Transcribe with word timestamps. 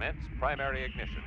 Commence 0.00 0.16
primary 0.38 0.86
ignition. 0.86 1.20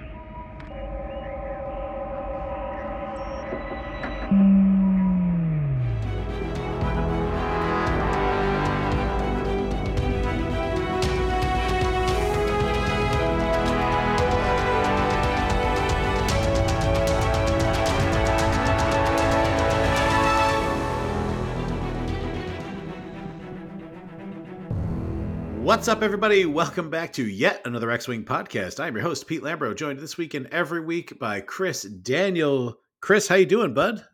What's 25.73 25.87
up, 25.87 26.03
everybody? 26.03 26.45
Welcome 26.45 26.91
back 26.91 27.11
to 27.13 27.25
yet 27.25 27.63
another 27.65 27.89
X 27.89 28.07
Wing 28.07 28.23
podcast. 28.23 28.79
I'm 28.79 28.93
your 28.93 29.01
host, 29.01 29.25
Pete 29.25 29.41
Lambro, 29.41 29.75
joined 29.75 29.97
this 29.97 30.17
week 30.17 30.35
and 30.35 30.45
every 30.53 30.81
week 30.81 31.17
by 31.17 31.41
Chris 31.41 31.81
Daniel. 31.81 32.77
Chris, 33.02 33.27
how 33.27 33.34
you 33.34 33.48
doing, 33.48 33.73
bud? 33.73 34.05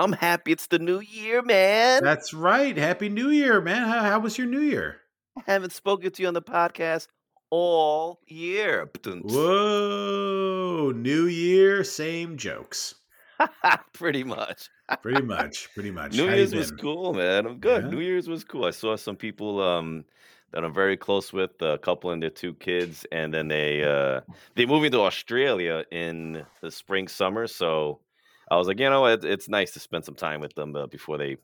I'm 0.00 0.12
happy 0.12 0.52
it's 0.52 0.68
the 0.68 0.78
new 0.78 1.00
year, 1.00 1.42
man. 1.42 2.02
That's 2.02 2.32
right. 2.32 2.74
Happy 2.74 3.10
New 3.10 3.28
Year, 3.28 3.60
man. 3.60 3.86
How, 3.86 4.04
how 4.04 4.20
was 4.20 4.38
your 4.38 4.46
New 4.46 4.60
Year? 4.60 5.02
I 5.36 5.42
haven't 5.52 5.72
spoken 5.72 6.12
to 6.12 6.22
you 6.22 6.28
on 6.28 6.34
the 6.34 6.40
podcast 6.40 7.08
all 7.50 8.20
year. 8.26 8.90
Whoa, 9.04 10.94
New 10.96 11.26
Year, 11.26 11.84
same 11.84 12.38
jokes. 12.38 12.94
pretty 13.92 14.24
much. 14.24 14.70
Pretty 15.02 15.22
much. 15.26 15.68
Pretty 15.74 15.90
much. 15.90 16.16
New 16.16 16.26
How 16.26 16.34
Year's 16.34 16.54
was 16.54 16.70
cool, 16.70 17.12
man. 17.12 17.44
I'm 17.44 17.58
good. 17.58 17.84
Yeah? 17.84 17.90
New 17.90 18.00
Year's 18.00 18.28
was 18.28 18.44
cool. 18.44 18.64
I 18.64 18.70
saw 18.70 18.96
some 18.96 19.16
people 19.16 19.62
um 19.62 20.06
that 20.52 20.64
I'm 20.64 20.72
very 20.72 20.96
close 20.96 21.32
with, 21.32 21.60
a 21.60 21.78
couple 21.78 22.10
and 22.10 22.22
their 22.22 22.30
two 22.30 22.54
kids, 22.54 23.06
and 23.12 23.32
then 23.32 23.48
they 23.48 23.84
uh 23.84 24.20
they 24.54 24.66
moving 24.66 24.90
to 24.92 25.00
Australia 25.00 25.84
in 25.90 26.44
the 26.60 26.70
spring 26.70 27.08
summer. 27.08 27.46
So 27.46 28.00
I 28.50 28.56
was 28.56 28.68
like, 28.68 28.78
you 28.78 28.88
know, 28.88 29.02
what, 29.02 29.24
it's 29.24 29.48
nice 29.48 29.72
to 29.72 29.80
spend 29.80 30.04
some 30.04 30.14
time 30.14 30.40
with 30.40 30.54
them 30.54 30.74
uh, 30.76 30.86
before 30.86 31.18
they 31.18 31.36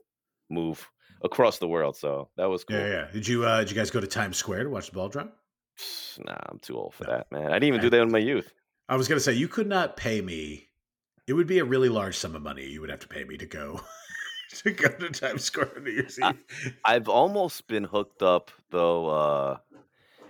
move 0.50 0.89
across 1.22 1.59
the 1.59 1.69
world. 1.69 1.97
So 1.97 2.28
that 2.36 2.47
was 2.48 2.64
cool. 2.64 2.77
Yeah, 2.78 2.86
yeah. 2.89 3.09
Did 3.12 3.27
you 3.27 3.44
uh 3.44 3.61
did 3.61 3.70
you 3.70 3.77
guys 3.77 3.91
go 3.91 4.00
to 4.00 4.06
Times 4.06 4.36
Square 4.36 4.64
to 4.64 4.70
watch 4.70 4.86
the 4.86 4.94
ball 4.94 5.09
drop? 5.09 5.37
Nah, 6.19 6.37
I'm 6.50 6.59
too 6.59 6.77
old 6.77 6.94
for 6.94 7.05
No. 7.05 7.11
that, 7.11 7.33
man. 7.33 7.47
I 7.47 7.55
didn't 7.55 7.69
even 7.69 7.81
do 7.81 7.89
that 7.91 8.03
in 8.03 8.11
my 8.12 8.19
youth. 8.19 8.53
I 8.89 8.97
was 8.97 9.09
gonna 9.09 9.20
say 9.20 9.33
you 9.33 9.48
could 9.48 9.66
not 9.66 9.97
pay 9.97 10.20
me. 10.20 10.69
It 11.27 11.33
would 11.33 11.47
be 11.47 11.59
a 11.61 11.64
really 11.64 11.89
large 11.89 12.16
sum 12.16 12.37
of 12.37 12.42
money 12.42 12.66
you 12.66 12.81
would 12.83 12.91
have 12.91 13.00
to 13.00 13.09
pay 13.09 13.25
me 13.25 13.37
to 13.39 13.47
go 13.47 13.81
to 14.58 14.70
go 14.72 14.89
to 14.89 15.11
Times 15.11 15.45
Square 15.45 15.72
on 15.77 15.84
New 15.84 15.91
Year's 15.92 16.19
I- 16.20 16.34
Eve. 16.64 16.77
I've 16.84 17.08
almost 17.08 17.67
been 17.69 17.84
hooked 17.84 18.22
up 18.22 18.50
though 18.70 19.09
uh 19.09 19.59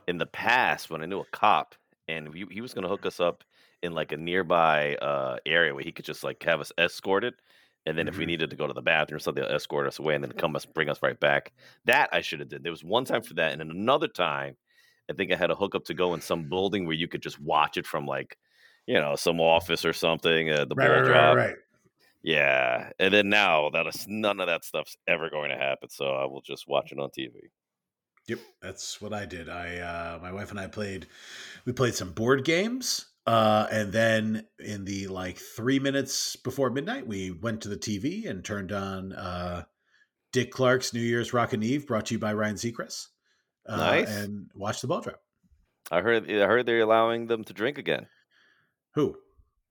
in 0.08 0.18
the 0.18 0.26
past 0.26 0.90
when 0.90 1.02
I 1.02 1.06
knew 1.06 1.20
a 1.20 1.24
cop 1.26 1.74
and 2.08 2.34
he, 2.34 2.44
he 2.50 2.60
was 2.60 2.74
going 2.74 2.82
to 2.82 2.88
hook 2.88 3.06
us 3.06 3.20
up 3.20 3.44
in 3.82 3.92
like 3.92 4.12
a 4.12 4.16
nearby 4.16 4.96
uh 4.96 5.38
area 5.46 5.74
where 5.74 5.84
he 5.84 5.92
could 5.92 6.04
just 6.04 6.24
like 6.24 6.42
have 6.42 6.60
us 6.60 6.72
escorted 6.78 7.34
and 7.86 7.98
then 7.98 8.08
if 8.08 8.18
we 8.18 8.24
Mhm. 8.24 8.28
needed 8.28 8.50
to 8.50 8.56
go 8.56 8.66
to 8.66 8.72
the 8.74 8.82
bathroom 8.82 9.16
or 9.16 9.20
something 9.20 9.42
they'll 9.44 9.52
escort 9.54 9.86
us 9.88 9.98
away 9.98 10.14
and 10.14 10.24
then 10.24 10.32
come 10.32 10.56
us 10.56 10.66
bring 10.66 10.88
us 10.88 11.02
right 11.02 11.18
back. 11.20 11.52
That 11.86 12.10
I 12.12 12.20
should 12.20 12.40
have 12.40 12.48
did. 12.48 12.62
There 12.64 12.72
was 12.72 12.84
one 12.84 13.04
time 13.04 13.22
for 13.22 13.34
that 13.34 13.52
and 13.52 13.60
then 13.60 13.70
another 13.70 14.08
time 14.08 14.56
I 15.10 15.14
think 15.14 15.32
I 15.32 15.36
had 15.36 15.50
a 15.50 15.56
hookup 15.56 15.84
to 15.86 15.94
go 15.94 16.14
in 16.14 16.20
some 16.20 16.48
building 16.48 16.86
where 16.86 16.96
you 16.96 17.08
could 17.08 17.22
just 17.22 17.40
watch 17.40 17.76
it 17.76 17.86
from 17.86 18.06
like 18.06 18.38
you 18.86 18.94
know 19.00 19.16
some 19.16 19.40
office 19.40 19.84
or 19.84 19.92
something 19.92 20.50
uh, 20.50 20.64
the 20.66 20.74
Right, 20.74 20.88
ball 20.88 20.88
right, 20.88 21.02
drop. 21.02 21.36
right, 21.36 21.46
right. 21.48 21.56
Yeah, 22.22 22.90
and 22.98 23.12
then 23.12 23.28
now 23.28 23.70
that 23.70 23.86
is 23.86 24.06
none 24.08 24.38
of 24.40 24.46
that 24.46 24.64
stuff's 24.64 24.96
ever 25.08 25.28
going 25.28 25.50
to 25.50 25.56
happen, 25.56 25.88
so 25.88 26.06
I 26.06 26.24
will 26.26 26.40
just 26.42 26.68
watch 26.68 26.92
it 26.92 26.98
on 26.98 27.10
TV. 27.10 27.50
Yep, 28.28 28.38
that's 28.60 29.00
what 29.00 29.12
I 29.12 29.26
did. 29.26 29.48
I 29.48 29.78
uh 29.78 30.18
my 30.22 30.32
wife 30.32 30.50
and 30.52 30.60
I 30.60 30.68
played 30.68 31.08
we 31.64 31.72
played 31.72 31.94
some 31.96 32.12
board 32.12 32.44
games. 32.44 33.06
Uh 33.26 33.66
and 33.72 33.92
then 33.92 34.46
in 34.60 34.84
the 34.84 35.08
like 35.08 35.38
3 35.38 35.80
minutes 35.80 36.36
before 36.36 36.70
midnight 36.70 37.04
we 37.06 37.32
went 37.32 37.60
to 37.62 37.68
the 37.68 37.76
TV 37.76 38.28
and 38.28 38.44
turned 38.44 38.70
on 38.70 39.12
uh 39.12 39.64
Dick 40.32 40.52
Clark's 40.52 40.94
New 40.94 41.00
Year's 41.00 41.32
Rockin' 41.32 41.62
Eve 41.64 41.86
brought 41.86 42.06
to 42.06 42.14
you 42.14 42.18
by 42.20 42.32
Ryan 42.32 42.54
Seacrest. 42.56 43.08
Uh, 43.68 43.76
Nice. 43.76 44.08
and 44.08 44.48
watched 44.54 44.82
the 44.82 44.88
ball 44.88 45.00
drop. 45.00 45.20
I 45.90 46.00
heard 46.00 46.30
I 46.30 46.46
heard 46.46 46.66
they're 46.66 46.80
allowing 46.80 47.26
them 47.26 47.42
to 47.44 47.52
drink 47.52 47.76
again. 47.78 48.06
Who? 48.94 49.16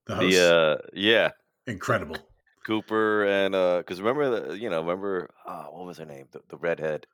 The 0.08 0.16
host. 0.16 0.36
The 0.36 0.56
uh 0.56 0.78
yeah, 0.94 1.32
Incredible. 1.68 2.18
Cooper 2.66 3.26
and 3.26 3.56
uh 3.56 3.78
because 3.80 4.00
remember 4.00 4.48
the 4.50 4.58
you 4.58 4.70
know 4.70 4.82
remember 4.82 5.30
uh, 5.46 5.64
what 5.66 5.86
was 5.86 5.98
her 5.98 6.06
name 6.06 6.28
the, 6.32 6.42
the 6.50 6.58
redhead 6.58 7.08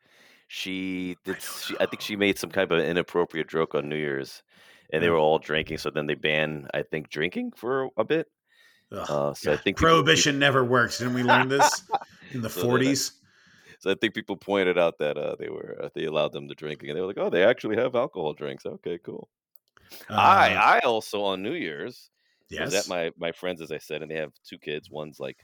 she 0.47 1.17
did 1.25 1.37
she, 1.41 1.75
I 1.79 1.85
think 1.85 2.01
she 2.01 2.15
made 2.15 2.37
some 2.37 2.49
kind 2.49 2.71
of 2.71 2.79
inappropriate 2.79 3.47
joke 3.49 3.75
on 3.75 3.87
New 3.89 3.95
Year's 3.97 4.43
and 4.91 5.03
they 5.03 5.09
were 5.09 5.17
all 5.17 5.39
drinking 5.39 5.77
so 5.77 5.89
then 5.89 6.05
they 6.07 6.15
banned 6.15 6.69
I 6.73 6.83
think 6.83 7.09
drinking 7.09 7.53
for 7.55 7.89
a 7.97 8.03
bit 8.03 8.27
Ugh, 8.91 9.05
uh 9.09 9.33
so 9.33 9.51
I 9.53 9.57
think 9.57 9.77
people- 9.77 9.89
prohibition 9.89 10.39
never 10.39 10.63
works. 10.63 10.99
Didn't 10.99 11.13
we 11.13 11.23
learn 11.23 11.47
this 11.49 11.83
in 12.31 12.41
the 12.41 12.49
So 12.57 12.61
I- 12.61 12.63
40s? 12.79 13.11
So 13.79 13.91
I 13.91 13.95
think 13.95 14.15
people 14.15 14.35
pointed 14.37 14.77
out 14.79 14.97
that 14.97 15.17
uh, 15.19 15.35
they 15.37 15.49
were 15.49 15.77
uh, 15.83 15.89
they 15.93 16.05
allowed 16.05 16.31
them 16.31 16.47
to 16.47 16.55
drink, 16.55 16.81
and 16.81 16.95
they 16.95 16.99
were 16.99 17.05
like, 17.05 17.19
"Oh, 17.19 17.29
they 17.29 17.43
actually 17.43 17.75
have 17.75 17.93
alcohol 17.95 18.33
drinks. 18.33 18.65
Okay, 18.65 18.97
cool." 18.97 19.29
I 20.09 20.55
Uh, 20.55 20.59
I 20.59 20.79
also 20.79 21.21
on 21.21 21.43
New 21.43 21.53
Year's 21.53 22.09
yes. 22.49 22.65
was 22.65 22.75
at 22.75 22.87
my 22.87 23.11
my 23.17 23.31
friends, 23.31 23.61
as 23.61 23.71
I 23.71 23.77
said, 23.77 24.01
and 24.01 24.11
they 24.11 24.15
have 24.15 24.33
two 24.47 24.57
kids. 24.57 24.89
One's 24.89 25.19
like 25.19 25.37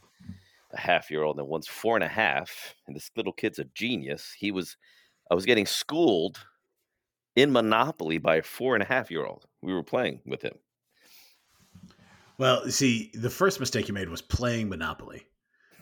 a 0.71 0.79
half 0.79 1.11
year 1.11 1.23
old, 1.23 1.39
and 1.39 1.47
one's 1.47 1.67
four 1.67 1.95
and 1.95 2.03
a 2.03 2.07
half. 2.07 2.75
And 2.87 2.95
this 2.95 3.11
little 3.15 3.33
kid's 3.33 3.59
a 3.59 3.65
genius. 3.75 4.33
He 4.37 4.51
was 4.51 4.77
I 5.31 5.35
was 5.35 5.45
getting 5.45 5.65
schooled 5.65 6.39
in 7.35 7.51
Monopoly 7.51 8.17
by 8.17 8.37
a 8.37 8.43
four 8.43 8.75
and 8.75 8.83
a 8.83 8.87
half 8.87 9.09
year 9.09 9.25
old. 9.25 9.45
We 9.61 9.73
were 9.73 9.83
playing 9.83 10.21
with 10.25 10.41
him. 10.41 10.53
Well, 12.37 12.69
see, 12.69 13.11
the 13.13 13.29
first 13.29 13.59
mistake 13.59 13.87
you 13.87 13.93
made 13.93 14.09
was 14.09 14.21
playing 14.21 14.69
Monopoly. 14.69 15.27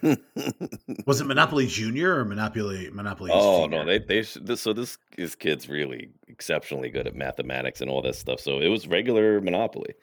Was 1.06 1.22
it 1.22 1.26
Monopoly 1.26 1.68
Junior 1.68 2.16
or 2.16 2.26
Monopoly 2.26 2.90
Monopoly? 2.92 3.30
oh 3.32 3.64
Senior? 3.64 3.80
no, 3.80 3.86
they 3.86 4.00
they 4.00 4.22
this, 4.42 4.62
so 4.62 4.74
this 4.74 4.98
this 5.16 5.36
kid's 5.36 5.70
really 5.70 6.10
exceptionally 6.28 6.90
good 6.90 7.06
at 7.06 7.16
mathematics 7.16 7.82
and 7.82 7.90
all 7.90 8.02
that 8.02 8.16
stuff. 8.16 8.40
So 8.40 8.60
it 8.60 8.68
was 8.68 8.88
regular 8.88 9.40
Monopoly. 9.42 9.94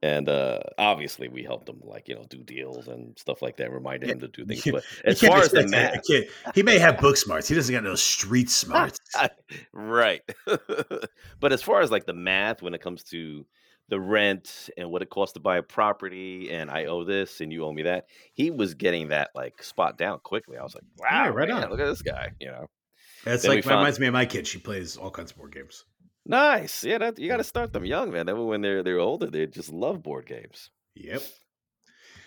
And 0.00 0.28
uh, 0.28 0.60
obviously, 0.78 1.26
we 1.26 1.42
helped 1.42 1.68
him, 1.68 1.80
like 1.82 2.06
you 2.08 2.14
know, 2.14 2.24
do 2.28 2.38
deals 2.44 2.86
and 2.86 3.18
stuff 3.18 3.42
like 3.42 3.56
that. 3.56 3.72
Reminded 3.72 4.06
Yeah, 4.08 4.12
him 4.14 4.20
to 4.20 4.28
do 4.28 4.44
things. 4.46 4.62
But 4.70 4.84
as 5.04 5.20
far 5.20 5.38
as 5.40 5.50
the 5.50 5.60
expect 5.62 5.74
a- 6.08 6.16
a 6.16 6.20
math. 6.46 6.54
He 6.54 6.62
may 6.62 6.78
have 6.78 6.98
book 7.00 7.16
smarts. 7.16 7.48
He 7.48 7.54
doesn't 7.56 7.74
got 7.74 7.82
no 7.82 7.96
street 7.96 8.48
smarts. 8.48 9.00
right? 9.72 10.22
but 11.40 11.52
as 11.52 11.62
far 11.62 11.80
as 11.80 11.90
like 11.90 12.06
the 12.06 12.12
math, 12.14 12.62
when 12.62 12.74
it 12.74 12.80
comes 12.80 13.02
to 13.04 13.44
the 13.88 13.98
rent 13.98 14.68
and 14.76 14.90
what 14.90 15.02
it 15.02 15.10
costs 15.10 15.32
to 15.32 15.40
buy 15.40 15.56
a 15.58 15.62
property, 15.62 16.50
and 16.52 16.70
I 16.70 16.84
owe 16.84 17.04
this 17.04 17.40
and 17.40 17.52
you 17.52 17.64
owe 17.64 17.72
me 17.72 17.82
that, 17.82 18.06
he 18.34 18.50
was 18.50 18.74
getting 18.74 19.08
that 19.08 19.30
like 19.34 19.62
spot 19.62 19.98
down 19.98 20.20
quickly. 20.20 20.58
I 20.58 20.62
was 20.62 20.74
like, 20.74 20.84
wow, 20.98 21.24
Yeah, 21.24 21.28
right 21.30 21.48
man, 21.48 21.64
on. 21.64 21.70
look 21.70 21.80
at 21.80 21.86
this 21.86 22.02
guy. 22.02 22.30
You 22.38 22.48
know, 22.48 22.66
That's 23.24 23.42
Then 23.42 23.50
like 23.56 23.64
found- 23.64 23.78
reminds 23.78 23.98
me 23.98 24.06
of 24.06 24.12
my 24.12 24.26
kid. 24.26 24.46
She 24.46 24.58
plays 24.58 24.96
all 24.96 25.10
kinds 25.10 25.32
of 25.32 25.38
board 25.38 25.54
games. 25.54 25.84
Nice. 26.26 26.84
Yeah, 26.84 26.98
that, 26.98 27.18
you 27.18 27.28
got 27.28 27.38
to 27.38 27.44
start 27.44 27.72
them 27.72 27.84
young, 27.84 28.10
man. 28.10 28.26
That 28.26 28.36
when 28.36 28.60
they're 28.60 28.82
they're 28.82 28.98
older, 28.98 29.26
they 29.26 29.46
just 29.46 29.72
love 29.72 30.02
board 30.02 30.26
games. 30.26 30.70
Yep. 30.94 31.22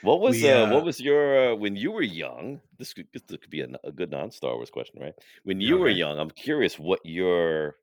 What 0.02 0.20
was 0.20 0.42
We, 0.42 0.50
uh, 0.50 0.66
uh, 0.66 0.74
what 0.74 0.84
was 0.84 1.00
your 1.00 1.52
uh, 1.52 1.56
when 1.56 1.76
you 1.76 1.92
were 1.92 2.02
young? 2.02 2.62
This 2.80 2.94
could, 2.94 3.08
this 3.14 3.22
could 3.28 3.50
be 3.50 3.62
a 3.62 3.92
good 3.92 4.10
non 4.10 4.32
Star 4.32 4.56
Wars 4.56 4.72
question, 4.72 5.02
right? 5.02 5.14
When 5.44 5.62
you 5.62 5.78
were 5.78 5.90
young, 5.90 6.18
I'm 6.20 6.32
curious 6.32 6.80
what 6.80 7.00
your 7.04 7.76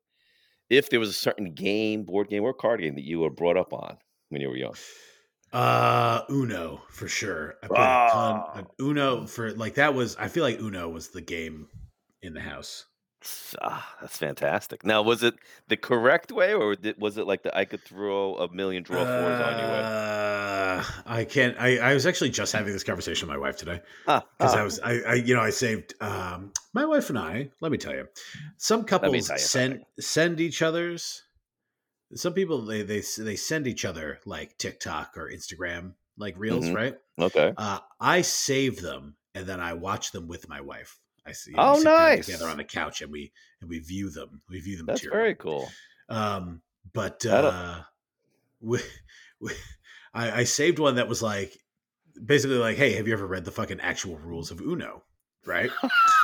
if 0.69 0.89
there 0.89 0.99
was 0.99 1.09
a 1.09 1.13
certain 1.13 1.53
game, 1.53 2.03
board 2.03 2.29
game, 2.29 2.43
or 2.43 2.53
card 2.53 2.81
game 2.81 2.95
that 2.95 3.05
you 3.05 3.19
were 3.19 3.29
brought 3.29 3.57
up 3.57 3.73
on 3.73 3.97
when 4.29 4.41
you 4.41 4.49
were 4.49 4.57
young. 4.57 4.75
Uh, 5.51 6.21
Uno 6.29 6.81
for 6.89 7.07
sure. 7.07 7.55
I 7.63 7.67
played 7.67 7.79
a 7.79 8.09
ton. 8.11 8.41
of 8.55 8.67
Uno 8.79 9.25
for 9.25 9.51
like 9.51 9.75
that 9.75 9.93
was. 9.93 10.15
I 10.17 10.27
feel 10.27 10.43
like 10.43 10.59
Uno 10.59 10.89
was 10.89 11.09
the 11.09 11.21
game 11.21 11.67
in 12.21 12.33
the 12.33 12.41
house. 12.41 12.85
Ah, 13.61 13.95
that's 13.99 14.17
fantastic. 14.17 14.85
Now, 14.85 15.01
was 15.01 15.23
it 15.23 15.35
the 15.67 15.75
correct 15.75 16.31
way, 16.31 16.53
or 16.53 16.75
did, 16.75 16.99
was 16.99 17.17
it 17.17 17.27
like 17.27 17.43
the 17.43 17.55
I 17.57 17.65
could 17.65 17.81
throw 17.83 18.35
a 18.35 18.51
million 18.53 18.83
draw 18.83 19.03
fours 19.03 19.41
on 19.41 19.59
you 19.59 19.65
way? 19.65 19.79
Uh, 19.83 20.83
I 21.05 21.25
can't. 21.25 21.55
I, 21.59 21.77
I 21.79 21.93
was 21.93 22.05
actually 22.05 22.29
just 22.29 22.53
having 22.53 22.71
this 22.71 22.83
conversation 22.83 23.27
with 23.27 23.35
my 23.35 23.41
wife 23.41 23.57
today 23.57 23.81
Ah, 24.07 24.23
because 24.37 24.55
ah. 24.55 24.59
I 24.59 24.63
was. 24.63 24.79
I, 24.79 24.99
I 25.01 25.13
you 25.15 25.33
know 25.35 25.41
I 25.41 25.49
saved. 25.49 25.95
Um, 26.01 26.53
my 26.73 26.85
wife 26.85 27.09
and 27.09 27.19
I. 27.19 27.49
Let 27.59 27.71
me 27.71 27.77
tell 27.77 27.93
you, 27.93 28.07
some 28.57 28.83
couples 28.85 29.13
you 29.13 29.21
send 29.21 29.39
something. 29.73 29.85
send 29.99 30.39
each 30.39 30.61
other's. 30.61 31.23
Some 32.15 32.33
people 32.33 32.61
they 32.65 32.83
they 32.83 33.01
they 33.17 33.35
send 33.35 33.67
each 33.67 33.83
other 33.85 34.19
like 34.25 34.57
TikTok 34.57 35.17
or 35.17 35.29
Instagram 35.29 35.93
like 36.17 36.35
reels, 36.37 36.65
Mhm. 36.65 36.75
right? 36.75 36.95
okay. 37.19 37.53
Uh, 37.57 37.79
I 37.99 38.21
save 38.21 38.81
them 38.81 39.15
and 39.35 39.45
then 39.45 39.59
I 39.59 39.73
watch 39.73 40.11
them 40.11 40.27
with 40.27 40.47
my 40.49 40.61
wife. 40.61 40.97
I 41.29 41.33
see. 41.33 41.53
Oh, 41.57 41.75
sit 41.77 41.83
nice. 41.85 42.25
Together 42.25 42.47
on 42.49 42.57
the 42.57 42.63
couch 42.63 43.01
and 43.01 43.11
we 43.11 43.31
and 43.61 43.69
we 43.69 43.79
view 43.79 44.09
them. 44.09 44.41
We 44.49 44.59
view 44.59 44.77
them. 44.77 44.87
That's 44.87 45.03
material. 45.03 45.17
very 45.21 45.35
cool. 45.35 45.69
Um, 46.09 46.61
but 46.93 47.25
I 47.25 47.29
uh, 47.29 47.81
we, 48.61 48.79
we, 49.39 49.51
I, 50.13 50.39
I 50.39 50.43
saved 50.45 50.79
one 50.79 50.95
that 50.95 51.07
was 51.07 51.21
like 51.21 51.57
basically 52.23 52.57
like, 52.57 52.77
hey, 52.77 52.93
have 52.93 53.07
you 53.07 53.13
ever 53.13 53.27
read 53.27 53.45
the 53.45 53.51
fucking 53.51 53.79
actual 53.79 54.17
rules 54.17 54.51
of 54.51 54.59
Uno? 54.59 55.03
Right? 55.45 55.71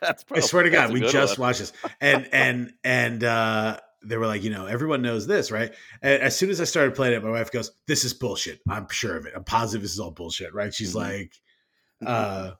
that's 0.00 0.24
I 0.32 0.40
swear 0.40 0.64
to 0.64 0.70
God, 0.70 0.92
we 0.92 1.00
just 1.00 1.38
one. 1.38 1.48
watched 1.48 1.60
this, 1.60 1.72
and 2.00 2.28
and 2.32 2.72
and 2.82 3.22
uh, 3.24 3.78
they 4.02 4.16
were 4.16 4.26
like, 4.26 4.42
you 4.42 4.50
know, 4.50 4.66
everyone 4.66 5.00
knows 5.02 5.26
this, 5.26 5.50
right? 5.50 5.72
And 6.02 6.22
as 6.22 6.36
soon 6.36 6.50
as 6.50 6.60
I 6.60 6.64
started 6.64 6.94
playing 6.94 7.14
it, 7.14 7.22
my 7.22 7.30
wife 7.30 7.52
goes, 7.52 7.70
"This 7.86 8.04
is 8.04 8.14
bullshit. 8.14 8.60
I'm 8.68 8.88
sure 8.90 9.16
of 9.16 9.26
it. 9.26 9.32
I'm 9.36 9.44
positive 9.44 9.82
this 9.82 9.92
is 9.92 10.00
all 10.00 10.10
bullshit." 10.10 10.52
Right? 10.54 10.74
She's 10.74 10.92
Mhm. 10.94 10.96
like, 10.96 11.32
uh, 12.04 12.52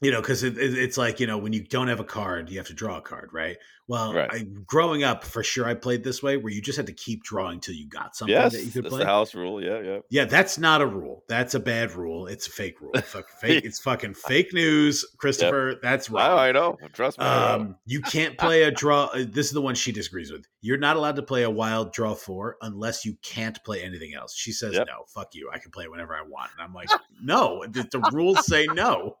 you 0.00 0.10
know, 0.10 0.20
because 0.20 0.42
it, 0.44 0.56
it, 0.58 0.76
it's 0.78 0.96
like 0.96 1.20
you 1.20 1.26
know, 1.26 1.38
when 1.38 1.52
you 1.52 1.62
don't 1.64 1.88
have 1.88 2.00
a 2.00 2.04
card, 2.04 2.50
you 2.50 2.58
have 2.58 2.68
to 2.68 2.74
draw 2.74 2.98
a 2.98 3.02
card, 3.02 3.30
right? 3.32 3.56
Well, 3.88 4.12
Right. 4.12 4.28
I, 4.30 4.38
growing 4.66 5.02
up, 5.02 5.24
for 5.24 5.42
sure, 5.42 5.64
I 5.66 5.72
played 5.72 6.04
this 6.04 6.22
way, 6.22 6.36
where 6.36 6.52
you 6.52 6.60
just 6.60 6.76
had 6.76 6.86
to 6.88 6.92
keep 6.92 7.24
drawing 7.24 7.58
till 7.58 7.74
you 7.74 7.88
got 7.88 8.14
something 8.14 8.34
yes, 8.34 8.52
that 8.52 8.62
you 8.62 8.70
could 8.70 8.84
that's 8.84 8.92
play. 8.94 8.98
the 9.02 9.06
house 9.06 9.34
rule. 9.34 9.64
Yeah, 9.64 9.80
yeah. 9.80 9.98
Yeah, 10.10 10.24
that's 10.26 10.58
not 10.58 10.82
a 10.82 10.86
rule. 10.86 11.24
That's 11.26 11.54
a 11.54 11.58
bad 11.60 11.92
rule. 11.92 12.26
It's 12.26 12.46
a 12.46 12.50
fake 12.50 12.82
rule. 12.82 12.92
Fuck, 13.02 13.30
fake. 13.40 13.64
It's 13.64 13.78
fucking 13.88 14.12
fake 14.12 14.52
news, 14.52 15.06
Christopher. 15.16 15.76
That's 15.82 16.10
wrong. 16.10 16.38
I, 16.38 16.52
know. 16.52 16.76
Trust 16.92 17.18
me. 17.18 17.24
Um, 17.24 17.76
you 17.86 18.02
can't 18.02 18.36
play 18.38 18.64
a 18.64 18.70
draw. 18.70 19.04
uh, 19.06 19.24
This 19.26 19.46
is 19.46 19.52
the 19.52 19.62
one 19.62 19.74
she 19.74 19.90
disagrees 19.90 20.30
with. 20.30 20.44
You're 20.60 20.76
not 20.76 20.96
allowed 20.98 21.16
to 21.16 21.22
play 21.22 21.44
a 21.44 21.50
wild 21.50 21.94
draw 21.94 22.14
four 22.14 22.58
unless 22.60 23.06
you 23.06 23.16
can't 23.22 23.58
play 23.64 23.82
anything 23.82 24.12
else. 24.12 24.34
She 24.36 24.52
says, 24.52 24.74
Yep. 24.74 24.86
"No, 24.86 25.04
fuck 25.06 25.34
you. 25.34 25.48
I 25.50 25.58
can 25.58 25.70
play 25.70 25.84
it 25.84 25.90
whenever 25.90 26.14
I 26.14 26.20
want." 26.28 26.50
And 26.52 26.60
I'm 26.62 26.74
like, 26.74 26.90
"No, 27.22 27.64
the, 27.66 27.84
the 27.90 28.00
rules 28.12 28.44
say 28.46 28.66
no." 28.74 29.16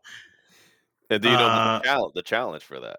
And 1.10 1.22
do 1.22 1.28
you 1.30 1.36
know 1.36 1.46
uh, 1.46 1.78
the, 1.78 1.84
challenge, 1.84 2.12
the 2.14 2.22
challenge 2.22 2.62
for 2.64 2.80
that? 2.80 2.98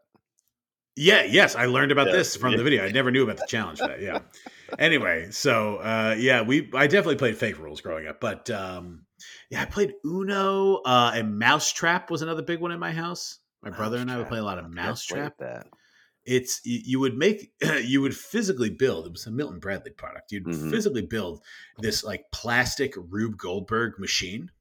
Yeah, 0.95 1.23
yes, 1.23 1.55
I 1.55 1.65
learned 1.65 1.91
about 1.93 2.07
Yeah. 2.07 2.13
this 2.17 2.35
from 2.35 2.57
the 2.57 2.63
video. 2.63 2.83
I 2.83 2.91
never 2.91 3.09
knew 3.11 3.23
about 3.23 3.37
the 3.37 3.45
challenge 3.47 3.79
for 3.79 3.87
that. 3.87 4.01
Yeah. 4.01 4.19
anyway, 4.79 5.31
so 5.31 5.77
uh, 5.77 6.15
yeah, 6.17 6.41
we 6.41 6.69
I 6.73 6.87
definitely 6.87 7.15
played 7.15 7.37
fake 7.37 7.57
rules 7.57 7.79
growing 7.81 8.07
up, 8.07 8.19
but 8.19 8.49
um, 8.49 9.05
yeah, 9.49 9.61
I 9.61 9.65
played 9.65 9.93
Uno 10.05 10.77
uh, 10.85 11.11
and 11.15 11.39
Mousetrap 11.39 12.11
was 12.11 12.21
another 12.21 12.41
big 12.41 12.59
one 12.59 12.71
in 12.71 12.79
my 12.79 12.91
house. 12.91 13.39
My 13.61 13.69
brother 13.69 13.97
and 13.97 14.11
I 14.11 14.17
would 14.17 14.27
play 14.27 14.39
a 14.39 14.43
lot 14.43 14.57
of 14.57 14.69
Mousetrap. 14.69 15.37
That. 15.39 15.67
it's 16.25 16.61
you, 16.65 16.99
would 16.99 17.15
make 17.17 17.51
you 17.83 18.01
would 18.01 18.15
physically 18.15 18.69
build 18.69 19.05
it 19.05 19.11
was 19.13 19.25
a 19.25 19.31
milton 19.31 19.59
bradley 19.59 19.91
product 19.91 20.31
you'd 20.31 20.45
Mhm. 20.45 20.69
physically 20.69 21.01
build 21.01 21.41
this 21.79 22.03
like 22.03 22.25
plastic 22.31 22.93
rube 22.97 23.37
goldberg 23.37 23.97
machine 23.99 24.51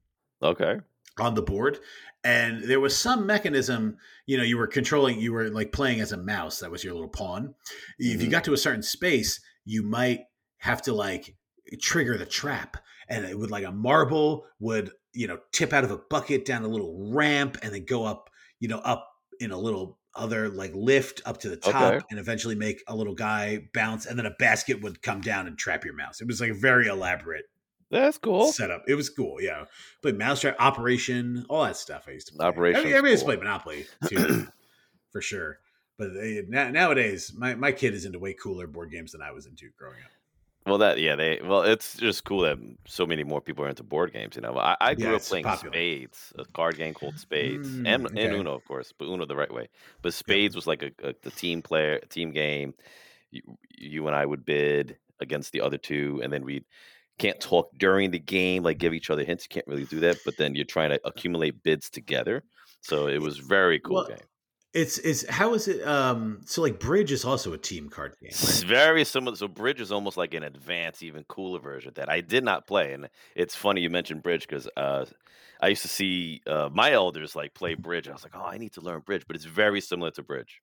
Okay. 0.43 0.79
On 1.20 1.35
the 1.35 1.43
board 1.43 1.79
and 2.25 2.65
there 2.65 2.81
was 2.81 2.97
some 2.97 3.26
mechanism 3.26 3.97
you 4.26 4.37
know 4.37 4.43
you 4.43 4.56
were 4.59 4.67
controlling 4.67 5.20
you 5.20 5.32
were 5.32 5.49
like 5.50 5.73
playing 5.73 6.00
as 6.00 6.12
a 6.12 6.17
mouse 6.17 6.59
that 6.61 6.70
was 6.70 6.82
your 6.85 6.94
little 6.94 7.09
pawn 7.09 7.55
if 7.99 8.20
you 8.20 8.29
Mhm. 8.29 8.32
got 8.32 8.44
to 8.44 8.53
a 8.53 8.56
certain 8.59 8.82
space 8.82 9.41
you 9.65 9.82
might 9.82 10.20
have 10.59 10.82
to 10.82 10.93
like 10.93 11.37
trigger 11.81 12.17
the 12.19 12.26
trap 12.26 12.76
and 13.09 13.25
it 13.25 13.38
would 13.38 13.50
like 13.50 13.65
a 13.65 13.73
marble 13.73 14.47
would 14.59 14.91
you 15.12 15.26
know 15.26 15.38
tip 15.53 15.73
out 15.73 15.85
of 15.85 15.91
a 15.91 15.99
bucket 16.11 16.44
down 16.44 16.62
a 16.65 16.69
little 16.69 17.12
ramp 17.12 17.56
and 17.62 17.73
then 17.75 17.85
go 17.85 18.05
up 18.05 18.31
you 18.61 18.69
know 18.69 18.79
up 18.79 19.09
in 19.41 19.50
a 19.50 19.59
little 19.59 19.99
other 20.14 20.49
like 20.49 20.73
lift 20.75 21.23
up 21.26 21.38
to 21.38 21.49
the 21.49 21.56
top 21.56 21.94
Okay. 21.94 22.05
and 22.11 22.19
eventually 22.19 22.56
make 22.56 22.82
a 22.88 22.97
little 22.97 23.14
guy 23.14 23.69
bounce 23.73 24.05
and 24.06 24.19
then 24.19 24.26
a 24.26 24.35
basket 24.38 24.81
would 24.82 25.00
come 25.03 25.21
down 25.21 25.47
and 25.47 25.56
trap 25.56 25.85
your 25.85 25.94
mouse 25.94 26.21
it 26.21 26.26
was 26.26 26.41
like 26.41 26.50
a 26.50 26.55
very 26.55 26.88
elaborate 26.88 27.44
That's 27.90 28.19
cool. 28.19 28.56
setup. 28.56 28.85
It 28.88 28.94
was 28.94 29.11
cool, 29.11 29.40
yeah. 29.40 29.67
But 30.02 30.17
Mousetrap, 30.17 30.56
Operation, 30.58 31.44
all 31.49 31.64
that 31.64 31.76
stuff 31.76 32.05
I 32.08 32.12
used 32.12 32.29
to 32.29 32.35
play. 32.35 32.40
Operation's 32.40 32.75
I 32.75 32.81
mean, 32.82 32.93
everybody 32.93 33.12
used 33.12 33.25
cool. 33.25 33.26
play 33.26 33.37
Monopoly 33.37 33.87
too, 34.05 34.37
for 35.11 35.20
sure. 35.23 35.61
But 35.99 36.14
they, 36.14 36.44
na- 36.49 36.70
nowadays, 36.70 37.32
my, 37.35 37.55
my 37.55 37.73
kid 37.73 37.94
is 37.94 38.05
into 38.05 38.19
way 38.19 38.35
cooler 38.35 38.67
board 38.67 38.90
games 38.90 39.12
than 39.12 39.23
I 39.23 39.32
was 39.32 39.46
into 39.46 39.70
growing 39.79 40.02
up. 40.05 40.12
Well, 40.67 40.79
that 40.79 40.99
yeah, 40.99 41.17
they 41.17 41.40
well, 41.43 41.62
it's 41.62 41.96
just 41.96 42.25
cool 42.25 42.43
that 42.43 42.58
so 42.87 43.06
many 43.06 43.25
more 43.25 43.40
people 43.40 43.64
are 43.64 43.69
into 43.70 43.82
board 43.82 44.12
games. 44.12 44.37
You 44.37 44.43
know, 44.43 44.58
I, 44.58 44.76
I 44.81 44.94
grew 44.94 45.14
Yeah, 45.14 45.17
up 45.17 45.25
playing 45.25 45.49
popular. 45.49 45.79
Spades, 45.79 46.32
a 46.38 46.44
card 46.44 46.76
game 46.76 46.93
called 46.93 47.19
Spades, 47.19 47.81
Mm, 47.81 47.87
and 47.87 48.06
okay. 48.12 48.19
and 48.19 48.35
Uno, 48.35 48.55
of 48.55 48.64
course, 48.67 48.93
but 48.93 49.06
Uno 49.06 49.25
the 49.25 49.37
right 49.37 49.52
way. 49.52 49.69
But 50.02 50.12
Spades 50.12 50.55
was 50.55 50.67
like 50.67 50.82
a, 50.82 50.90
a 51.02 51.14
the 51.23 51.31
team 51.31 51.62
player 51.62 52.00
team 52.11 52.32
game. 52.32 52.75
You, 53.31 53.43
you 53.79 54.06
and 54.08 54.17
I 54.17 54.26
would 54.26 54.44
bid 54.44 54.99
against 55.20 55.52
the 55.52 55.62
other 55.62 55.79
two, 55.79 56.20
and 56.23 56.32
then 56.32 56.44
we 56.44 56.67
can't 57.19 57.41
talk 57.41 57.70
during 57.76 58.11
the 58.11 58.19
game, 58.19 58.62
like 58.62 58.79
give 58.79 58.94
each 58.94 59.11
other 59.11 59.25
hints. 59.25 59.44
You 59.44 59.49
can't 59.50 59.67
really 59.67 59.85
do 59.85 60.00
that, 60.00 60.19
but 60.25 60.37
then 60.37 60.55
you're 60.55 60.65
trying 60.65 60.91
to 60.91 61.00
accumulate 61.05 61.62
bids 61.62 61.91
together. 61.91 62.44
So 62.81 63.09
it 63.09 63.20
was 63.20 63.38
very 63.38 63.81
cool 63.81 63.97
Well, 63.97 64.09
game. 64.09 64.19
It's 64.75 64.99
it's 64.99 65.26
how 65.29 65.55
is 65.55 65.67
it? 65.67 65.87
Um, 65.87 66.43
so 66.44 66.61
like 66.62 66.79
Bridge 66.79 67.11
is 67.11 67.25
also 67.25 67.53
a 67.55 67.59
team 67.59 67.88
card 67.88 68.15
game, 68.20 68.29
It's 68.29 68.62
very 68.62 69.05
similar. 69.05 69.35
So 69.37 69.49
Bridge 69.49 69.81
is 69.81 69.91
almost 69.91 70.17
like 70.17 70.35
an 70.35 70.43
advanced, 70.43 71.03
even 71.03 71.25
cooler 71.25 71.59
version 71.59 71.93
that 71.97 72.11
I 72.11 72.20
did 72.20 72.44
not 72.44 72.67
play. 72.67 72.93
And 72.93 73.09
it's 73.35 73.55
funny 73.55 73.81
you 73.81 73.91
mentioned 73.91 74.23
Bridge 74.23 74.47
because 74.47 74.69
uh, 74.76 75.06
I 75.61 75.69
used 75.69 75.82
to 75.82 75.88
see 75.88 76.43
uh, 76.47 76.69
my 76.73 76.93
elders 76.93 77.35
like 77.35 77.55
play 77.55 77.75
Bridge. 77.75 78.06
And 78.06 78.12
I 78.12 78.17
was 78.17 78.25
like, 78.25 78.37
oh, 78.37 78.44
I 78.44 78.59
need 78.59 78.75
to 78.75 78.82
learn 78.82 79.00
Bridge, 79.00 79.25
but 79.26 79.37
it's 79.37 79.47
very 79.47 79.81
similar 79.81 80.11
to 80.12 80.23
Bridge. 80.23 80.61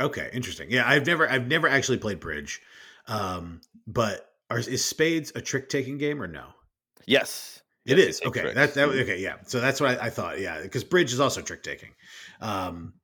Okay, 0.00 0.28
interesting. 0.34 0.70
Yeah, 0.70 0.86
I've 0.86 1.06
never 1.06 1.30
I've 1.30 1.46
never 1.46 1.68
actually 1.68 1.98
played 1.98 2.20
Bridge, 2.20 2.60
um, 3.06 3.60
but 3.86 4.28
are, 4.50 4.58
is 4.58 4.84
Spades 4.84 5.32
a 5.34 5.40
trick 5.40 5.68
taking 5.68 5.98
game 5.98 6.22
or 6.22 6.26
no? 6.26 6.46
Yes, 7.06 7.62
It 7.84 7.98
yes, 7.98 8.08
is 8.08 8.22
okay. 8.26 8.40
tricks. 8.40 8.54
That 8.56 8.74
that 8.74 8.88
Mhm. 8.88 9.02
okay. 9.02 9.20
Yeah. 9.20 9.36
So 9.46 9.60
that's 9.60 9.80
what 9.80 9.98
I, 10.00 10.06
I 10.06 10.10
thought. 10.10 10.40
Yeah, 10.40 10.60
because 10.62 10.84
bridge 10.84 11.12
is 11.12 11.20
also 11.20 11.40
trick 11.42 11.62
taking. 11.62 11.90
Um, 12.40 12.94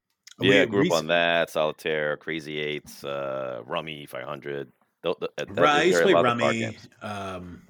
Yeah, 0.40 0.64
we- 0.64 0.90
on 0.90 1.06
that. 1.08 1.50
Solitaire, 1.50 2.16
Crazy 2.16 2.58
Eights, 2.58 3.04
uh, 3.04 3.60
Rummy, 3.64 4.06
Five 4.06 4.24
Hundred. 4.24 4.72
Th- 5.04 5.16
Right, 5.50 5.68
I 5.68 5.82
used 5.82 5.98
to 5.98 6.04
play 6.04 6.12
are 6.12 6.16
a 6.16 6.22
lot 6.22 6.26
of 6.32 6.38
card 6.38 6.54
Rummy. 6.54 6.78
Um, 7.02 7.62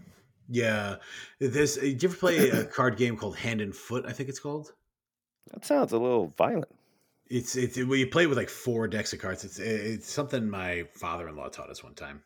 yeah. 0.48 0.96
There's. 1.40 1.76
Do 1.76 1.86
you 1.88 1.98
ever 2.04 2.14
play 2.16 2.50
a 2.50 2.64
card 2.78 2.96
game 2.96 3.16
called 3.16 3.36
Hand 3.36 3.60
and 3.60 3.74
Foot? 3.74 4.04
I 4.06 4.12
think 4.12 4.28
it's 4.28 4.38
called. 4.40 4.72
That 5.52 5.64
sounds 5.64 5.92
a 5.92 5.98
little 5.98 6.28
violent. 6.38 6.68
It's 7.28 7.56
it's 7.56 7.78
well, 7.78 7.96
you 7.96 8.06
play 8.08 8.26
with 8.26 8.36
like 8.36 8.50
four 8.50 8.86
decks 8.88 9.12
of 9.12 9.18
cards. 9.20 9.44
It's 9.44 9.58
it's 9.58 10.10
something 10.12 10.48
my 10.48 10.84
father 10.92 11.28
in 11.28 11.36
law 11.36 11.48
taught 11.48 11.70
us 11.70 11.82
one 11.82 11.94
time. 11.94 12.22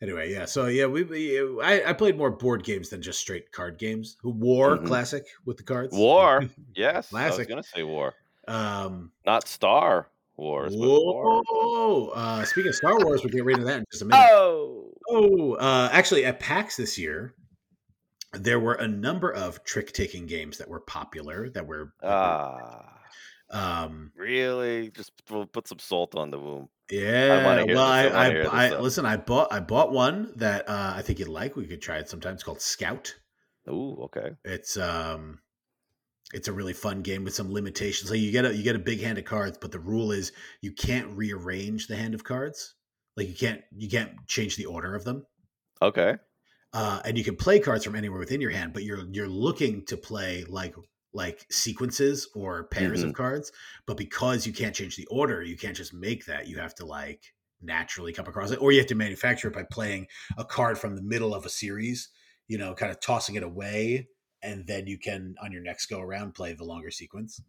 Anyway, 0.00 0.32
yeah. 0.32 0.46
So 0.46 0.66
yeah, 0.66 0.86
we, 0.86 1.02
we 1.02 1.38
I, 1.62 1.90
I 1.90 1.92
played 1.92 2.16
more 2.16 2.30
board 2.30 2.64
games 2.64 2.88
than 2.88 3.02
just 3.02 3.18
straight 3.20 3.52
card 3.52 3.78
games. 3.78 4.16
War 4.24 4.78
Mhm. 4.78 4.86
classic 4.86 5.26
with 5.44 5.56
the 5.58 5.64
cards. 5.64 5.94
War, 5.94 6.44
yes, 6.74 7.12
I 7.12 7.26
was 7.26 7.34
Classic. 7.34 7.48
gonna 7.48 7.62
say 7.62 7.82
War, 7.82 8.14
Um, 8.46 9.10
not 9.26 9.46
Star 9.48 10.08
Wars. 10.36 10.74
but 10.74 10.86
War. 10.88 11.42
whoa! 11.46 12.08
Uh, 12.14 12.44
speaking 12.44 12.70
of 12.70 12.76
Star 12.76 12.96
Wars, 13.04 13.22
we'll 13.22 13.32
get 13.32 13.44
right 13.44 13.54
into 13.54 13.66
that 13.66 13.78
in 13.80 13.84
just 13.90 14.02
a 14.02 14.06
minute. 14.06 14.28
Oh, 14.30 14.92
Oh, 15.10 15.54
uh, 15.54 15.88
actually, 15.92 16.24
at 16.26 16.38
PAX 16.38 16.76
this 16.76 16.96
year, 16.98 17.34
there 18.32 18.60
were 18.60 18.74
a 18.74 18.86
number 18.86 19.32
of 19.32 19.64
trick-taking 19.64 20.26
games 20.26 20.58
that 20.58 20.68
were 20.68 20.80
popular. 20.80 21.48
That 21.50 21.66
were, 21.66 21.92
that 22.02 22.08
were, 22.08 22.12
ah, 22.12 22.97
um, 23.50 24.12
really? 24.16 24.90
Just 24.90 25.12
pu- 25.26 25.46
put 25.46 25.68
some 25.68 25.78
salt 25.78 26.14
on 26.14 26.30
the 26.30 26.38
wound. 26.38 26.68
yeah. 26.90 27.64
hear 27.64 27.74
Well, 27.74 27.84
I 27.84 28.02
I, 28.04 28.26
I, 28.26 28.30
hear 28.30 28.48
I 28.50 28.78
listen. 28.78 29.06
I 29.06 29.16
bought, 29.16 29.52
I 29.52 29.60
bought 29.60 29.92
one 29.92 30.32
that 30.36 30.68
uh, 30.68 30.92
I 30.96 31.02
think 31.02 31.18
you'd 31.18 31.28
like. 31.28 31.56
We 31.56 31.66
could 31.66 31.82
try 31.82 31.98
it 31.98 32.08
sometime. 32.08 32.34
It's 32.34 32.42
called 32.42 32.60
Scout. 32.60 33.14
Ooh, 33.68 33.96
okay. 34.04 34.30
It's 34.44 34.76
um, 34.76 35.40
it's 36.32 36.48
a 36.48 36.52
really 36.52 36.72
fun 36.72 37.02
game 37.02 37.24
with 37.24 37.34
some 37.34 37.52
limitations. 37.52 38.10
Like 38.10 38.20
you 38.20 38.32
get 38.32 38.44
a 38.44 38.54
you 38.54 38.62
get 38.62 38.76
a 38.76 38.80
big 38.80 39.00
hand 39.00 39.18
of 39.18 39.24
cards, 39.24 39.58
but 39.60 39.72
the 39.72 39.78
rule 39.80 40.12
is 40.12 40.32
you 40.60 40.72
can't 40.72 41.16
rearrange 41.16 41.86
the 41.86 41.96
hand 41.96 42.14
of 42.14 42.24
cards. 42.24 42.74
Like 43.16 43.28
you 43.28 43.34
can't 43.34 43.62
you 43.76 43.88
can't 43.88 44.12
change 44.26 44.56
the 44.56 44.66
order 44.66 44.94
of 44.94 45.04
them. 45.04 45.26
Okay. 45.80 46.16
uh, 46.72 47.00
and 47.04 47.16
you 47.16 47.24
can 47.24 47.36
play 47.36 47.60
cards 47.60 47.84
from 47.84 47.94
anywhere 47.94 48.18
within 48.18 48.40
your 48.40 48.50
hand, 48.50 48.72
but 48.72 48.82
you're 48.82 49.04
you're 49.12 49.28
looking 49.28 49.84
to 49.86 49.96
play 49.96 50.44
like 50.48 50.74
like 51.18 51.44
sequences 51.50 52.28
or 52.34 52.64
pairs 52.68 53.00
Mm-hmm. 53.00 53.10
of 53.10 53.14
cards. 53.14 53.52
But 53.86 53.98
because 53.98 54.46
you 54.46 54.52
can't 54.54 54.74
change 54.74 54.96
the 54.96 55.06
order, 55.06 55.42
you 55.42 55.56
can't 55.58 55.76
just 55.76 55.92
make 55.92 56.24
that. 56.26 56.46
You 56.48 56.56
have 56.58 56.74
to 56.76 56.86
like 56.86 57.34
naturally 57.60 58.12
come 58.14 58.26
across 58.26 58.50
it, 58.52 58.62
or 58.62 58.72
you 58.72 58.78
have 58.78 58.86
to 58.88 58.94
manufacture 58.94 59.48
it 59.48 59.54
by 59.54 59.64
playing 59.64 60.06
a 60.38 60.44
card 60.44 60.78
from 60.78 60.96
the 60.96 61.02
middle 61.02 61.34
of 61.34 61.44
a 61.44 61.50
series. 61.50 62.08
You 62.46 62.56
know, 62.56 62.72
kind 62.74 62.90
of 62.90 63.00
tossing 63.00 63.34
it 63.34 63.42
away, 63.42 64.08
and 64.42 64.66
then 64.66 64.86
you 64.86 64.96
can 64.98 65.34
on 65.42 65.52
your 65.52 65.62
next 65.62 65.86
go 65.86 66.00
around 66.00 66.32
play 66.34 66.54
the 66.54 66.64
longer 66.64 66.90
sequence. 66.90 67.42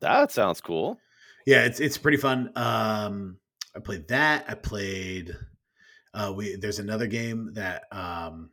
That 0.00 0.30
sounds 0.30 0.60
cool. 0.60 0.98
Yeah, 1.46 1.64
it's 1.64 1.80
it's 1.80 1.96
pretty 1.98 2.18
fun. 2.18 2.52
Um, 2.56 3.38
I 3.74 3.80
played 3.80 4.08
that. 4.08 4.44
I 4.48 4.54
played. 4.54 5.34
Uh, 6.12 6.32
we 6.36 6.56
there's 6.56 6.78
another 6.78 7.06
game 7.06 7.52
that 7.54 7.84
um, 7.92 8.50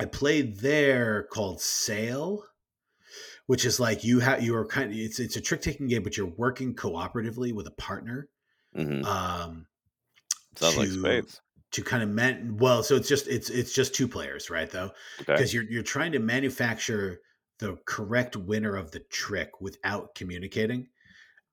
I 0.00 0.04
played 0.06 0.58
there 0.60 1.24
called 1.32 1.60
Sail, 1.60 2.44
which 3.46 3.64
is 3.64 3.78
like 3.80 4.04
you 4.04 4.20
have 4.20 4.42
you 4.42 4.54
are 4.56 4.64
kind 4.66 4.90
of 4.92 4.96
it's 4.98 5.18
it's 5.20 5.36
a 5.36 5.40
trick 5.40 5.62
taking 5.62 5.86
game, 5.88 6.02
but 6.02 6.16
you're 6.16 6.32
working 6.36 6.74
cooperatively 6.74 7.52
with 7.52 7.66
a 7.66 7.72
partner. 7.72 8.28
hmm 8.74 9.04
Um, 9.04 9.66
Sounds 10.56 10.76
like 10.76 10.88
to- 10.88 10.98
spades. 11.00 11.40
to 11.72 11.82
kind 11.82 12.02
of 12.02 12.08
man 12.08 12.56
well, 12.58 12.82
so 12.82 12.94
it's 12.96 13.08
just 13.08 13.26
it's 13.28 13.50
it's 13.50 13.74
just 13.74 13.94
two 13.94 14.08
players, 14.08 14.50
right? 14.50 14.70
Though 14.70 14.92
Okay. 15.20 15.32
because 15.34 15.52
you're 15.52 15.64
you're 15.64 15.82
trying 15.82 16.12
to 16.12 16.18
manufacture 16.20 17.20
the 17.58 17.76
correct 17.86 18.36
winner 18.36 18.74
of 18.76 18.90
the 18.90 19.00
trick 19.10 19.60
without 19.60 20.14
communicating 20.16 20.88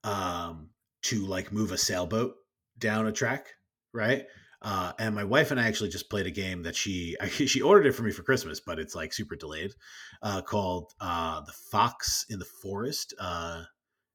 um 0.03 0.69
to 1.03 1.25
like 1.27 1.51
move 1.51 1.71
a 1.71 1.77
sailboat 1.77 2.35
down 2.79 3.05
a 3.05 3.11
track 3.11 3.53
right 3.93 4.25
uh 4.61 4.91
and 4.99 5.15
my 5.15 5.23
wife 5.23 5.51
and 5.51 5.59
i 5.59 5.67
actually 5.67 5.89
just 5.89 6.09
played 6.09 6.27
a 6.27 6.31
game 6.31 6.63
that 6.63 6.75
she 6.75 7.15
she 7.29 7.61
ordered 7.61 7.85
it 7.87 7.93
for 7.93 8.03
me 8.03 8.11
for 8.11 8.23
christmas 8.23 8.59
but 8.59 8.79
it's 8.79 8.95
like 8.95 9.13
super 9.13 9.35
delayed 9.35 9.73
uh 10.21 10.41
called 10.41 10.93
uh 10.99 11.41
the 11.41 11.53
fox 11.71 12.25
in 12.29 12.39
the 12.39 12.45
forest 12.45 13.13
uh 13.19 13.63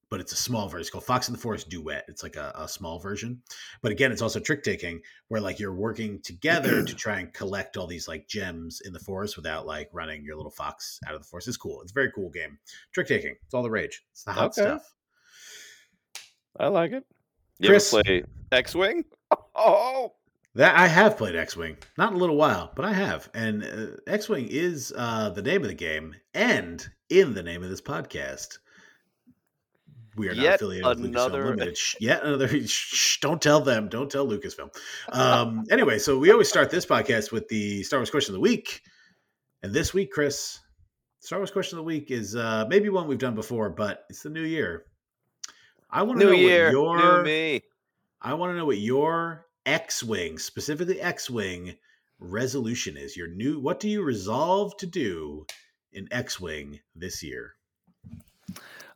but 0.08 0.20
it's 0.20 0.32
a 0.32 0.36
small 0.36 0.68
version. 0.68 0.82
It's 0.82 0.90
called 0.90 1.04
Fox 1.04 1.28
in 1.28 1.32
the 1.34 1.40
Forest 1.40 1.68
Duet. 1.68 2.04
It's 2.06 2.22
like 2.22 2.36
a, 2.36 2.52
a 2.56 2.68
small 2.68 3.00
version. 3.00 3.42
But 3.82 3.90
again, 3.90 4.12
it's 4.12 4.22
also 4.22 4.38
trick 4.38 4.62
taking 4.62 5.00
where 5.28 5.40
like 5.40 5.58
you're 5.58 5.74
working 5.74 6.20
together 6.22 6.82
to 6.84 6.94
try 6.96 7.18
and 7.18 7.32
collect 7.32 7.76
all 7.76 7.86
these 7.88 8.06
like 8.06 8.28
gems 8.28 8.80
in 8.84 8.92
the 8.92 9.00
forest 9.00 9.36
without 9.36 9.66
like 9.66 9.88
running 9.92 10.24
your 10.24 10.36
little 10.36 10.52
fox 10.52 11.00
out 11.06 11.14
of 11.14 11.20
the 11.20 11.26
forest. 11.26 11.48
It's 11.48 11.56
cool. 11.56 11.82
It's 11.82 11.90
a 11.90 11.94
very 11.94 12.12
cool 12.12 12.30
game. 12.30 12.58
Trick 12.92 13.08
taking. 13.08 13.34
It's 13.44 13.52
all 13.54 13.64
the 13.64 13.70
rage. 13.70 14.04
It's 14.12 14.22
the 14.22 14.32
hot 14.32 14.54
Okay. 14.56 14.62
stuff. 14.62 14.94
I 16.58 16.68
like 16.68 16.92
it. 16.92 17.04
You 17.58 17.70
Chris? 17.70 17.92
ever 17.92 18.02
play 18.04 18.22
X 18.52 18.74
Wing? 18.74 19.04
Oh, 19.58 20.12
That 20.56 20.74
I 20.74 20.86
have 20.86 21.18
played 21.18 21.36
X 21.36 21.54
Wing, 21.54 21.76
not 21.98 22.12
in 22.12 22.16
a 22.16 22.18
little 22.18 22.36
while, 22.36 22.72
but 22.74 22.86
I 22.86 22.94
have. 22.94 23.28
And 23.34 23.62
uh, 23.62 23.96
X 24.06 24.26
Wing 24.26 24.48
is 24.48 24.90
uh, 24.96 25.28
the 25.28 25.42
name 25.42 25.60
of 25.60 25.68
the 25.68 25.74
game, 25.74 26.14
and 26.32 26.82
in 27.10 27.34
the 27.34 27.42
name 27.42 27.62
of 27.62 27.68
this 27.68 27.82
podcast. 27.82 28.56
We 30.16 30.30
are 30.30 30.34
not 30.34 30.42
Yet 30.42 30.54
affiliated 30.54 30.86
with 30.86 31.12
Lucasfilm 31.12 31.44
Limited. 31.44 31.76
Shh, 31.76 31.96
Yet 32.00 32.24
another. 32.24 32.48
Shh, 32.66 33.20
don't 33.20 33.42
tell 33.42 33.60
them. 33.60 33.90
Don't 33.90 34.10
tell 34.10 34.26
Lucasfilm. 34.26 34.74
Um, 35.10 35.64
anyway, 35.70 35.98
so 35.98 36.18
we 36.18 36.32
always 36.32 36.48
start 36.48 36.70
this 36.70 36.86
podcast 36.86 37.32
with 37.32 37.46
the 37.48 37.82
Star 37.82 37.98
Wars 37.98 38.08
question 38.08 38.32
of 38.32 38.36
the 38.36 38.40
week, 38.40 38.80
and 39.62 39.74
this 39.74 39.92
week, 39.92 40.10
Chris, 40.10 40.58
Star 41.20 41.38
Wars 41.38 41.50
question 41.50 41.76
of 41.76 41.84
the 41.84 41.86
week 41.86 42.10
is 42.10 42.34
uh, 42.34 42.64
maybe 42.66 42.88
one 42.88 43.06
we've 43.06 43.18
done 43.18 43.34
before, 43.34 43.68
but 43.68 44.06
it's 44.08 44.22
the 44.22 44.30
new 44.30 44.40
year. 44.40 44.86
I 45.90 46.02
want 46.02 46.18
to 46.18 46.24
know 46.24 46.32
year, 46.32 46.64
what 46.80 46.98
your. 46.98 47.62
I 48.22 48.32
want 48.32 48.54
to 48.54 48.56
know 48.56 48.64
what 48.64 48.78
your 48.78 49.45
X-wing, 49.66 50.38
specifically 50.38 51.00
X-wing 51.00 51.74
resolution 52.18 52.96
is. 52.96 53.16
Your 53.16 53.28
new 53.28 53.58
what 53.58 53.80
do 53.80 53.88
you 53.88 54.02
resolve 54.02 54.76
to 54.78 54.86
do 54.86 55.46
in 55.92 56.08
X-wing 56.10 56.80
this 56.94 57.22
year? 57.22 57.54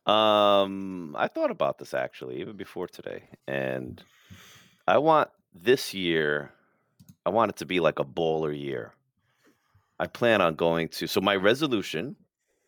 Um, 0.06 1.14
I 1.18 1.28
thought 1.28 1.50
about 1.50 1.78
this 1.78 1.92
actually 1.92 2.40
even 2.40 2.56
before 2.56 2.88
today, 2.88 3.24
and 3.46 4.02
I 4.86 4.98
want 4.98 5.28
this 5.54 5.92
year. 5.92 6.52
I 7.26 7.30
want 7.30 7.50
it 7.50 7.56
to 7.56 7.66
be 7.66 7.80
like 7.80 7.98
a 7.98 8.04
baller 8.04 8.58
year. 8.58 8.94
I 9.98 10.06
plan 10.06 10.40
on 10.40 10.54
going 10.54 10.88
to. 10.88 11.06
So 11.06 11.20
my 11.20 11.36
resolution, 11.36 12.16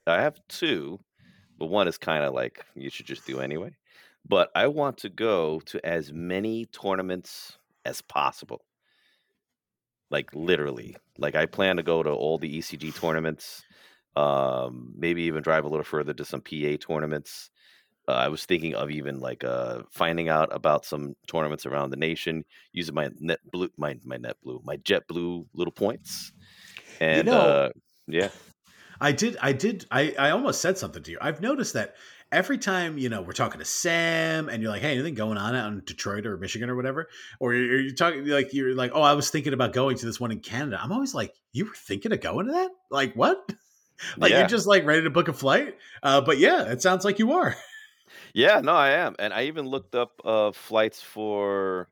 I 0.06 0.21
have 0.21 0.38
two, 0.49 1.00
but 1.59 1.66
one 1.66 1.88
is 1.88 1.97
kind 1.97 2.23
of 2.23 2.35
like 2.35 2.64
you 2.75 2.90
should 2.90 3.06
just 3.06 3.26
do 3.26 3.40
anyway. 3.40 3.75
But 4.28 4.50
I 4.54 4.66
want 4.66 4.99
to 4.99 5.09
go 5.09 5.61
to 5.61 5.85
as 5.85 6.12
many 6.12 6.66
tournaments 6.66 7.56
as 7.85 8.01
possible. 8.03 8.65
Like 10.11 10.35
literally, 10.35 10.97
like 11.19 11.35
I 11.35 11.47
plan 11.47 11.77
to 11.77 11.83
go 11.83 12.03
to 12.03 12.11
all 12.11 12.39
the 12.39 12.59
ECG 12.59 12.95
tournaments 12.95 13.62
um 14.15 14.93
maybe 14.95 15.23
even 15.23 15.43
drive 15.43 15.65
a 15.65 15.69
little 15.69 15.85
further 15.85 16.12
to 16.12 16.25
some 16.25 16.43
PA 16.43 16.77
tournaments. 16.79 17.51
Uh, 18.07 18.12
I 18.12 18.29
was 18.29 18.45
thinking 18.45 18.75
of 18.75 18.91
even 18.91 19.21
like 19.21 19.43
uh 19.43 19.83
finding 19.91 20.29
out 20.29 20.55
about 20.55 20.85
some 20.85 21.15
tournaments 21.27 21.65
around 21.65 21.91
the 21.91 21.97
nation 21.97 22.45
using 22.73 22.95
my 22.95 23.11
net 23.21 23.39
blue 23.51 23.71
my 23.79 23.97
my 24.05 24.19
net 24.19 24.37
blue 24.43 24.61
my 24.65 24.77
jet 24.77 25.07
blue 25.09 25.47
little 25.55 25.73
points. 25.73 26.33
And 27.01 27.27
know- 27.27 27.41
uh 27.41 27.71
yeah. 28.07 28.29
I 29.01 29.12
did 29.12 29.37
I 29.41 29.53
did 29.53 29.87
I 29.91 30.15
I 30.19 30.31
almost 30.31 30.61
said 30.61 30.79
something 30.79 31.03
to 31.03 31.11
you. 31.11 31.19
I've 31.21 31.41
noticed 31.41 31.73
that 31.73 31.97
every 32.33 32.59
time, 32.59 32.99
you 32.99 33.09
know, 33.09 33.23
we're 33.23 33.33
talking 33.33 33.59
to 33.61 33.65
Sam 33.65 34.49
and 34.49 34.62
you're 34.62 34.73
like, 34.73 34.83
"Hey, 34.83 34.95
anything 34.95 35.15
going 35.15 35.39
on 35.39 35.55
out 35.55 35.71
in 35.73 35.83
Detroit 35.85 36.27
or 36.27 36.37
Michigan 36.39 36.71
or 36.71 36.75
whatever?" 36.77 37.09
Or 37.39 37.55
you're, 37.55 37.81
you're 37.81 37.95
talking 37.95 38.27
like 38.27 38.53
you're 38.53 38.75
like, 38.75 38.93
"Oh, 38.95 39.03
I 39.03 39.12
was 39.12 39.31
thinking 39.31 39.53
about 39.53 39.73
going 39.73 39.97
to 39.99 40.07
this 40.07 40.19
one 40.19 40.33
in 40.33 40.41
Canada." 40.41 40.79
I'm 40.83 40.93
always 40.93 41.15
like, 41.15 41.35
"You 41.53 41.67
were 41.67 41.75
thinking 41.75 42.12
of 42.12 42.21
going 42.21 42.47
to 42.47 42.53
that?" 42.53 42.71
Like, 42.91 43.15
what? 43.15 43.39
like 44.19 44.33
Yeah. 44.33 44.39
you're 44.41 44.49
just 44.49 44.67
like 44.67 44.85
ready 44.85 45.03
to 45.03 45.11
book 45.11 45.29
a 45.29 45.33
flight? 45.33 45.77
Uh, 46.03 46.21
but 46.21 46.39
yeah, 46.39 46.65
it 46.65 46.83
sounds 46.83 47.05
like 47.05 47.19
you 47.19 47.33
are. 47.33 47.55
Yeah, 48.35 48.61
no, 48.61 48.73
I 48.73 48.91
am. 48.91 49.15
And 49.19 49.33
I 49.33 49.45
even 49.45 49.67
looked 49.67 49.95
up 49.95 50.21
uh 50.25 50.53
flights 50.53 51.01
for 51.03 51.89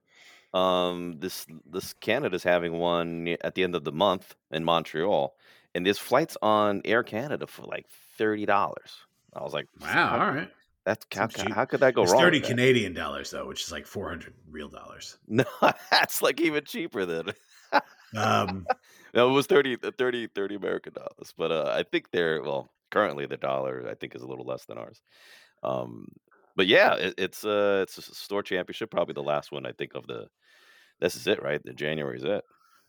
um 0.55 1.17
this 1.19 1.47
this 1.71 1.93
Canada's 1.95 2.43
having 2.43 2.73
one 2.75 3.37
at 3.43 3.55
the 3.55 3.63
end 3.65 3.75
of 3.75 3.85
the 3.85 3.93
month 3.93 4.35
in 4.51 4.65
Montreal. 4.65 5.35
And 5.75 5.87
there's 5.87 5.99
flights 5.99 6.37
on 6.43 6.83
Air 6.85 7.03
Canada 7.03 7.47
for 7.47 7.63
like 7.65 7.87
thirty 8.19 8.47
dollars. 8.47 9.07
I 9.35 9.43
was 9.43 9.53
like, 9.53 9.67
Wow, 9.81 10.11
how, 10.11 10.21
all 10.21 10.33
right. 10.33 10.53
that's 10.87 11.07
how, 11.15 11.29
how 11.51 11.65
could 11.67 11.81
that 11.83 11.95
go 11.95 12.05
It's 12.05 12.13
wrong? 12.13 12.15
30 12.15 12.41
with 12.41 12.43
that? 12.43 12.59
Canadian 12.59 12.95
dollars 12.95 13.31
though, 13.31 13.47
which 13.47 13.63
is 13.65 13.73
like 13.73 13.87
400 13.87 14.35
real 14.47 14.69
dollars. 14.69 15.19
No, 15.29 15.45
that's 15.91 16.23
like 16.23 16.41
even 16.41 16.65
cheaper 16.65 17.07
than 17.07 17.33
Um, 18.17 18.69
no, 19.15 19.29
it 19.31 19.33
was 19.33 19.47
30, 19.47 19.77
uh, 19.83 19.93
30, 19.99 20.27
30 20.29 20.55
American 20.55 20.93
dollars. 20.93 21.35
But 21.37 21.53
uh, 21.53 21.73
I 21.77 21.83
think 21.85 22.11
they're 22.11 22.43
well 22.43 22.73
currently 22.91 23.27
the 23.27 23.37
dollar 23.37 23.89
I 23.89 23.95
think 23.95 24.15
is 24.15 24.23
a 24.23 24.27
little 24.27 24.45
less 24.45 24.67
than 24.67 24.79
ours. 24.79 25.03
Um, 25.63 26.09
but 26.57 26.67
yeah, 26.67 26.97
it, 26.97 27.15
it's 27.19 27.45
uh 27.45 27.81
it's 27.85 27.99
a 27.99 28.03
store 28.03 28.43
championship, 28.43 28.91
probably 28.91 29.15
the 29.15 29.23
last 29.23 29.53
one 29.53 29.67
I 29.67 29.73
think 29.73 29.95
of 29.95 30.07
the. 30.07 30.29
This 31.01 31.17
is 31.17 31.27
it, 31.27 31.43
right? 31.43 31.63
The 31.65 31.75
January 31.75 32.19
is 32.19 32.25
it. 32.25 32.45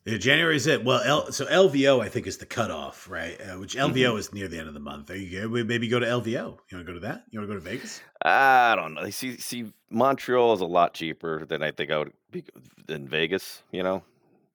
Yeah, 0.05 0.49
is 0.49 0.67
it. 0.67 0.83
Well, 0.83 1.01
L, 1.03 1.31
so 1.31 1.45
LVO 1.45 2.01
I 2.01 2.09
think 2.09 2.27
is 2.27 2.37
the 2.37 2.45
cutoff, 2.45 3.09
right? 3.09 3.39
Uh, 3.39 3.59
which 3.59 3.75
LVO 3.75 3.93
Mm-hmm. 3.93 4.17
is 4.17 4.33
near 4.33 4.47
the 4.47 4.57
end 4.57 4.67
of 4.67 4.73
the 4.73 4.79
month. 4.79 5.09
Are 5.11 5.15
you 5.15 5.49
we 5.49 5.63
maybe 5.63 5.87
go 5.87 5.99
to 5.99 6.05
LVO? 6.05 6.25
You 6.33 6.37
want 6.43 6.59
to 6.69 6.83
go 6.83 6.93
to 6.93 6.99
that? 7.01 7.25
You 7.29 7.39
want 7.39 7.49
to 7.49 7.55
go 7.55 7.59
to 7.59 7.69
Vegas? 7.69 8.01
I 8.23 8.75
don't 8.75 8.93
know. 8.93 9.09
See, 9.09 9.37
see, 9.37 9.71
Montreal 9.89 10.53
is 10.53 10.61
a 10.61 10.65
lot 10.65 10.93
cheaper 10.93 11.45
than 11.45 11.63
I 11.63 11.71
think 11.71 11.91
I 11.91 11.97
would 11.97 12.13
be 12.31 12.43
than 12.87 13.07
Vegas. 13.07 13.63
You 13.71 13.83
know, 13.83 14.03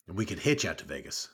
And 0.09 0.17
we 0.17 0.25
could 0.25 0.39
hitch 0.39 0.65
out 0.65 0.79
to 0.79 0.85
Vegas. 0.85 1.29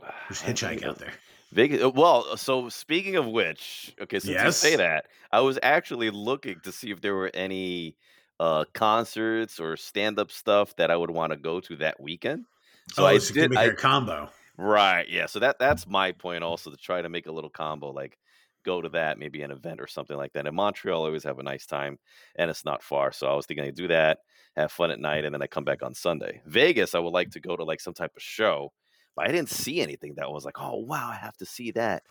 Just 0.28 0.44
hitchhike 0.44 0.82
out 0.84 0.98
there. 0.98 1.12
Vegas. 1.52 1.82
uh, 1.82 1.90
Well, 1.90 2.36
so 2.36 2.68
speaking 2.68 3.16
of 3.16 3.26
which, 3.26 3.94
okay, 4.00 4.18
since 4.20 4.42
you 4.42 4.52
say 4.52 4.76
that, 4.76 5.06
I 5.32 5.40
was 5.40 5.58
actually 5.62 6.10
looking 6.10 6.60
to 6.60 6.72
see 6.72 6.90
if 6.90 7.00
there 7.00 7.14
were 7.14 7.30
any 7.34 7.96
uh 8.38 8.64
concerts 8.72 9.60
or 9.60 9.76
stand-up 9.76 10.30
stuff 10.30 10.74
that 10.76 10.90
I 10.90 10.96
would 10.96 11.10
want 11.10 11.32
to 11.32 11.38
go 11.38 11.60
to 11.60 11.76
that 11.76 12.00
weekend. 12.00 12.46
So 12.92 13.04
oh, 13.04 13.06
I 13.06 13.18
did. 13.18 13.50
make 13.50 13.58
I, 13.58 13.64
a 13.64 13.74
combo. 13.74 14.30
right, 14.56 15.08
yeah. 15.08 15.26
So 15.26 15.38
that 15.40 15.58
that's 15.58 15.86
my 15.86 16.12
point 16.12 16.44
also 16.44 16.70
to 16.70 16.76
try 16.76 17.02
to 17.02 17.08
make 17.08 17.26
a 17.26 17.32
little 17.32 17.50
combo, 17.50 17.90
like 17.92 18.18
go 18.64 18.80
to 18.82 18.88
that, 18.90 19.18
maybe 19.18 19.42
an 19.42 19.50
event 19.50 19.80
or 19.80 19.86
something 19.86 20.16
like 20.16 20.32
that. 20.34 20.46
In 20.46 20.54
Montreal, 20.54 21.02
I 21.02 21.06
always 21.06 21.24
have 21.24 21.38
a 21.38 21.42
nice 21.42 21.66
time, 21.66 21.98
and 22.36 22.50
it's 22.50 22.64
not 22.64 22.82
far. 22.82 23.12
So 23.12 23.26
I 23.26 23.34
was 23.34 23.46
thinking 23.46 23.64
I 23.64 23.70
do 23.70 23.88
that, 23.88 24.18
have 24.56 24.70
fun 24.72 24.90
at 24.90 25.00
night, 25.00 25.24
and 25.24 25.34
then 25.34 25.42
I 25.42 25.46
come 25.46 25.64
back 25.64 25.82
on 25.82 25.94
Sunday. 25.94 26.42
Vegas, 26.46 26.94
I 26.94 26.98
would 26.98 27.12
like 27.12 27.30
to 27.30 27.40
go 27.40 27.56
to 27.56 27.64
like 27.64 27.80
some 27.80 27.94
type 27.94 28.12
of 28.16 28.22
show, 28.22 28.72
but 29.16 29.26
I 29.26 29.32
didn't 29.32 29.50
see 29.50 29.80
anything 29.80 30.14
that 30.16 30.30
was 30.30 30.44
like, 30.44 30.60
oh 30.60 30.76
wow, 30.76 31.08
I 31.10 31.16
have 31.16 31.36
to 31.38 31.46
see 31.46 31.70
that. 31.72 32.02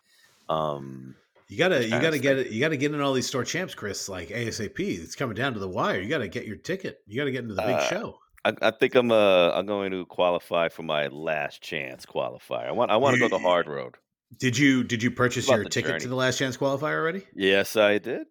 Um, 0.48 1.16
You 1.50 1.58
gotta, 1.58 1.84
you 1.84 2.00
gotta 2.00 2.20
get 2.20 2.40
it. 2.40 2.52
You 2.52 2.60
gotta 2.60 2.78
get 2.78 2.94
in 2.94 3.02
all 3.02 3.14
these 3.14 3.28
store 3.28 3.44
champs, 3.44 3.76
Chris. 3.76 4.10
Like 4.10 4.30
ASAP. 4.30 4.80
It's 4.80 5.16
coming 5.16 5.36
down 5.36 5.54
to 5.54 5.60
the 5.60 5.68
wire. 5.70 6.00
You 6.00 6.10
gotta 6.10 6.28
get 6.28 6.46
your 6.48 6.58
ticket. 6.58 7.00
You 7.06 7.18
gotta 7.18 7.32
get 7.32 7.44
into 7.44 7.56
the 7.56 7.62
big 7.62 7.76
Uh, 7.76 7.90
show. 7.90 8.20
I, 8.46 8.54
I 8.62 8.72
think 8.72 8.96
I'm 8.96 9.12
uh 9.12 9.52
I'm 9.52 9.66
going 9.66 9.92
to 9.92 10.06
qualify 10.06 10.70
for 10.70 10.84
my 10.84 11.08
last 11.08 11.62
chance 11.62 12.06
qualifier. 12.06 12.68
I 12.68 12.72
want 12.72 12.92
I 12.92 12.98
want 12.98 13.16
to 13.16 13.20
go 13.20 13.28
the 13.28 13.40
hard 13.40 13.68
road. 13.68 13.96
Did 14.38 14.58
you 14.58 14.84
did 14.84 15.02
you 15.04 15.12
purchase 15.12 15.48
your 15.48 15.64
ticket 15.66 16.02
to 16.02 16.08
the 16.08 16.16
last 16.16 16.38
chance 16.38 16.56
qualifier 16.56 16.96
already? 16.96 17.26
Yes, 17.34 17.76
I 17.76 17.98
did. 17.98 18.28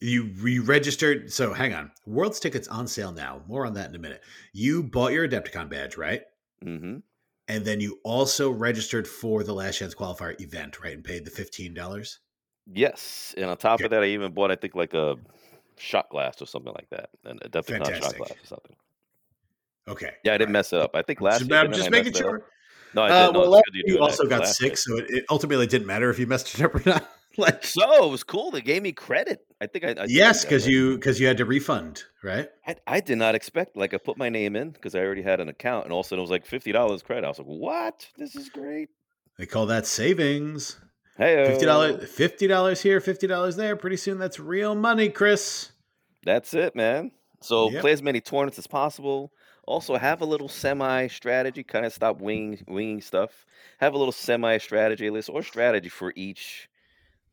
You 0.00 0.30
re 0.38 0.58
registered. 0.58 1.32
So 1.32 1.52
hang 1.52 1.74
on. 1.74 1.90
World's 2.06 2.40
tickets 2.40 2.68
on 2.68 2.86
sale 2.86 3.12
now. 3.12 3.42
More 3.48 3.66
on 3.66 3.74
that 3.74 3.88
in 3.88 3.96
a 3.96 3.98
minute. 3.98 4.22
You 4.52 4.82
bought 4.82 5.12
your 5.12 5.28
Adepticon 5.28 5.68
badge, 5.68 5.96
right? 5.96 6.22
Mm-hmm. 6.64 6.98
And 7.48 7.64
then 7.64 7.80
you 7.80 7.98
also 8.04 8.50
registered 8.50 9.08
for 9.08 9.42
the 9.42 9.54
last 9.54 9.78
chance 9.78 9.94
qualifier 9.94 10.40
event, 10.40 10.80
right? 10.82 10.92
And 10.94 11.02
paid 11.02 11.24
the 11.24 11.30
fifteen 11.30 11.72
dollars. 11.74 12.20
Yes, 12.70 13.34
and 13.36 13.46
on 13.46 13.56
top 13.56 13.76
Okay. 13.76 13.84
of 13.84 13.90
that, 13.92 14.02
I 14.02 14.08
even 14.08 14.32
bought 14.32 14.50
I 14.50 14.56
think 14.56 14.74
like 14.74 14.92
a 14.92 15.16
shot 15.78 16.10
glass 16.10 16.42
or 16.42 16.46
something 16.46 16.74
like 16.74 16.90
that, 16.90 17.10
an 17.24 17.38
Adepticon 17.38 17.94
shot 17.94 18.16
glass 18.16 18.32
or 18.32 18.46
something. 18.46 18.76
Okay. 19.88 20.12
Yeah, 20.24 20.34
I 20.34 20.38
didn't 20.38 20.52
mess 20.52 20.72
it 20.72 20.80
up. 20.80 20.94
I 20.94 21.02
think 21.02 21.20
last 21.20 21.40
Just, 21.40 21.52
I'm 21.52 21.62
didn't 21.70 21.76
just 21.76 21.90
making 21.90 22.12
mess 22.12 22.20
it 22.20 22.24
up? 22.26 22.30
sure. 22.30 22.42
No, 22.94 23.02
I 23.02 23.10
Uh, 23.10 23.26
did. 23.26 23.32
No, 23.34 23.40
well, 23.40 23.50
last 23.50 23.64
you 23.74 23.98
also 24.00 24.26
got 24.26 24.60
year. 24.60 24.74
so 24.76 24.96
it, 24.98 25.06
it 25.10 25.24
ultimately 25.30 25.66
didn't 25.66 25.86
matter 25.86 26.10
if 26.10 26.18
you 26.18 26.26
messed 26.26 26.54
it 26.54 26.62
up 26.64 26.74
or 26.74 26.82
not. 26.86 27.08
like 27.36 27.64
So 27.64 28.04
it 28.06 28.10
was 28.10 28.24
cool. 28.24 28.50
They 28.50 28.60
gave 28.60 28.82
me 28.82 28.92
credit. 28.92 29.40
I 29.60 29.66
think 29.66 29.84
I, 29.84 30.02
I 30.02 30.06
yes, 30.08 30.44
because 30.44 30.66
you 30.66 30.96
because 30.96 31.20
you 31.20 31.26
had 31.26 31.36
to 31.38 31.44
refund, 31.44 32.04
right? 32.22 32.48
I, 32.66 32.76
I 32.86 33.00
did 33.00 33.18
not 33.18 33.34
expect. 33.34 33.76
Like 33.76 33.92
I 33.94 33.98
put 33.98 34.16
my 34.16 34.28
name 34.28 34.56
in 34.56 34.70
because 34.70 34.94
I 34.94 35.00
already 35.00 35.22
had 35.22 35.40
an 35.40 35.48
account, 35.48 35.84
and 35.84 35.92
all 35.92 36.00
of 36.00 36.06
a 36.06 36.08
sudden 36.08 36.20
it 36.20 36.22
was 36.22 36.30
like 36.30 36.46
fifty 36.46 36.72
dollars 36.72 37.02
credit. 37.02 37.24
I 37.24 37.28
was 37.28 37.38
like, 37.38 37.46
"What? 37.46 38.08
This 38.16 38.34
is 38.34 38.48
great." 38.48 38.88
They 39.38 39.46
call 39.46 39.66
that 39.66 39.86
savings. 39.86 40.78
Hey, 41.16 41.44
Fifty 41.46 41.66
dollars, 41.66 42.08
fifty 42.10 42.46
dollars 42.46 42.80
here, 42.80 43.00
fifty 43.00 43.26
dollars 43.26 43.56
there. 43.56 43.76
Pretty 43.76 43.96
soon, 43.96 44.18
that's 44.18 44.38
real 44.40 44.74
money, 44.74 45.08
Chris. 45.08 45.72
That's 46.24 46.54
it, 46.54 46.74
man. 46.76 47.10
So 47.40 47.70
Yep. 47.70 47.80
play 47.82 47.92
as 47.92 48.02
many 48.02 48.20
tournaments 48.20 48.58
as 48.58 48.66
possible. 48.66 49.32
Also 49.68 49.96
have 49.96 50.22
a 50.22 50.24
little 50.24 50.48
semi 50.48 51.08
strategy. 51.08 51.62
Kind 51.62 51.84
of 51.84 51.92
stop 51.92 52.20
winging 52.22 52.64
winging 52.66 53.02
stuff. 53.02 53.44
Have 53.80 53.92
a 53.92 53.98
little 53.98 54.12
semi 54.12 54.56
strategy 54.56 55.10
list 55.10 55.28
or 55.28 55.42
strategy 55.42 55.90
for 55.90 56.12
each 56.16 56.68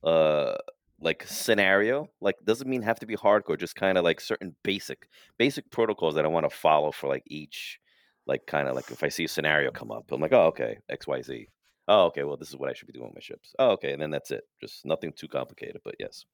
uh 0.04 0.56
like 1.00 1.24
scenario. 1.26 2.10
Like 2.20 2.36
doesn't 2.44 2.70
mean 2.70 2.82
have 2.82 3.00
to 3.00 3.06
be 3.06 3.16
hardcore. 3.16 3.58
Just 3.58 3.78
kind 3.78 3.98
of 3.98 4.04
like 4.04 4.20
certain 4.20 4.54
basic 4.64 5.08
basic 5.38 5.72
protocols 5.72 6.16
that 6.16 6.26
I 6.26 6.28
want 6.28 6.50
to 6.50 6.56
follow 6.56 6.92
for 6.92 7.08
like 7.08 7.24
each. 7.28 7.80
Like 8.28 8.46
kind 8.46 8.68
of 8.68 8.76
like 8.76 8.92
if 8.92 9.02
I 9.02 9.08
see 9.08 9.24
a 9.24 9.30
scenario 9.30 9.72
come 9.72 9.90
up, 9.90 10.12
I'm 10.12 10.20
like, 10.20 10.34
oh 10.34 10.48
okay, 10.48 10.80
X 10.90 11.08
Y 11.08 11.22
Z. 11.22 11.48
Oh 11.88 12.08
okay, 12.08 12.24
well 12.24 12.36
this 12.36 12.50
is 12.50 12.58
what 12.58 12.70
I 12.70 12.74
should 12.74 12.88
be 12.88 12.94
doing 12.94 13.06
with 13.06 13.16
my 13.16 13.22
ships. 13.22 13.56
Oh 13.60 13.72
okay, 13.72 13.94
and 13.94 14.02
then 14.02 14.12
that's 14.12 14.32
it. 14.32 14.44
Just 14.60 14.86
nothing 14.86 15.14
too 15.16 15.30
complicated. 15.30 15.80
But 15.86 15.96
yes. 16.00 16.26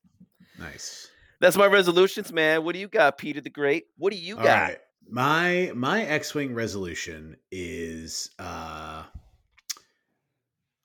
Nice. 0.58 1.10
That's 1.40 1.58
my 1.58 1.68
resolutions, 1.68 2.34
man. 2.34 2.64
What 2.64 2.74
do 2.74 2.80
you 2.80 2.88
got, 2.88 3.18
Peter 3.20 3.42
the 3.42 3.50
Great? 3.50 3.86
What 3.98 4.12
do 4.14 4.18
you 4.18 4.38
All 4.38 4.44
got? 4.44 4.62
right. 4.62 4.78
My 5.10 5.72
my 5.76 6.04
X-wing 6.04 6.54
resolution 6.54 7.36
is 7.52 8.30
uh 8.40 9.04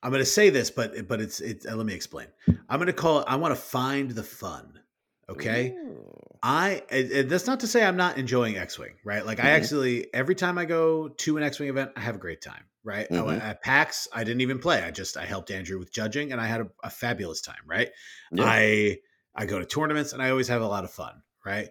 I'm 0.02 0.10
going 0.10 0.20
to 0.22 0.24
say 0.26 0.50
this 0.50 0.70
but 0.70 1.06
but 1.08 1.20
it's 1.20 1.40
it's 1.40 1.66
uh, 1.66 1.74
let 1.76 1.86
me 1.86 1.94
explain. 1.94 2.26
I'm 2.68 2.78
going 2.78 2.86
to 2.86 2.92
call 2.92 3.20
it 3.20 3.24
I 3.28 3.36
want 3.36 3.54
to 3.54 3.60
find 3.60 4.10
the 4.10 4.22
fun. 4.22 4.80
Okay? 5.28 5.70
Ooh. 5.76 6.12
I 6.42 6.82
and- 6.90 7.28
that's 7.30 7.46
not 7.46 7.60
to 7.60 7.66
say 7.66 7.84
I'm 7.84 7.96
not 7.96 8.16
enjoying 8.18 8.56
X-wing, 8.56 8.94
right? 9.04 9.24
Like 9.26 9.40
I 9.40 9.44
Mhm. 9.44 9.56
actually 9.56 10.14
every 10.14 10.34
time 10.34 10.58
I 10.58 10.64
go 10.64 11.08
to 11.08 11.36
an 11.36 11.42
X-wing 11.42 11.68
event, 11.68 11.92
I 11.96 12.00
have 12.00 12.14
a 12.14 12.18
great 12.18 12.40
time, 12.40 12.64
right? 12.84 13.06
I- 13.10 13.14
Mhm. 13.14 13.40
At 13.42 13.62
PAX, 13.62 14.06
I 14.12 14.22
didn't 14.24 14.42
even 14.42 14.58
play. 14.58 14.82
I 14.82 14.90
just 14.90 15.16
I 15.16 15.24
helped 15.24 15.50
Andrew 15.50 15.78
with 15.78 15.92
judging, 15.92 16.32
and 16.32 16.40
I 16.40 16.46
had 16.46 16.60
a, 16.60 16.68
a 16.84 16.90
fabulous 16.90 17.40
time, 17.40 17.62
right? 17.66 17.90
Yeah. 18.32 18.44
I 18.44 18.98
I 19.34 19.46
go 19.46 19.58
to 19.58 19.66
tournaments, 19.66 20.12
and 20.12 20.22
I 20.22 20.30
always 20.30 20.48
have 20.48 20.62
a 20.62 20.66
lot 20.66 20.84
of 20.84 20.90
fun, 20.90 21.22
right? 21.44 21.68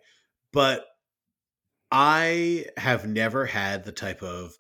But 0.52 0.86
I 1.92 2.66
have 2.78 3.08
never 3.08 3.46
had 3.46 3.84
the 3.84 3.92
type 3.92 4.22
of 4.24 4.54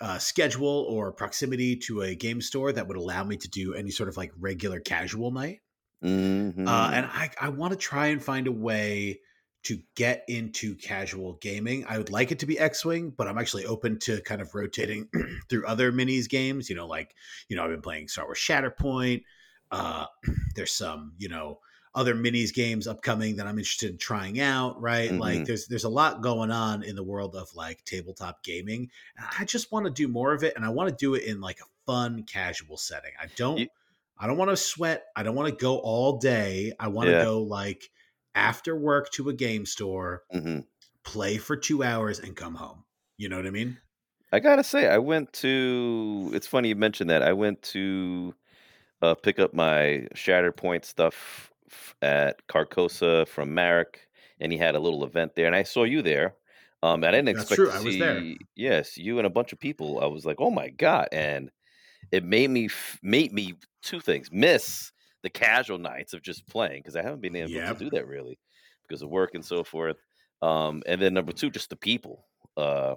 uh, 0.00 0.18
schedule 0.18 0.86
or 0.88 1.12
proximity 1.12 1.76
to 1.76 2.02
a 2.02 2.14
game 2.14 2.40
store 2.40 2.72
that 2.72 2.88
would 2.88 2.96
allow 2.96 3.22
me 3.24 3.36
to 3.36 3.48
do 3.48 3.74
any 3.74 3.90
sort 3.90 4.08
of 4.08 4.16
like 4.16 4.32
regular 4.38 4.80
casual 4.80 5.30
night. 5.30 5.60
Mhm. 6.02 6.66
Uh, 6.66 6.90
and 6.92 7.06
I, 7.06 7.30
I 7.40 7.48
want 7.50 7.72
to 7.72 7.78
try 7.78 8.06
and 8.06 8.22
find 8.22 8.46
a 8.46 8.52
way 8.52 9.20
to 9.64 9.78
get 9.94 10.24
into 10.26 10.74
casual 10.76 11.34
gaming. 11.42 11.84
I 11.86 11.98
would 11.98 12.08
like 12.08 12.32
it 12.32 12.38
to 12.38 12.46
be 12.46 12.58
X 12.58 12.82
Wing, 12.82 13.10
but 13.10 13.28
I'm 13.28 13.36
actually 13.36 13.66
open 13.66 13.98
to 14.00 14.22
kind 14.22 14.40
of 14.40 14.54
rotating 14.54 15.08
through 15.50 15.66
other 15.66 15.92
minis 15.92 16.28
games. 16.30 16.70
You 16.70 16.76
know, 16.76 16.86
like, 16.86 17.14
you 17.48 17.56
know, 17.56 17.64
I've 17.64 17.70
been 17.70 17.82
playing 17.82 18.08
Star 18.08 18.24
Wars 18.24 18.38
Shatterpoint. 18.38 19.22
Uh, 19.70 20.06
there's 20.54 20.72
some, 20.72 21.12
you 21.18 21.28
know, 21.28 21.60
other 21.94 22.14
minis 22.14 22.54
games 22.54 22.86
upcoming 22.86 23.36
that 23.36 23.46
I'm 23.46 23.58
interested 23.58 23.90
in 23.90 23.98
trying 23.98 24.40
out, 24.40 24.80
right? 24.80 25.10
Like 25.12 25.40
Mhm. 25.40 25.46
there's 25.46 25.66
there's 25.66 25.84
a 25.84 25.88
lot 25.88 26.22
going 26.22 26.50
on 26.50 26.82
in 26.84 26.94
the 26.94 27.02
world 27.02 27.34
of 27.34 27.52
like 27.54 27.84
tabletop 27.84 28.44
gaming. 28.44 28.90
And 29.16 29.26
I 29.38 29.44
just 29.44 29.72
want 29.72 29.86
to 29.86 29.90
do 29.92 30.06
more 30.06 30.32
of 30.32 30.44
it 30.44 30.54
and 30.56 30.64
I 30.64 30.68
want 30.68 30.88
to 30.90 30.94
do 30.94 31.14
it 31.14 31.24
in 31.24 31.40
like 31.40 31.58
a 31.60 31.64
fun 31.86 32.22
casual 32.24 32.76
setting. 32.76 33.12
I 33.20 33.26
don't 33.36 33.58
You- 33.58 33.68
I 34.22 34.26
don't 34.26 34.36
want 34.36 34.50
to 34.50 34.56
sweat. 34.56 35.06
I 35.16 35.22
don't 35.22 35.34
want 35.34 35.48
to 35.48 35.56
go 35.56 35.78
all 35.78 36.18
day. 36.18 36.72
I 36.78 36.88
want 36.88 37.06
to 37.06 37.12
Yeah. 37.12 37.24
go 37.24 37.40
like 37.42 37.90
after 38.34 38.76
work 38.76 39.10
to 39.12 39.28
a 39.30 39.32
game 39.32 39.64
store, 39.66 40.24
Mhm. 40.32 40.66
play 41.02 41.38
for 41.38 41.56
2 41.56 41.82
hours 41.82 42.18
and 42.20 42.36
come 42.36 42.54
home. 42.56 42.84
You 43.16 43.28
know 43.30 43.36
what 43.36 43.46
I 43.46 43.50
mean? 43.50 43.78
I 44.30 44.38
gotta 44.38 44.62
say, 44.62 44.86
I 44.86 44.98
went 44.98 45.32
to. 45.34 46.30
It's 46.34 46.46
funny 46.46 46.68
you 46.68 46.76
mentioned 46.76 47.10
that. 47.10 47.22
I 47.22 47.32
went 47.32 47.62
to 47.74 48.34
uh, 49.02 49.14
pick 49.14 49.38
up 49.38 49.54
my 49.54 50.06
Shatterpoint 50.14 50.84
stuff 50.84 51.50
at 52.02 52.46
Carcosa 52.48 53.26
from 53.28 53.54
Marek, 53.54 54.08
and 54.40 54.52
he 54.52 54.58
had 54.58 54.74
a 54.74 54.80
little 54.80 55.04
event 55.04 55.34
there, 55.34 55.46
and 55.46 55.56
I 55.56 55.62
saw 55.64 55.84
you 55.84 56.02
there. 56.02 56.36
Um, 56.82 57.04
I 57.04 57.10
didn't 57.10 57.28
That's 57.32 57.50
expect 57.50 57.50
true, 57.50 57.70
to 57.70 57.72
I 57.72 57.80
see. 57.80 57.80
was 57.80 57.96
there. 57.98 58.30
Yes, 58.56 58.96
you 58.96 59.18
and 59.18 59.26
a 59.26 59.30
bunch 59.30 59.52
of 59.52 59.60
people. 59.60 60.00
I 60.00 60.06
was 60.06 60.24
like, 60.24 60.36
oh 60.40 60.50
my 60.50 60.70
god, 60.70 61.08
and 61.12 61.50
it 62.12 62.24
made 62.24 62.50
me 62.50 62.66
f- 62.66 62.98
made 63.02 63.32
me 63.32 63.54
two 63.82 64.00
things: 64.00 64.30
miss 64.32 64.92
the 65.22 65.30
casual 65.30 65.78
nights 65.78 66.14
of 66.14 66.22
just 66.22 66.46
playing 66.48 66.80
because 66.82 66.96
I 66.96 67.02
haven't 67.02 67.20
been 67.20 67.36
able 67.36 67.62
Yep. 67.62 67.64
to 67.64 67.74
do 67.74 67.90
that 67.90 68.06
really 68.06 68.38
because 68.88 69.02
of 69.02 69.10
work 69.10 69.34
and 69.34 69.44
so 69.44 69.64
forth. 69.64 69.98
Um, 70.42 70.82
and 70.86 71.00
then 71.00 71.14
number 71.14 71.32
two, 71.32 71.50
just 71.50 71.70
the 71.70 71.76
people. 71.76 72.26
Uh, 72.56 72.96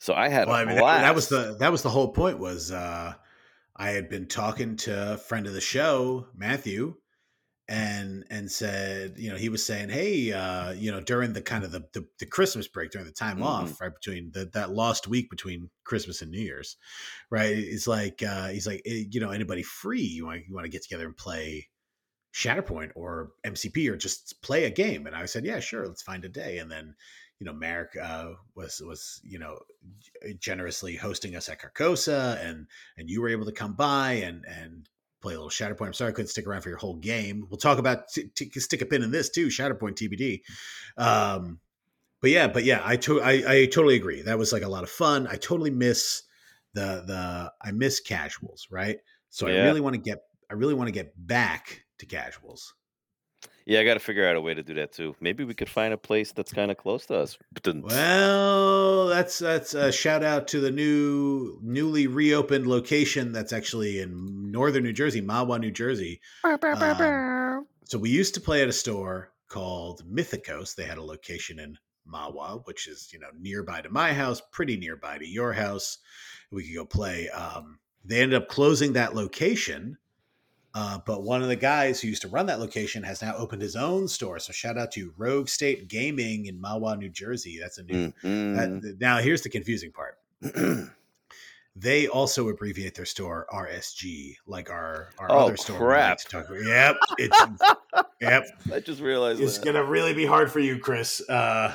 so 0.00 0.14
I 0.14 0.28
had 0.28 0.48
Well, 0.48 0.54
a 0.54 0.56
I 0.56 0.64
mean 0.64 0.76
that, 0.76 1.00
that 1.00 1.14
was 1.14 1.28
the 1.28 1.56
that 1.58 1.72
was 1.72 1.82
the 1.82 1.90
whole 1.90 2.12
point 2.12 2.38
was 2.38 2.70
uh 2.72 3.14
I 3.76 3.90
had 3.90 4.08
been 4.08 4.26
talking 4.26 4.76
to 4.78 5.14
a 5.14 5.18
friend 5.18 5.46
of 5.46 5.52
the 5.54 5.60
show, 5.60 6.28
Matthew, 6.34 6.96
and 7.68 8.24
and 8.30 8.50
said, 8.50 9.14
you 9.18 9.30
know, 9.30 9.36
he 9.36 9.48
was 9.50 9.64
saying, 9.64 9.90
hey, 9.90 10.32
uh, 10.32 10.72
you 10.72 10.90
know, 10.90 11.00
during 11.00 11.32
the 11.34 11.42
kind 11.42 11.64
of 11.64 11.72
the 11.72 11.80
the, 11.92 12.06
the 12.18 12.26
Christmas 12.26 12.66
break, 12.68 12.90
during 12.90 13.06
the 13.06 13.12
time 13.12 13.38
Mhm. 13.38 13.42
off, 13.42 13.80
right 13.80 13.92
between 13.94 14.30
the, 14.32 14.46
that 14.54 14.70
lost 14.70 15.06
week 15.08 15.28
between 15.30 15.70
Christmas 15.84 16.22
and 16.22 16.30
New 16.30 16.40
Year's, 16.40 16.76
right? 17.30 17.52
It's 17.56 17.86
like 17.86 18.22
uh, 18.22 18.48
he's 18.48 18.66
like, 18.66 18.82
eh, 18.86 19.04
you 19.10 19.20
know, 19.20 19.30
anybody 19.30 19.62
free? 19.62 20.00
You 20.02 20.26
want 20.26 20.46
you 20.48 20.54
want 20.54 20.64
to 20.64 20.70
get 20.70 20.82
together 20.82 21.06
and 21.06 21.16
play 21.16 21.68
Shatterpoint 22.34 22.92
or 22.94 23.32
MCP 23.44 23.88
or 23.88 23.96
just 23.96 24.40
play 24.42 24.64
a 24.64 24.70
game? 24.70 25.06
And 25.06 25.16
I 25.16 25.26
said, 25.26 25.44
yeah, 25.44 25.60
sure, 25.60 25.86
let's 25.86 26.02
find 26.02 26.24
a 26.24 26.28
day. 26.28 26.58
And 26.58 26.70
then, 26.70 26.94
you 27.40 27.44
know, 27.46 27.52
Merrick 27.52 27.96
uh, 27.96 28.32
was 28.54 28.80
was 28.80 29.20
you 29.24 29.38
know 29.38 29.58
generously 30.38 30.96
hosting 30.96 31.36
us 31.36 31.48
at 31.48 31.60
Carcosa, 31.60 32.38
and 32.44 32.66
and 32.96 33.08
you 33.10 33.20
were 33.20 33.28
able 33.28 33.46
to 33.46 33.52
come 33.52 33.74
by 33.74 34.12
and 34.14 34.44
and 34.46 34.88
play 35.20 35.34
a 35.34 35.36
little 35.36 35.50
Shatterpoint. 35.50 35.86
I'm 35.86 35.92
sorry 35.92 36.10
I 36.10 36.14
couldn't 36.14 36.28
stick 36.28 36.46
around 36.46 36.62
for 36.62 36.68
your 36.68 36.78
whole 36.78 36.96
game. 36.96 37.46
We'll 37.50 37.58
talk 37.58 37.78
about 37.78 38.08
t- 38.08 38.28
t- 38.34 38.50
stick 38.60 38.82
a 38.82 38.86
pin 38.86 39.02
in 39.02 39.10
this 39.10 39.30
too, 39.30 39.48
Shatterpoint 39.48 39.94
TBD. 39.96 40.40
Um, 40.96 41.60
but 42.20 42.30
yeah, 42.30 42.48
but 42.48 42.64
yeah, 42.64 42.82
I, 42.84 42.96
to- 42.96 43.22
I 43.22 43.32
I 43.46 43.66
totally 43.66 43.96
agree. 43.96 44.22
That 44.22 44.38
was 44.38 44.52
like 44.52 44.62
a 44.62 44.68
lot 44.68 44.82
of 44.84 44.90
fun. 44.90 45.26
I 45.26 45.36
totally 45.36 45.70
miss 45.70 46.22
the 46.74 47.02
the 47.06 47.52
I 47.62 47.72
miss 47.72 48.00
casuals, 48.00 48.66
right? 48.70 48.98
So 49.30 49.46
I 49.46 49.50
really 49.64 49.80
want 49.80 49.94
to 49.94 50.00
get 50.00 50.18
I 50.50 50.54
really 50.54 50.74
want 50.74 50.88
to 50.88 50.92
get 50.92 51.12
back 51.16 51.84
to 51.98 52.06
casuals. 52.06 52.74
Yeah, 53.68 53.80
I 53.80 53.84
got 53.84 53.94
to 53.94 54.00
figure 54.00 54.26
out 54.26 54.34
a 54.34 54.40
way 54.40 54.54
to 54.54 54.62
do 54.62 54.72
that 54.74 54.92
too. 54.92 55.14
Maybe 55.20 55.44
we 55.44 55.52
could 55.52 55.68
find 55.68 55.92
a 55.92 55.98
place 55.98 56.32
that's 56.32 56.54
kind 56.54 56.70
of 56.70 56.78
close 56.78 57.04
to 57.06 57.18
us. 57.18 57.36
Well, 57.94 59.08
that's 59.08 59.38
that's 59.38 59.74
a 59.74 59.92
shout 59.92 60.24
out 60.24 60.48
to 60.48 60.60
the 60.60 60.70
new 60.70 61.58
newly 61.62 62.06
reopened 62.06 62.66
location 62.66 63.30
that's 63.30 63.52
actually 63.52 64.00
in 64.00 64.50
northern 64.50 64.84
New 64.84 64.94
Jersey, 64.94 65.20
Mahwah, 65.20 65.60
New 65.60 65.70
Jersey. 65.70 66.18
Um, 67.10 67.66
so 67.84 67.98
we 67.98 68.08
used 68.08 68.32
to 68.34 68.40
play 68.40 68.62
at 68.62 68.68
a 68.68 68.72
store 68.72 69.32
called 69.48 70.02
Mythicos. 70.10 70.74
They 70.74 70.84
had 70.84 70.96
a 70.96 71.02
location 71.04 71.58
in 71.58 71.76
Mahwah, 72.10 72.62
which 72.64 72.88
is 72.88 73.10
you 73.12 73.18
know 73.18 73.28
nearby 73.38 73.82
to 73.82 73.90
my 73.90 74.14
house, 74.14 74.40
pretty 74.50 74.78
nearby 74.78 75.18
to 75.18 75.28
your 75.28 75.52
house. 75.52 75.98
We 76.50 76.64
could 76.64 76.74
go 76.74 76.86
play. 76.86 77.28
Um, 77.28 77.80
they 78.02 78.22
ended 78.22 78.40
up 78.40 78.48
closing 78.48 78.94
that 78.94 79.14
location, 79.14 79.98
uh, 80.74 80.98
but 81.06 81.22
one 81.22 81.42
of 81.42 81.48
the 81.48 81.56
guys 81.56 82.00
who 82.00 82.08
used 82.08 82.22
to 82.22 82.28
run 82.28 82.46
that 82.46 82.60
location 82.60 83.02
has 83.02 83.22
now 83.22 83.34
opened 83.36 83.62
his 83.62 83.74
own 83.76 84.06
store. 84.08 84.38
So 84.38 84.52
shout 84.52 84.76
out 84.78 84.92
to 84.92 85.12
Rogue 85.16 85.48
State 85.48 85.88
Gaming 85.88 86.46
in 86.46 86.60
Mahwah, 86.60 86.98
New 86.98 87.08
Jersey. 87.08 87.58
That's 87.60 87.78
a 87.78 87.82
new. 87.82 88.12
Mhm. 88.22 88.80
that- 88.82 88.96
now 89.00 89.18
here's 89.18 89.42
the 89.42 89.48
confusing 89.50 89.92
part. 89.92 90.18
They 91.80 92.08
also 92.08 92.48
abbreviate 92.48 92.96
their 92.96 93.04
store 93.04 93.46
RSG, 93.54 94.34
like 94.48 94.68
our 94.68 95.10
our 95.16 95.30
Oh, 95.30 95.38
other 95.46 95.56
store. 95.56 95.78
like 95.78 96.18
crap. 96.26 96.46
about. 96.48 96.64
Yep, 96.66 96.96
it's 97.18 97.40
yep. 98.20 98.46
I 98.72 98.80
just 98.80 99.00
realized 99.00 99.40
It's 99.40 99.58
that. 99.58 99.64
gonna 99.64 99.84
really 99.84 100.12
be 100.12 100.26
hard 100.26 100.50
for 100.50 100.58
you, 100.58 100.80
Chris. 100.80 101.20
Uh, 101.28 101.72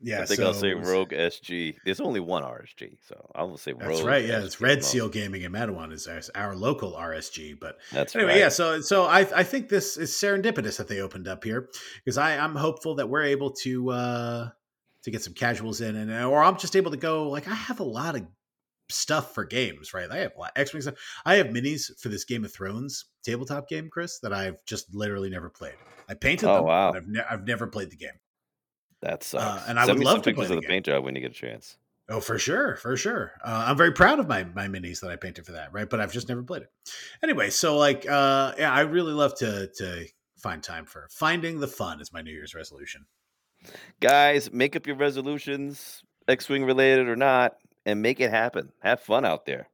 yeah, 0.00 0.22
I 0.22 0.26
think 0.26 0.38
so 0.38 0.46
I'll 0.46 0.54
say 0.54 0.74
Rogue 0.74 1.10
SG. 1.10 1.76
There's 1.84 2.00
only 2.00 2.20
one 2.20 2.42
RSG, 2.42 2.98
so 3.06 3.30
I'll 3.34 3.56
say 3.56 3.72
Rogue. 3.72 3.82
That's 3.82 4.02
right. 4.02 4.24
Yeah, 4.24 4.40
it's 4.44 4.60
Red 4.60 4.84
Seal. 4.84 5.08
Gaming 5.08 5.42
in 5.42 5.52
Matawan 5.52 5.92
is 5.92 6.06
our, 6.06 6.20
our 6.34 6.54
local 6.56 6.92
RSG. 6.92 7.58
But 7.60 7.78
That's 7.92 8.14
anyway, 8.14 8.32
right. 8.32 8.38
yeah. 8.38 8.48
So 8.48 8.80
so 8.80 9.04
I 9.04 9.20
I 9.20 9.42
think 9.42 9.68
this 9.68 9.96
is 9.96 10.10
serendipitous 10.12 10.76
that 10.78 10.88
they 10.88 11.00
opened 11.00 11.26
up 11.28 11.42
here 11.44 11.68
because 12.04 12.16
I 12.18 12.36
I'm 12.38 12.54
hopeful 12.54 12.94
that 12.96 13.08
we're 13.08 13.24
able 13.24 13.50
to 13.62 13.90
uh 13.90 14.48
to 15.04 15.10
get 15.10 15.22
some 15.22 15.34
casuals 15.34 15.80
in 15.80 15.96
and 15.96 16.10
or 16.24 16.42
I'm 16.42 16.58
just 16.58 16.76
able 16.76 16.90
to 16.92 16.96
go 16.96 17.28
like 17.30 17.48
I 17.48 17.54
have 17.54 17.80
a 17.80 17.84
lot 17.84 18.14
of 18.16 18.22
stuff 18.90 19.34
for 19.34 19.44
games, 19.44 19.92
right? 19.92 20.10
I 20.10 20.18
have 20.18 20.32
a 20.36 20.40
lot 20.40 20.52
X 20.56 20.72
Wing 20.72 20.80
stuff. 20.82 20.94
I 21.26 21.34
have 21.34 21.48
minis 21.48 21.90
for 22.00 22.08
this 22.08 22.24
Game 22.24 22.44
of 22.44 22.52
Thrones 22.52 23.04
tabletop 23.24 23.68
game, 23.68 23.88
Chris, 23.90 24.18
that 24.20 24.32
I've 24.32 24.64
just 24.64 24.94
literally 24.94 25.28
never 25.28 25.50
played. 25.50 25.74
I 26.08 26.14
painted 26.14 26.48
Oh, 26.48 26.54
them. 26.56 26.64
wow. 26.64 26.92
I've, 26.94 27.06
ne- 27.06 27.24
I've 27.30 27.46
never 27.46 27.66
played 27.66 27.90
the 27.90 27.96
game. 27.96 28.12
That 29.00 29.22
sucks. 29.22 29.68
and 29.68 29.78
I 29.78 29.86
Send 29.86 29.98
would 29.98 30.04
love 30.04 30.16
to 30.16 30.22
play 30.22 30.32
pictures 30.32 30.50
of 30.50 30.62
the 30.62 30.66
paint 30.68 30.86
job 30.86 31.04
when 31.04 31.14
you 31.14 31.20
get 31.20 31.30
a 31.30 31.34
chance. 31.34 31.76
Oh, 32.10 32.20
for 32.20 32.38
sure, 32.38 32.76
for 32.76 32.96
sure. 32.96 33.32
Uh, 33.44 33.66
I'm 33.68 33.76
very 33.76 33.92
proud 33.92 34.18
of 34.18 34.26
my 34.28 34.44
my 34.44 34.66
minis 34.66 35.00
that 35.00 35.10
I 35.10 35.16
painted 35.16 35.44
for 35.44 35.52
that, 35.52 35.72
right? 35.72 35.88
But 35.88 36.00
I've 36.00 36.12
just 36.12 36.28
never 36.28 36.42
played 36.42 36.62
it. 36.62 36.70
Anyway, 37.22 37.50
so 37.50 37.76
like, 37.76 38.08
uh, 38.08 38.54
yeah, 38.58 38.72
I 38.72 38.80
really 38.80 39.12
love 39.12 39.34
to 39.36 39.68
to 39.76 40.06
find 40.38 40.62
time 40.62 40.86
for 40.86 41.08
finding 41.10 41.60
the 41.60 41.68
fun 41.68 42.00
is 42.00 42.12
my 42.12 42.22
New 42.22 42.32
Year's 42.32 42.54
resolution. 42.54 43.06
Guys, 44.00 44.52
make 44.52 44.74
up 44.76 44.86
your 44.86 44.96
resolutions, 44.96 46.02
X-wing 46.28 46.64
related 46.64 47.08
or 47.08 47.16
not, 47.16 47.56
and 47.84 48.00
make 48.00 48.20
it 48.20 48.30
happen. 48.30 48.72
Have 48.82 49.00
fun 49.00 49.24
out 49.24 49.44
there. 49.46 49.68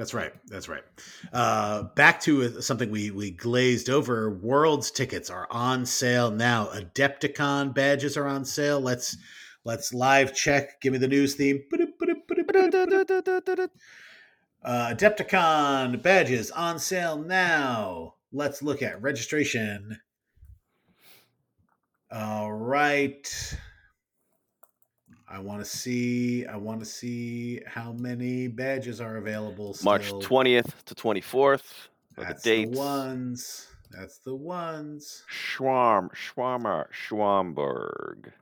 That's 0.00 0.14
right. 0.14 0.32
That's 0.46 0.66
right. 0.66 0.82
Uh, 1.30 1.82
back 1.94 2.22
to 2.22 2.62
something 2.62 2.90
we 2.90 3.10
we 3.10 3.32
glazed 3.32 3.90
over. 3.90 4.30
Worlds 4.30 4.90
tickets 4.90 5.28
are 5.28 5.46
on 5.50 5.84
sale 5.84 6.30
now. 6.30 6.68
Adepticon 6.68 7.74
badges 7.74 8.16
are 8.16 8.26
on 8.26 8.46
sale. 8.46 8.80
Let's 8.80 9.18
let's 9.62 9.92
live 9.92 10.34
check. 10.34 10.80
Give 10.80 10.94
me 10.94 10.98
the 10.98 11.06
news 11.06 11.34
theme. 11.34 11.64
Uh, 14.64 14.94
Adepticon 14.94 16.02
badges 16.02 16.50
on 16.50 16.78
sale 16.78 17.18
now. 17.18 18.14
Let's 18.32 18.62
look 18.62 18.80
at 18.80 19.02
registration. 19.02 20.00
All 22.10 22.50
right. 22.50 23.54
I 25.30 25.38
want 25.38 25.60
to 25.60 25.64
see. 25.64 26.44
I 26.46 26.56
want 26.56 26.80
to 26.80 26.86
see 26.86 27.60
how 27.66 27.92
many 27.92 28.48
badges 28.48 29.00
are 29.00 29.16
available. 29.16 29.76
March 29.84 30.10
20th 30.10 30.82
to 30.86 30.94
24th 30.94 31.54
are 31.54 31.60
the 32.16 32.24
That's 32.24 32.42
dates. 32.42 32.70
the 32.72 32.76
ones. 32.78 33.66
That's 33.90 34.18
the 34.18 34.34
ones. 34.34 35.24
Schwarm, 35.30 36.10
Schwarmer, 36.14 36.86
Schwamberg. 36.92 38.32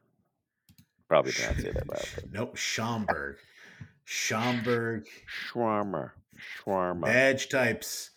Probably 1.09 1.33
didn't 1.33 1.61
say 1.63 1.71
that 1.73 1.89
right. 1.89 2.15
Nope, 2.33 2.57
Schaumburg. 2.57 3.37
Schaumburg 4.05 5.07
Schwarmer, 5.27 6.13
Schwarmer. 6.39 7.03
badge 7.05 7.49
types. 7.49 8.11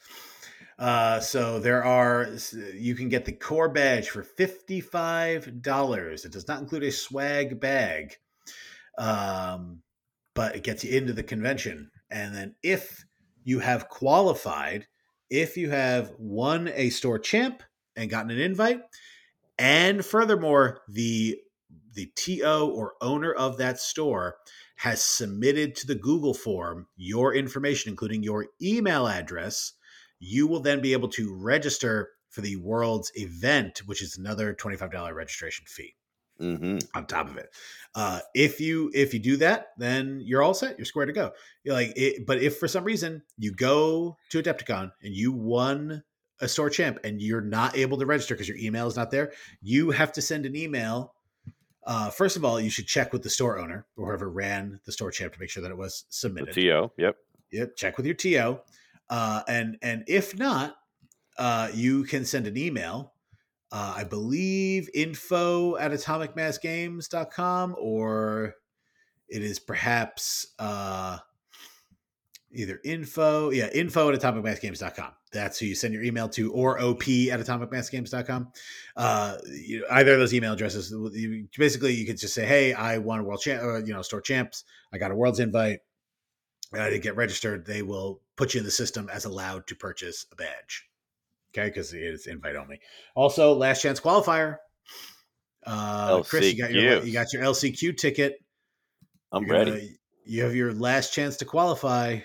Uh, 0.79 1.19
so 1.19 1.59
there 1.59 1.83
are 1.83 2.29
you 2.73 2.95
can 2.95 3.07
get 3.07 3.23
the 3.25 3.31
core 3.31 3.69
badge 3.69 4.09
for 4.09 4.23
fifty-five 4.23 5.61
dollars. 5.61 6.25
It 6.25 6.31
does 6.31 6.47
not 6.47 6.59
include 6.61 6.83
a 6.83 6.91
swag 6.91 7.59
bag, 7.59 8.17
um, 8.97 9.81
but 10.33 10.55
it 10.55 10.63
gets 10.63 10.83
you 10.83 10.97
into 10.97 11.13
the 11.13 11.23
convention. 11.23 11.91
And 12.09 12.35
then 12.35 12.55
if 12.63 13.05
you 13.43 13.59
have 13.59 13.89
qualified, 13.89 14.87
if 15.29 15.57
you 15.57 15.69
have 15.69 16.13
won 16.17 16.69
a 16.73 16.89
store 16.89 17.19
champ 17.19 17.63
and 17.95 18.09
gotten 18.09 18.31
an 18.31 18.39
invite, 18.39 18.81
and 19.57 20.05
furthermore 20.05 20.81
the 20.87 21.37
the 21.93 22.11
TO 22.15 22.71
or 22.73 22.93
owner 23.01 23.33
of 23.33 23.57
that 23.57 23.79
store 23.79 24.37
has 24.77 25.03
submitted 25.03 25.75
to 25.75 25.87
the 25.87 25.95
Google 25.95 26.33
form 26.33 26.87
your 26.95 27.35
information, 27.35 27.91
including 27.91 28.23
your 28.23 28.47
email 28.61 29.07
address, 29.07 29.73
you 30.19 30.47
will 30.47 30.61
then 30.61 30.81
be 30.81 30.93
able 30.93 31.09
to 31.09 31.35
register 31.35 32.11
for 32.29 32.41
the 32.41 32.55
world's 32.55 33.11
event, 33.15 33.79
which 33.85 34.01
is 34.01 34.17
another 34.17 34.53
$25 34.53 35.13
registration 35.13 35.65
fee 35.67 35.95
hmm 36.41 36.77
on 36.95 37.05
top 37.05 37.29
of 37.29 37.37
it. 37.37 37.49
Uh, 37.93 38.19
if 38.33 38.59
you 38.59 38.89
if 38.93 39.13
you 39.13 39.19
do 39.19 39.37
that, 39.37 39.67
then 39.77 40.21
you're 40.23 40.41
all 40.41 40.53
set. 40.53 40.77
You're 40.77 40.85
square 40.85 41.05
to 41.05 41.13
go. 41.13 41.31
You're 41.63 41.75
like, 41.75 41.93
it, 41.95 42.25
but 42.25 42.41
if 42.41 42.57
for 42.57 42.67
some 42.67 42.83
reason 42.83 43.21
you 43.37 43.53
go 43.53 44.17
to 44.29 44.41
Adepticon 44.41 44.91
and 45.03 45.13
you 45.15 45.31
won 45.31 46.03
a 46.39 46.47
store 46.47 46.69
champ 46.69 46.97
and 47.03 47.21
you're 47.21 47.41
not 47.41 47.77
able 47.77 47.99
to 47.99 48.05
register 48.05 48.33
because 48.33 48.47
your 48.47 48.57
email 48.57 48.87
is 48.87 48.95
not 48.95 49.11
there, 49.11 49.31
you 49.61 49.91
have 49.91 50.11
to 50.13 50.21
send 50.21 50.45
an 50.45 50.55
email. 50.55 51.13
Uh, 51.85 52.09
first 52.09 52.37
of 52.37 52.45
all, 52.45 52.59
you 52.59 52.69
should 52.69 52.87
check 52.87 53.11
with 53.13 53.23
the 53.23 53.29
store 53.29 53.59
owner 53.59 53.85
or 53.97 54.07
whoever 54.07 54.29
ran 54.29 54.79
the 54.85 54.91
store 54.91 55.11
champ 55.11 55.33
to 55.33 55.39
make 55.39 55.49
sure 55.49 55.61
that 55.63 55.71
it 55.71 55.77
was 55.77 56.05
The 56.09 56.13
submitted. 56.15 56.53
TO. 56.53 56.91
Yep. 56.97 57.15
Yep, 57.51 57.75
check 57.75 57.97
with 57.97 58.05
your 58.05 58.15
TO. 58.15 58.59
Uh, 59.09 59.41
and 59.47 59.77
and 59.81 60.03
if 60.07 60.37
not, 60.37 60.77
uh, 61.37 61.69
you 61.73 62.03
can 62.05 62.23
send 62.23 62.47
an 62.47 62.57
email. 62.57 63.13
Uh, 63.71 63.93
I 63.97 64.03
believe 64.03 64.89
info 64.93 65.77
at 65.77 65.91
atomicmassgames.com 65.91 67.75
or 67.79 68.55
it 69.29 69.43
is 69.43 69.59
perhaps 69.59 70.47
uh, 70.59 71.19
either 72.51 72.81
info, 72.83 73.49
yeah, 73.51 73.69
info 73.73 74.11
at 74.11 74.19
atomicmassgames.com. 74.19 75.11
That's 75.31 75.57
who 75.57 75.67
you 75.67 75.75
send 75.75 75.93
your 75.93 76.03
email 76.03 76.27
to, 76.29 76.51
or 76.51 76.81
op 76.81 77.03
at 77.03 77.39
atomicmassgames.com. 77.39 78.51
Uh, 78.97 79.37
you, 79.45 79.85
either 79.89 80.13
of 80.13 80.19
those 80.19 80.33
email 80.33 80.51
addresses. 80.51 80.91
You, 80.91 81.47
basically, 81.57 81.93
you 81.93 82.05
could 82.05 82.17
just 82.17 82.33
say, 82.33 82.45
hey, 82.45 82.73
I 82.73 82.97
won 82.97 83.21
a 83.21 83.23
world 83.23 83.39
champ, 83.39 83.63
or, 83.63 83.79
you 83.79 83.93
know, 83.93 84.01
store 84.01 84.19
champs. 84.19 84.65
I 84.93 84.97
got 84.97 85.11
a 85.11 85.15
world's 85.15 85.39
invite 85.39 85.79
uh, 86.77 86.89
to 86.89 86.99
get 86.99 87.15
registered, 87.15 87.65
they 87.65 87.81
will 87.81 88.21
put 88.37 88.53
you 88.53 88.59
in 88.59 88.65
the 88.65 88.71
system 88.71 89.09
as 89.09 89.25
allowed 89.25 89.67
to 89.67 89.75
purchase 89.75 90.25
a 90.31 90.35
badge. 90.35 90.87
Okay, 91.53 91.67
because 91.67 91.93
it 91.93 92.01
is 92.01 92.27
invite 92.27 92.55
only. 92.55 92.79
Also, 93.15 93.53
last 93.53 93.81
chance 93.81 93.99
qualifier. 93.99 94.57
Uh, 95.65 96.23
Chris, 96.23 96.53
you 96.53 96.57
got 96.61 96.71
your 96.71 97.01
LCQ. 97.01 97.05
you 97.05 97.13
got 97.13 97.33
your 97.33 97.43
LCQ 97.43 97.97
ticket. 97.97 98.35
I'm 99.31 99.43
You're 99.45 99.57
ready. 99.57 99.71
gonna- 99.71 99.83
you 100.23 100.43
have 100.43 100.55
your 100.55 100.73
last 100.73 101.13
chance 101.13 101.35
to 101.37 101.45
qualify. 101.45 102.19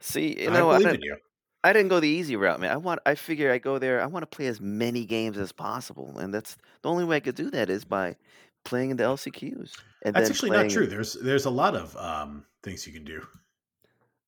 See, 0.00 0.40
you 0.42 0.48
I 0.50 0.52
know, 0.52 0.70
I, 0.70 0.74
believe 0.78 0.86
in 0.86 0.92
didn't, 0.94 1.04
you. 1.04 1.16
I 1.62 1.72
didn't 1.72 1.88
go 1.88 2.00
the 2.00 2.08
easy 2.08 2.34
route, 2.34 2.60
man. 2.60 2.70
I 2.72 2.76
want. 2.76 3.00
I 3.06 3.14
figure 3.14 3.52
I 3.52 3.58
go 3.58 3.78
there. 3.78 4.00
I 4.02 4.06
want 4.06 4.22
to 4.24 4.26
play 4.36 4.46
as 4.46 4.60
many 4.60 5.04
games 5.04 5.38
as 5.38 5.52
possible, 5.52 6.18
and 6.18 6.34
that's 6.34 6.56
the 6.82 6.88
only 6.88 7.04
way 7.04 7.16
I 7.16 7.20
could 7.20 7.34
do 7.36 7.50
that 7.50 7.70
is 7.70 7.84
by 7.84 8.16
playing 8.64 8.90
in 8.90 8.96
the 8.96 9.04
LCQs. 9.04 9.72
And 10.04 10.14
That's 10.16 10.30
actually 10.30 10.50
playing 10.50 10.66
not 10.68 10.72
true. 10.72 10.86
There's 10.86 11.14
there's 11.14 11.44
a 11.44 11.50
lot 11.50 11.76
of 11.76 11.96
um, 11.96 12.44
things 12.64 12.86
you 12.86 12.92
can 12.92 13.04
do. 13.04 13.22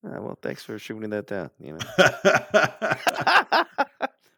Ah, 0.07 0.21
well, 0.21 0.38
thanks 0.43 0.62
for 0.62 0.79
shooting 0.79 1.11
that 1.11 1.27
down. 1.27 1.51
You 1.59 1.73
know, 1.73 3.64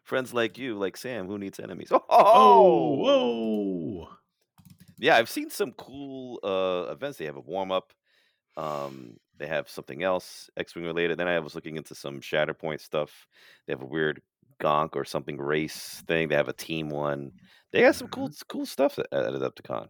friends 0.07 0.33
like 0.33 0.57
you, 0.57 0.75
like 0.75 0.97
Sam, 0.97 1.27
who 1.27 1.37
needs 1.37 1.59
enemies? 1.59 1.89
Oh, 1.91 2.01
oh, 2.09 2.95
whoa! 2.95 4.09
yeah. 4.97 5.17
I've 5.17 5.29
seen 5.29 5.49
some 5.49 5.73
cool 5.73 6.39
uh, 6.43 6.91
events. 6.91 7.17
They 7.17 7.25
have 7.25 7.35
a 7.35 7.41
warm 7.41 7.71
up. 7.71 7.93
Um, 8.55 9.17
they 9.37 9.45
have 9.45 9.69
something 9.69 10.01
else 10.01 10.49
X 10.57 10.73
Wing 10.73 10.85
related. 10.85 11.19
Then 11.19 11.27
I 11.27 11.37
was 11.39 11.53
looking 11.53 11.75
into 11.75 11.93
some 11.93 12.21
Shatterpoint 12.21 12.81
stuff. 12.81 13.27
They 13.67 13.73
have 13.73 13.83
a 13.83 13.85
weird 13.85 14.21
Gonk 14.59 14.95
or 14.95 15.05
something 15.05 15.37
race 15.37 16.03
thing. 16.07 16.29
They 16.29 16.35
have 16.35 16.47
a 16.47 16.53
team 16.53 16.89
one. 16.89 17.33
They 17.71 17.81
got 17.81 17.95
some 17.95 18.07
cool 18.07 18.31
cool 18.47 18.65
stuff 18.65 18.97
at, 18.97 19.07
at 19.11 19.33
Adepticon. 19.33 19.89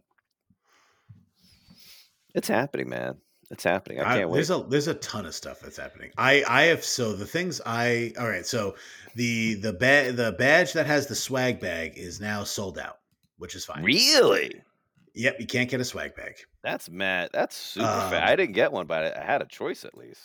It's 2.34 2.48
happening, 2.48 2.90
man. 2.90 3.18
It's 3.50 3.64
happening. 3.64 4.00
I 4.00 4.02
I- 4.12 4.16
can't 4.18 4.28
wait. 4.30 4.36
there's 4.36 4.50
a 4.50 4.64
there's 4.68 4.88
a 4.88 4.94
ton 4.94 5.24
of 5.26 5.34
stuff 5.34 5.60
that's 5.60 5.76
happening. 5.78 6.10
I 6.18 6.44
I 6.46 6.62
have 6.64 6.84
so 6.84 7.12
the 7.14 7.26
things 7.26 7.60
I 7.64 8.12
all 8.18 8.28
right. 8.28 8.44
So 8.46 8.76
the 9.14 9.54
the 9.54 9.72
ba- 9.72 10.12
the 10.12 10.32
badge 10.38 10.72
that 10.74 10.86
has 10.86 11.06
the 11.06 11.14
swag 11.14 11.58
bag 11.60 11.96
is 11.96 12.20
now 12.20 12.44
sold 12.44 12.78
out, 12.78 12.98
which 13.38 13.54
is 13.54 13.64
fine. 13.64 13.82
Really? 13.82 14.60
Yep, 15.14 15.40
you 15.40 15.46
can't 15.46 15.68
get 15.68 15.80
a 15.80 15.84
swag 15.84 16.14
bag. 16.14 16.34
That's 16.62 16.88
mad. 16.90 17.30
That's 17.32 17.56
super 17.56 17.86
Um, 17.88 18.10
fat. 18.10 18.22
I 18.28 18.36
didn't 18.36 18.54
get 18.54 18.70
one, 18.70 18.86
but 18.86 19.16
I, 19.16 19.20
I 19.20 19.24
had 19.24 19.42
a 19.42 19.46
choice 19.46 19.84
at 19.84 19.96
least. 19.96 20.20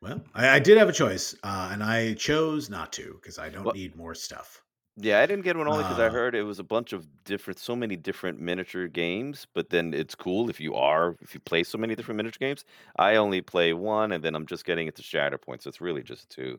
Well, 0.00 0.22
I, 0.34 0.48
I 0.50 0.58
did 0.58 0.78
have 0.78 0.88
a 0.88 0.92
choice, 0.92 1.34
uh, 1.42 1.70
and 1.72 1.82
I 1.82 2.14
chose 2.14 2.70
not 2.70 2.92
to 2.94 3.18
because 3.20 3.38
I 3.38 3.48
don't 3.48 3.64
Well- 3.64 3.74
need 3.74 3.96
more 3.96 4.14
stuff. 4.14 4.62
Yeah, 4.98 5.20
I 5.20 5.26
didn't 5.26 5.44
get 5.44 5.56
one 5.56 5.68
only 5.68 5.82
because 5.84 5.98
I 5.98 6.06
Uh, 6.06 6.10
heard 6.10 6.34
it 6.34 6.42
was 6.44 6.58
a 6.58 6.64
bunch 6.64 6.94
of 6.94 7.06
different, 7.24 7.58
so 7.58 7.76
many 7.76 7.96
different 7.96 8.40
miniature 8.40 8.88
games. 8.88 9.46
But 9.52 9.68
then 9.68 9.92
it's 9.92 10.14
cool 10.14 10.48
if 10.48 10.58
you 10.58 10.74
are, 10.74 11.16
if 11.20 11.34
you 11.34 11.40
play 11.40 11.64
so 11.64 11.76
many 11.76 11.94
different 11.94 12.16
miniature 12.16 12.38
games. 12.40 12.64
I 12.96 13.16
only 13.16 13.42
play 13.42 13.74
one, 13.74 14.12
and 14.12 14.24
then 14.24 14.34
I'm 14.34 14.46
just 14.46 14.64
getting 14.64 14.86
into 14.86 15.02
Shatterpoint, 15.02 15.62
so 15.62 15.68
it's 15.68 15.82
really 15.82 16.02
just 16.02 16.30
two. 16.30 16.58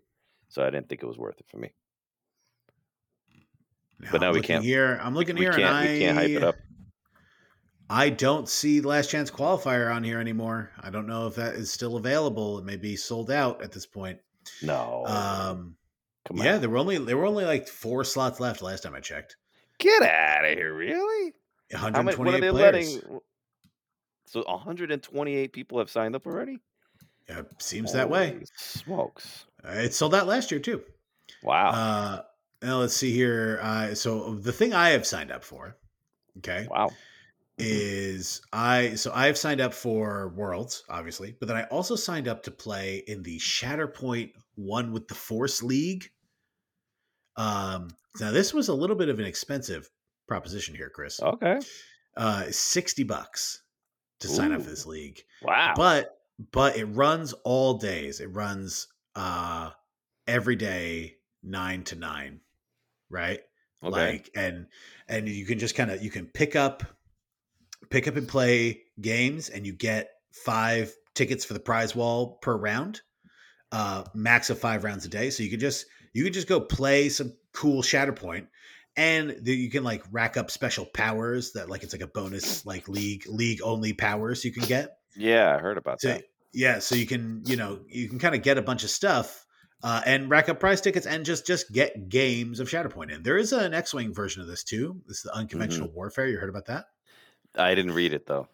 So 0.49 0.63
I 0.63 0.69
didn't 0.69 0.87
think 0.87 1.01
it 1.01 1.07
was 1.07 1.17
worth 1.17 1.39
it 1.39 1.47
for 1.47 1.57
me. 1.57 1.71
But 4.11 4.21
now 4.21 4.27
I'm 4.27 4.33
we 4.33 4.39
looking 4.39 4.47
can't- 4.47 4.63
Here, 4.63 4.99
I'm 5.01 5.15
looking 5.15 5.35
We 5.35 5.41
here, 5.41 5.51
and 5.53 5.65
I 5.65 5.81
we 5.93 5.99
can't 5.99 6.17
hype 6.17 6.29
it 6.29 6.43
up. 6.43 6.55
I 7.89 8.09
don't 8.09 8.47
see 8.47 8.81
Last 8.81 9.09
Chance 9.09 9.31
Qualifier 9.31 9.91
on 9.95 10.03
here 10.03 10.19
anymore. 10.19 10.71
I 10.81 10.89
don't 10.89 11.07
know 11.07 11.25
if 11.25 11.35
that 11.35 11.55
is 11.55 11.71
still 11.71 11.95
available. 11.95 12.59
It 12.59 12.65
may 12.65 12.75
be 12.75 12.95
sold 12.97 13.31
out 13.31 13.63
at 13.63 13.71
this 13.71 13.85
point. 13.87 14.19
No, 14.61 15.05
Um, 15.07 15.75
come 16.27 16.37
yeah, 16.37 16.55
on, 16.55 16.61
there 16.61 16.69
were 16.69 16.77
only 16.77 16.97
there 16.97 17.17
were 17.17 17.25
only 17.25 17.45
like 17.45 17.67
four 17.67 18.03
slots 18.03 18.39
left 18.39 18.61
last 18.61 18.83
time 18.83 18.93
I 18.93 18.99
checked. 18.99 19.37
get 19.79 20.01
out 20.03 20.45
of 20.45 20.57
here! 20.57 20.73
Really? 20.73 21.33
How 21.71 21.89
many? 21.89 22.15
128 22.15 22.51
players. 22.51 22.53
letting? 22.53 23.19
So 24.25 24.43
128 24.45 25.53
people 25.53 25.79
have 25.79 25.89
signed 25.89 26.15
up 26.15 26.25
already. 26.25 26.59
Yeah, 27.29 27.43
seems 27.59 27.93
that 27.93 28.09
way. 28.09 28.39
Smokes! 28.55 29.45
Uh, 29.63 29.71
it 29.71 29.93
sold 29.93 30.15
out 30.15 30.27
last 30.27 30.51
year 30.51 30.59
too. 30.59 30.81
Wow! 31.43 31.69
Uh, 31.69 32.21
now 32.61 32.79
let's 32.79 32.95
see 32.95 33.13
here. 33.13 33.59
Uh, 33.61 33.95
so 33.95 34.35
the 34.35 34.51
thing 34.51 34.73
I 34.73 34.89
have 34.89 35.05
signed 35.05 35.31
up 35.31 35.43
for, 35.43 35.77
okay, 36.39 36.67
wow! 36.69 36.89
is 37.57 38.41
I 38.53 38.95
so 38.95 39.11
I 39.13 39.25
have 39.25 39.37
signed 39.37 39.61
up 39.61 39.73
for 39.73 40.29
Worlds, 40.35 40.83
obviously, 40.89 41.35
but 41.39 41.47
then 41.47 41.57
I 41.57 41.63
also 41.65 41.95
signed 41.95 42.27
up 42.27 42.43
to 42.43 42.51
play 42.51 43.03
in 43.07 43.23
the 43.23 43.39
Shatterpoint 43.39 44.31
One 44.55 44.91
with 44.91 45.07
the 45.07 45.15
Force 45.15 45.63
League. 45.63 46.09
Um, 47.37 47.89
now 48.19 48.31
this 48.31 48.53
was 48.53 48.67
a 48.67 48.73
little 48.73 48.95
bit 48.95 49.09
of 49.09 49.19
an 49.19 49.25
expensive 49.25 49.89
proposition 50.27 50.75
here, 50.75 50.89
Chris. 50.89 51.21
Okay. 51.21 51.59
Uh, 52.15 52.45
sixty 52.49 53.03
bucks 53.03 53.61
to 54.19 54.27
sign 54.27 54.51
up 54.51 54.61
for 54.63 54.69
this 54.69 54.85
league, 54.87 55.21
Wow. 55.43 55.73
but 55.75 56.17
but 56.51 56.75
it 56.77 56.85
runs 56.85 57.33
all 57.43 57.75
days. 57.75 58.19
It 58.19 58.27
runs 58.33 58.87
uh 59.15 59.69
every 60.27 60.55
day 60.55 61.15
nine 61.43 61.83
to 61.85 61.95
nine, 61.95 62.41
right? 63.09 63.39
okay. 63.83 63.91
like 63.91 64.31
and 64.35 64.65
and 65.07 65.29
you 65.29 65.45
can 65.45 65.59
just 65.59 65.75
kind 65.75 65.91
of 65.91 66.01
you 66.01 66.09
can 66.09 66.25
pick 66.25 66.55
up 66.55 66.83
pick 67.91 68.07
up 68.07 68.15
and 68.15 68.27
play 68.27 68.81
games 68.99 69.49
and 69.49 69.65
you 69.67 69.73
get 69.73 70.09
five 70.33 70.91
tickets 71.13 71.45
for 71.45 71.53
the 71.53 71.59
prize 71.59 71.95
wall 71.95 72.39
per 72.41 72.57
round 72.57 73.01
uh 73.71 74.03
max 74.15 74.49
of 74.49 74.57
five 74.59 74.83
rounds 74.83 75.05
a 75.05 75.09
day 75.09 75.29
so 75.29 75.43
you 75.43 75.49
can 75.51 75.59
just 75.59 75.85
you 76.17 76.23
can 76.23 76.33
just 76.33 76.47
go 76.47 76.59
play 76.59 77.09
some 77.09 77.33
cool 77.53 77.81
shatterpoint 77.81 78.47
and 78.95 79.37
the, 79.41 79.55
you 79.55 79.69
can 79.69 79.83
like 79.83 80.03
rack 80.11 80.37
up 80.37 80.49
special 80.51 80.85
powers 80.85 81.51
that 81.53 81.69
like 81.69 81.83
it's 81.83 81.93
like 81.93 82.01
a 82.01 82.07
bonus 82.07 82.65
like 82.65 82.87
league 82.87 83.23
league 83.27 83.59
only 83.63 83.93
powers 83.93 84.43
you 84.43 84.51
can 84.51 84.63
get 84.63 84.97
yeah, 85.17 85.55
I 85.55 85.59
heard 85.59 85.77
about 85.77 85.99
so 85.99 86.09
that. 86.09 86.25
yeah, 86.53 86.79
so 86.79 86.95
you 86.95 87.07
can 87.07 87.41
you 87.45 87.55
know 87.55 87.79
you 87.87 88.07
can 88.07 88.19
kind 88.19 88.35
of 88.35 88.43
get 88.43 88.57
a 88.57 88.61
bunch 88.61 88.83
of 88.83 88.89
stuff 88.89 89.45
uh, 89.83 90.01
and 90.05 90.29
rack 90.29 90.47
up 90.47 90.59
prize 90.59 90.79
tickets 90.79 91.05
and 91.05 91.25
just 91.25 91.45
just 91.45 91.71
get 91.71 92.07
games 92.07 92.59
of 92.59 92.69
Shatterpoint 92.69 93.11
in. 93.11 93.23
There 93.23 93.37
is 93.37 93.51
an 93.51 93.73
X-wing 93.73 94.13
version 94.13 94.41
of 94.41 94.47
this 94.47 94.63
too. 94.63 95.01
This 95.07 95.17
is 95.17 95.23
the 95.23 95.35
unconventional 95.35 95.89
warfare. 95.89 96.27
You 96.27 96.37
heard 96.37 96.49
about 96.49 96.67
that? 96.67 96.85
I 97.55 97.73
didn't 97.73 97.93
read 97.93 98.13
it 98.13 98.27
though. 98.27 98.47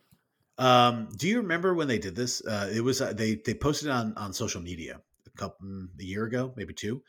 Um, 0.57 1.09
do 1.17 1.27
you 1.27 1.37
remember 1.37 1.73
when 1.73 1.87
they 1.87 1.99
did 1.99 2.15
this? 2.15 2.45
Uh, 2.45 2.71
it 2.73 2.81
was 2.81 3.01
uh, 3.01 3.11
they 3.11 3.35
they 3.35 3.53
posted 3.53 3.89
it 3.89 3.91
on 3.91 4.13
on 4.15 4.33
social 4.33 4.61
media 4.61 5.01
a 5.25 5.29
a 5.33 5.37
couple 5.37 5.67
mm, 5.67 5.87
a 5.99 6.03
year 6.03 6.23
ago, 6.23 6.53
maybe 6.55 6.73
two. 6.73 7.01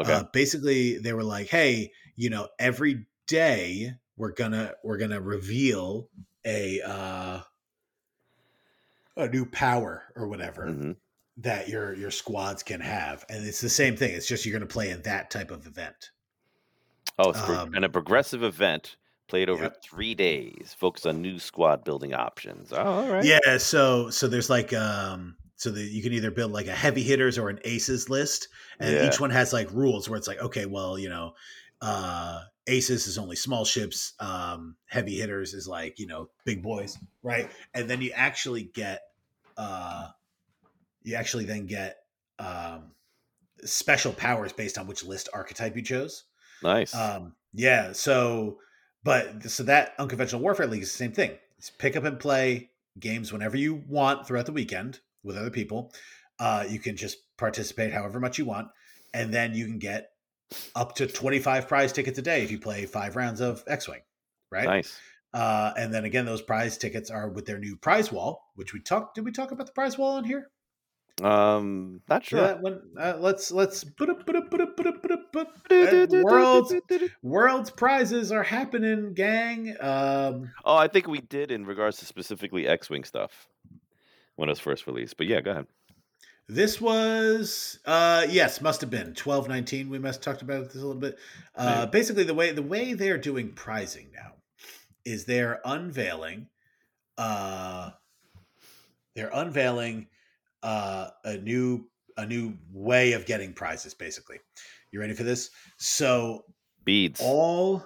Okay. 0.00 0.20
Uh, 0.20 0.24
basically, 0.32 0.98
they 0.98 1.12
were 1.12 1.24
like, 1.24 1.48
"Hey, 1.48 1.92
you 2.16 2.30
know, 2.30 2.48
every 2.58 3.06
day 3.26 3.92
we're 4.16 4.32
gonna 4.32 4.74
we're 4.84 4.98
gonna 4.98 5.20
reveal 5.20 6.10
a 6.44 6.80
uh, 6.82 7.42
a 9.16 9.28
new 9.28 9.46
power 9.46 10.12
or 10.16 10.26
whatever 10.26 10.76
hmm 10.76 10.92
that 11.38 11.68
your 11.68 11.94
your 11.94 12.10
squads 12.10 12.62
can 12.62 12.80
have, 12.80 13.24
and 13.28 13.46
it's 13.46 13.60
the 13.62 13.70
same 13.70 13.96
thing. 13.96 14.14
It's 14.14 14.28
just 14.28 14.46
you're 14.46 14.52
gonna 14.58 14.66
play 14.68 14.90
in 14.90 15.02
that 15.02 15.30
type 15.30 15.50
of 15.50 15.66
event. 15.66 16.10
Oh, 17.18 17.30
it's 17.30 17.42
Um, 17.42 17.70
and 17.72 17.84
a 17.84 17.88
progressive 17.88 18.42
event 18.42 18.96
played 19.28 19.48
over 19.48 19.68
Yep. 19.68 19.76
three 19.84 20.14
days, 20.16 20.74
focused 20.76 21.06
on 21.06 21.22
new 21.22 21.38
squad 21.38 21.84
building 21.84 22.12
options. 22.14 22.72
Oh, 22.72 22.76
all 22.78 23.08
right. 23.08 23.32
Yeah, 23.42 23.58
so 23.58 24.10
so 24.10 24.28
there's 24.28 24.50
like 24.50 24.72
um 24.72 25.36
so 25.60 25.70
that 25.70 25.82
you 25.82 26.02
can 26.02 26.14
either 26.14 26.30
build 26.30 26.52
like 26.52 26.68
a 26.68 26.74
heavy 26.74 27.02
hitters 27.02 27.36
or 27.36 27.50
an 27.50 27.60
aces 27.64 28.08
list, 28.08 28.48
and 28.78 28.94
Yeah. 28.94 29.06
each 29.06 29.20
one 29.20 29.28
has 29.28 29.52
like 29.52 29.70
rules 29.72 30.08
where 30.08 30.16
it's 30.16 30.26
like, 30.26 30.40
okay, 30.40 30.64
well, 30.64 30.98
you 30.98 31.10
know, 31.10 31.34
uh 31.82 32.40
aces 32.66 33.06
is 33.06 33.18
only 33.18 33.36
small 33.36 33.66
ships, 33.66 34.14
um, 34.20 34.76
heavy 34.86 35.18
hitters 35.18 35.52
is 35.52 35.68
like, 35.68 35.98
you 35.98 36.06
know, 36.06 36.30
big 36.46 36.62
boys, 36.62 36.96
right? 37.22 37.50
And 37.74 37.90
then 37.90 38.00
you 38.00 38.10
actually 38.14 38.62
get 38.62 39.02
uh 39.58 40.08
you 41.02 41.14
actually 41.14 41.44
then 41.44 41.66
get 41.66 41.98
um 42.38 42.92
special 43.62 44.14
powers 44.14 44.54
based 44.54 44.78
on 44.78 44.86
which 44.86 45.04
list 45.04 45.28
archetype 45.34 45.76
you 45.76 45.82
chose. 45.82 46.24
Nice. 46.62 46.94
Um, 46.94 47.34
yeah. 47.52 47.92
So, 47.92 48.60
but 49.04 49.50
so 49.50 49.62
that 49.64 49.92
unconventional 49.98 50.40
warfare 50.40 50.66
league 50.66 50.82
is 50.82 50.90
the 50.90 50.96
same 50.96 51.12
thing. 51.12 51.32
It's 51.58 51.68
pick 51.68 51.96
up 51.96 52.04
and 52.04 52.18
play 52.18 52.70
games 52.98 53.30
whenever 53.30 53.58
you 53.58 53.74
want 53.86 54.26
throughout 54.26 54.46
the 54.46 54.52
weekend 54.52 55.00
with 55.22 55.36
other 55.36 55.50
people. 55.50 55.92
Uh, 56.38 56.64
you 56.68 56.78
can 56.78 56.96
just 56.96 57.18
participate 57.36 57.92
however 57.92 58.20
much 58.20 58.38
you 58.38 58.44
want, 58.44 58.68
and 59.12 59.32
then 59.32 59.54
you 59.54 59.66
can 59.66 59.78
get 59.78 60.10
up 60.74 60.94
to 60.96 61.06
twenty 61.06 61.38
five 61.38 61.68
prize 61.68 61.92
tickets 61.92 62.18
a 62.18 62.22
day 62.22 62.42
if 62.42 62.50
you 62.50 62.58
play 62.58 62.86
five 62.86 63.16
rounds 63.16 63.40
of 63.40 63.62
X 63.66 63.88
Wing, 63.88 64.00
right? 64.50 64.66
nice. 64.66 64.98
Uh, 65.32 65.72
and 65.76 65.94
then 65.94 66.04
again, 66.04 66.26
those 66.26 66.42
prize 66.42 66.76
tickets 66.76 67.10
are 67.10 67.28
with 67.28 67.46
their 67.46 67.58
new 67.58 67.76
prize 67.76 68.10
wall, 68.10 68.42
which 68.56 68.72
we 68.72 68.80
talked. 68.80 69.14
Did 69.14 69.24
we 69.24 69.30
talk 69.30 69.52
about 69.52 69.66
the 69.66 69.72
prize 69.72 69.96
wall 69.96 70.16
on 70.16 70.24
here? 70.24 70.50
Um, 71.22 72.00
not 72.08 72.24
sure. 72.24 72.40
Yeah, 72.40 72.54
when, 72.54 72.80
uh, 72.98 73.16
let's 73.20 73.52
let's 73.52 73.84
put 73.84 74.08
up 74.08 74.24
put 74.26 74.36
up 74.36 74.50
put 74.50 74.60
up 74.60 74.76
put 74.76 74.86
up 74.86 75.02
put 75.02 75.12
up 75.12 75.32
put 75.32 75.46
up. 75.46 76.10
World's 76.24 76.74
World's 77.22 77.70
prizes 77.70 78.32
are 78.32 78.42
happening, 78.42 79.12
gang. 79.14 79.76
Um, 79.80 80.50
Oh, 80.64 80.76
I 80.76 80.88
think 80.88 81.06
we 81.06 81.20
did 81.20 81.50
in 81.50 81.66
regards 81.66 81.98
to 81.98 82.06
specifically 82.06 82.66
X-wing 82.66 83.04
stuff 83.04 83.48
when 84.40 84.48
it 84.48 84.52
was 84.52 84.58
first 84.60 84.86
released. 84.86 85.18
But 85.18 85.26
yeah, 85.26 85.42
go 85.42 85.50
ahead. 85.50 85.66
this 86.48 86.80
was 86.80 87.78
uh, 87.84 88.26
yes, 88.28 88.62
must 88.62 88.80
have 88.80 88.90
been 88.90 89.12
twelve 89.14 89.48
nineteen. 89.48 89.90
We 89.90 89.98
must 89.98 90.24
have 90.24 90.32
talked 90.32 90.42
about 90.42 90.64
this 90.64 90.82
a 90.82 90.86
little 90.86 91.00
bit. 91.00 91.18
Uh. 91.54 91.86
Basically, 91.86 92.24
the 92.24 92.34
way 92.34 92.50
the 92.52 92.62
way 92.62 92.94
they're 92.94 93.18
doing 93.18 93.52
prizing 93.52 94.10
now 94.14 94.32
is 95.04 95.26
they're 95.26 95.60
unveiling. 95.64 96.48
Uh, 97.18 97.90
they're 99.14 99.30
unveiling 99.32 100.06
uh, 100.62 101.08
a 101.24 101.36
new 101.36 101.86
a 102.16 102.24
new 102.24 102.54
way 102.72 103.12
of 103.12 103.26
getting 103.26 103.52
prizes. 103.52 103.92
Basically, 103.92 104.38
you 104.90 105.00
ready 105.00 105.12
for 105.12 105.22
this? 105.22 105.50
So 105.76 106.44
Beads. 106.84 107.20
all 107.22 107.84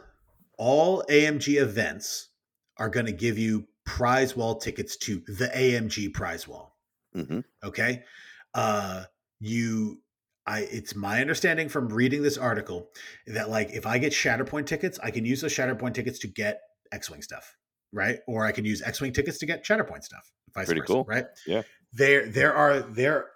all 0.57 1.03
AMG 1.11 1.61
events 1.61 2.29
are 2.79 2.88
going 2.88 3.07
to 3.07 3.12
give 3.12 3.38
you 3.38 3.67
prize 3.85 4.37
wall 4.37 4.57
tickets 4.57 4.97
to 4.99 5.23
the 5.27 5.51
AMG 5.55 6.12
prize 6.12 6.47
wall. 6.49 6.77
hmm 7.14 7.40
Okay, 7.62 8.03
uh, 8.55 9.05
you. 9.40 10.01
I, 10.47 10.61
it's 10.70 10.94
my 10.94 11.23
understanding 11.23 11.70
from 11.70 11.88
reading 11.88 12.23
this 12.23 12.37
article 12.37 12.90
that 13.27 13.49
like 13.49 13.70
if 13.73 13.87
I 13.87 13.97
get 13.97 14.12
Shatterpoint 14.12 14.66
tickets, 14.66 14.99
I 15.03 15.11
can 15.11 15.25
use 15.25 15.40
those 15.40 15.55
Shatterpoint 15.55 15.94
tickets 15.94 16.18
to 16.18 16.27
get 16.27 16.61
X-wing 16.92 17.23
stuff, 17.23 17.57
right? 17.92 18.18
Or 18.27 18.44
I 18.44 18.53
can 18.53 18.66
use 18.66 18.83
X-wing 18.83 19.14
tickets 19.14 19.38
to 19.38 19.47
get 19.47 19.64
Shatterpoint 19.64 20.05
stuff. 20.05 20.31
Vice 20.55 20.66
Pretty 20.66 20.83
versa, 20.83 20.92
cool. 20.92 21.05
right? 21.09 21.25
Yeah. 21.47 21.62
There, 21.94 22.27
there 22.29 22.55
are 22.55 22.81
there. 22.81 23.31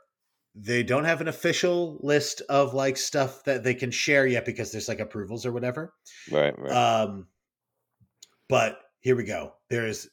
They 0.54 0.82
don't 0.82 1.04
have 1.04 1.22
an 1.22 1.28
official 1.28 1.98
list 2.02 2.42
of 2.50 2.74
like 2.74 2.98
stuff 2.98 3.42
that 3.44 3.64
they 3.64 3.72
can 3.74 3.90
share 3.90 4.26
yet 4.26 4.44
because 4.44 4.70
there's 4.70 4.88
like 4.88 5.00
approvals 5.00 5.46
or 5.46 5.52
whatever. 5.52 5.94
Right, 6.30 6.58
right. 6.58 6.70
Um, 6.72 7.28
but 8.50 8.80
here 9.00 9.16
we 9.16 9.24
go. 9.24 9.54
There's 9.70 10.08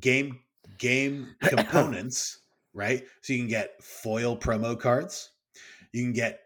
game 0.00 0.40
game 0.78 1.34
components, 1.42 2.40
right? 2.74 3.04
So 3.22 3.32
you 3.32 3.40
can 3.40 3.48
get 3.48 3.82
foil 3.82 4.36
promo 4.36 4.78
cards. 4.78 5.30
You 5.92 6.04
can 6.04 6.12
get 6.12 6.40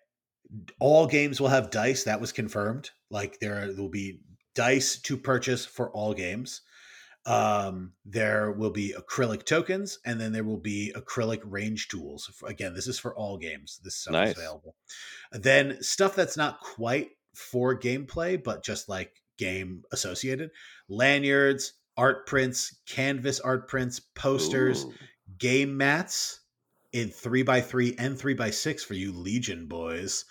all 0.80 1.06
games 1.06 1.40
will 1.40 1.48
have 1.48 1.70
dice. 1.70 2.04
That 2.04 2.20
was 2.20 2.32
confirmed. 2.32 2.90
Like 3.10 3.38
there 3.40 3.72
will 3.76 3.88
be 3.88 4.20
dice 4.54 4.98
to 5.02 5.16
purchase 5.16 5.64
for 5.64 5.90
all 5.90 6.14
games. 6.14 6.62
Um, 7.26 7.92
there 8.06 8.50
will 8.52 8.70
be 8.70 8.94
acrylic 8.98 9.44
tokens, 9.44 9.98
and 10.06 10.18
then 10.20 10.32
there 10.32 10.42
will 10.44 10.56
be 10.56 10.92
acrylic 10.96 11.40
range 11.44 11.88
tools. 11.88 12.30
Again, 12.46 12.74
this 12.74 12.86
is 12.86 12.98
for 12.98 13.14
all 13.14 13.36
games. 13.36 13.78
This 13.84 13.96
stuff 13.96 14.12
Nice. 14.12 14.30
is 14.30 14.38
available. 14.38 14.74
Then 15.32 15.82
stuff 15.82 16.16
that's 16.16 16.36
not 16.38 16.60
quite 16.60 17.10
for 17.34 17.78
gameplay, 17.78 18.42
but 18.42 18.64
just 18.64 18.88
like 18.88 19.22
game 19.36 19.82
associated 19.92 20.50
lanyards, 20.88 21.74
art 22.00 22.26
prints, 22.26 22.80
canvas 22.86 23.38
art 23.40 23.68
prints, 23.68 24.00
posters, 24.00 24.84
Ooh. 24.86 24.94
game 25.38 25.76
mats 25.76 26.40
in 26.92 27.10
three 27.10 27.42
by 27.42 27.60
three 27.60 27.94
and 27.98 28.18
three 28.18 28.32
by 28.34 28.50
six 28.50 28.82
for 28.82 28.94
you 28.94 29.12
Legion 29.12 29.66
boys. 29.66 30.24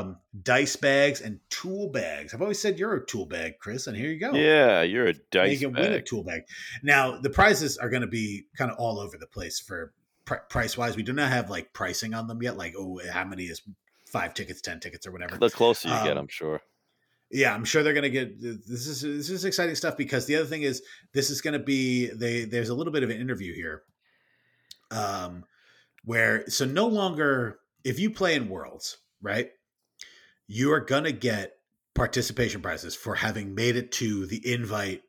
Um, 0.00 0.18
dice 0.42 0.76
bags 0.76 1.22
and 1.22 1.40
tool 1.48 1.88
bags. 1.90 2.34
I've 2.34 2.42
always 2.42 2.60
said 2.60 2.78
you're 2.78 2.94
a 2.94 3.06
tool 3.06 3.24
bag, 3.26 3.54
Chris, 3.58 3.86
and 3.86 3.96
here 3.96 4.10
you 4.10 4.20
go. 4.20 4.32
yeah, 4.32 4.82
you're 4.82 5.06
a 5.08 5.14
dice 5.32 5.52
you 5.52 5.66
can 5.66 5.74
win 5.74 5.92
a 5.94 6.02
tool 6.02 6.22
bag. 6.22 6.42
Now 6.82 7.18
the 7.18 7.30
prizes 7.30 7.78
are 7.78 7.88
going 7.88 8.02
to 8.02 8.06
be 8.06 8.44
kind 8.58 8.70
of 8.70 8.76
all 8.78 9.00
over 9.00 9.16
the 9.16 9.26
place 9.26 9.58
for 9.58 9.94
pr- 10.26 10.44
price 10.50 10.76
wise. 10.76 10.94
We 10.94 11.02
do 11.02 11.14
not 11.14 11.30
have 11.30 11.48
like 11.48 11.72
pricing 11.72 12.12
on 12.12 12.26
them 12.26 12.42
yet. 12.42 12.58
Like, 12.58 12.74
oh, 12.78 13.00
how 13.10 13.24
many 13.24 13.44
is 13.44 13.62
five 14.06 14.34
tickets, 14.34 14.60
ten 14.60 14.78
tickets, 14.78 15.06
or 15.06 15.12
whatever. 15.12 15.38
The 15.38 15.50
closer 15.50 15.88
you 15.88 15.94
get, 16.04 16.12
Um, 16.12 16.18
I'm 16.18 16.28
sure. 16.28 16.60
Yeah, 17.36 17.54
I'm 17.54 17.66
sure 17.66 17.82
they're 17.82 17.92
going 17.92 18.02
to 18.04 18.08
get 18.08 18.40
this 18.40 18.86
is 18.86 19.02
this 19.02 19.28
is 19.28 19.44
exciting 19.44 19.74
stuff 19.74 19.98
because 19.98 20.24
the 20.24 20.36
other 20.36 20.46
thing 20.46 20.62
is 20.62 20.80
this 21.12 21.28
is 21.28 21.42
going 21.42 21.52
to 21.52 21.58
be 21.58 22.06
they 22.06 22.46
there's 22.46 22.70
a 22.70 22.74
little 22.74 22.94
bit 22.94 23.02
of 23.02 23.10
an 23.10 23.20
interview 23.20 23.52
here 23.54 23.82
um 24.90 25.44
where 26.02 26.48
so 26.48 26.64
no 26.64 26.86
longer 26.86 27.58
if 27.84 27.98
you 27.98 28.08
play 28.08 28.36
in 28.36 28.48
worlds, 28.48 28.96
right? 29.20 29.50
You 30.48 30.72
are 30.72 30.80
going 30.80 31.04
to 31.04 31.12
get 31.12 31.52
participation 31.94 32.62
prizes 32.62 32.96
for 32.96 33.14
having 33.14 33.54
made 33.54 33.76
it 33.76 33.92
to 33.92 34.24
the 34.24 34.40
invite 34.50 35.02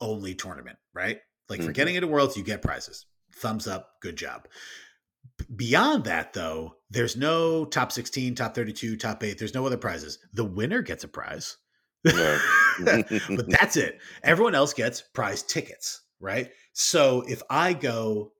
only 0.00 0.34
tournament, 0.34 0.78
right? 0.92 1.20
Like 1.48 1.62
for 1.62 1.70
Mhm. 1.70 1.74
getting 1.74 1.94
into 1.94 2.08
worlds 2.08 2.36
you 2.36 2.42
get 2.42 2.60
prizes. 2.60 3.06
Thumbs 3.36 3.68
up, 3.68 4.00
good 4.00 4.16
job. 4.16 4.48
Beyond 5.54 6.04
that 6.04 6.32
though, 6.32 6.76
there's 6.90 7.16
no 7.16 7.64
top 7.64 7.92
16, 7.92 8.34
top 8.34 8.54
32, 8.54 8.96
top 8.96 9.22
8, 9.22 9.38
there's 9.38 9.54
no 9.54 9.66
other 9.66 9.76
prizes. 9.76 10.18
The 10.32 10.44
winner 10.44 10.82
gets 10.82 11.04
a 11.04 11.08
prize. 11.08 11.56
Right. 12.04 12.40
but 12.84 13.48
that's 13.48 13.76
it. 13.76 13.98
Everyone 14.22 14.54
else 14.54 14.72
gets 14.72 15.00
prize 15.00 15.42
tickets, 15.42 16.02
right? 16.20 16.50
So 16.72 17.22
if 17.26 17.42
I 17.50 17.72
go 17.72 18.32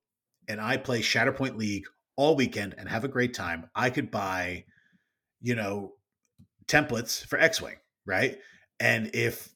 and 0.49 0.61
I 0.61 0.77
play 0.77 1.01
Shatterpoint 1.01 1.57
League 1.57 1.85
all 2.16 2.37
weekend 2.37 2.75
and 2.79 2.88
have 2.88 3.05
a 3.05 3.09
great 3.09 3.35
time, 3.35 3.68
I 3.75 3.90
could 3.90 4.11
buy, 4.11 4.64
you 5.40 5.55
know, 5.55 5.92
templates 6.66 7.25
for 7.27 7.38
X 7.38 7.61
Wing, 7.61 7.77
right? 8.05 8.38
And 8.79 9.11
if 9.14 9.49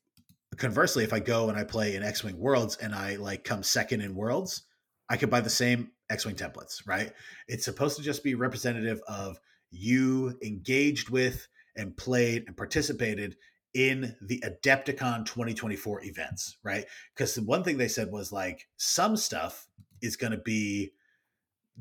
conversely, 0.56 1.04
if 1.04 1.12
I 1.12 1.20
go 1.20 1.48
and 1.48 1.58
I 1.58 1.64
play 1.64 1.94
in 1.94 2.02
X 2.02 2.24
Wing 2.24 2.38
Worlds 2.38 2.76
and 2.76 2.94
I 2.94 3.16
like 3.16 3.44
come 3.44 3.62
second 3.62 4.00
in 4.00 4.14
Worlds, 4.14 4.62
I 5.08 5.16
could 5.16 5.30
buy 5.30 5.40
the 5.40 5.50
same 5.50 5.90
X 6.10 6.26
Wing 6.26 6.34
templates, 6.34 6.86
right? 6.86 7.12
It's 7.48 7.64
supposed 7.64 7.96
to 7.96 8.02
just 8.02 8.22
be 8.22 8.34
representative 8.34 9.00
of 9.08 9.38
you 9.70 10.36
engaged 10.42 11.08
with 11.08 11.48
and 11.76 11.96
played 11.96 12.44
and 12.46 12.56
participated 12.56 13.36
in 13.72 14.16
the 14.20 14.42
Adepticon 14.44 15.24
2024 15.24 16.04
events, 16.04 16.56
right? 16.64 16.84
Because 17.14 17.34
the 17.34 17.42
one 17.42 17.62
thing 17.62 17.78
they 17.78 17.88
said 17.88 18.10
was 18.10 18.32
like 18.32 18.66
some 18.76 19.16
stuff 19.16 19.68
is 20.02 20.16
going 20.16 20.32
to 20.32 20.38
be 20.38 20.92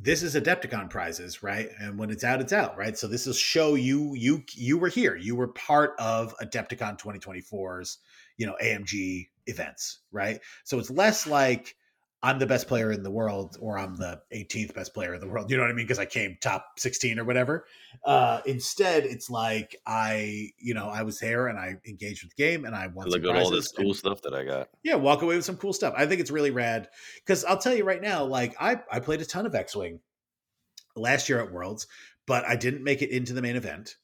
this 0.01 0.23
is 0.23 0.35
Adepticon 0.35 0.89
prizes, 0.89 1.43
right? 1.43 1.67
And 1.79 1.97
when 1.97 2.09
it's 2.09 2.23
out, 2.23 2.39
it's 2.39 2.53
out, 2.53 2.77
right? 2.77 2.97
So 2.97 3.07
this 3.07 3.25
will 3.25 3.33
show 3.33 3.75
you 3.75 4.13
you 4.15 4.43
you 4.53 4.77
were 4.77 4.87
here, 4.87 5.15
you 5.15 5.35
were 5.35 5.49
part 5.49 5.93
of 5.99 6.35
Adepticon 6.37 6.99
2024's 6.99 7.97
you 8.37 8.45
know 8.45 8.55
AMG 8.63 9.27
events, 9.47 9.99
right? 10.11 10.39
So 10.63 10.79
it's 10.79 10.91
less 10.91 11.27
like 11.27 11.75
I'm 12.21 12.37
the 12.37 12.45
best 12.45 12.67
player 12.67 12.91
in 12.91 13.01
the 13.01 13.11
world 13.11 13.57
or 13.61 13.77
I'm 13.77 13.95
the 13.95 14.21
18th 14.33 14.73
best 14.73 14.93
player 14.93 15.13
in 15.13 15.21
the 15.21 15.27
world. 15.27 15.49
You 15.49 15.55
know 15.55 15.63
what 15.63 15.71
I 15.71 15.73
mean? 15.73 15.85
Because 15.85 15.99
I 15.99 16.05
came 16.05 16.37
top 16.41 16.65
16 16.77 17.17
or 17.17 17.23
whatever. 17.23 17.65
Uh, 18.03 18.41
instead, 18.45 19.05
it's 19.05 19.29
like 19.29 19.77
I, 19.87 20.49
you 20.57 20.73
know, 20.73 20.89
I 20.89 21.03
was 21.03 21.19
there 21.19 21.47
and 21.47 21.57
I 21.57 21.75
engaged 21.87 22.23
with 22.23 22.35
the 22.35 22.43
game 22.43 22.65
and 22.65 22.75
I 22.75 22.87
won 22.87 23.07
Look 23.07 23.23
at 23.23 23.35
all 23.35 23.49
this 23.49 23.71
cool 23.71 23.93
stuff 23.93 24.21
that 24.23 24.33
I 24.33 24.43
got. 24.43 24.69
yeah, 24.83 24.95
walk 24.95 25.21
away 25.21 25.37
with 25.37 25.45
some 25.45 25.55
cool 25.55 25.71
stuff. 25.71 25.93
I 25.95 26.05
think 26.07 26.19
it's 26.19 26.31
really 26.31 26.51
rad 26.51 26.89
because 27.25 27.45
I'll 27.45 27.57
tell 27.57 27.73
you 27.73 27.85
right 27.85 28.01
now, 28.01 28.25
like 28.25 28.53
I 28.59 28.81
I 28.91 28.99
played 28.99 29.21
a 29.21 29.25
ton 29.25 29.45
of 29.45 29.55
X 29.55 29.73
Wing 29.75 30.01
last 30.97 31.29
year 31.29 31.39
at 31.39 31.53
Worlds, 31.53 31.87
but 32.27 32.43
I 32.45 32.57
didn't 32.57 32.83
make 32.83 33.01
it 33.01 33.11
into 33.11 33.31
the 33.31 33.41
main 33.41 33.55
event, 33.55 33.95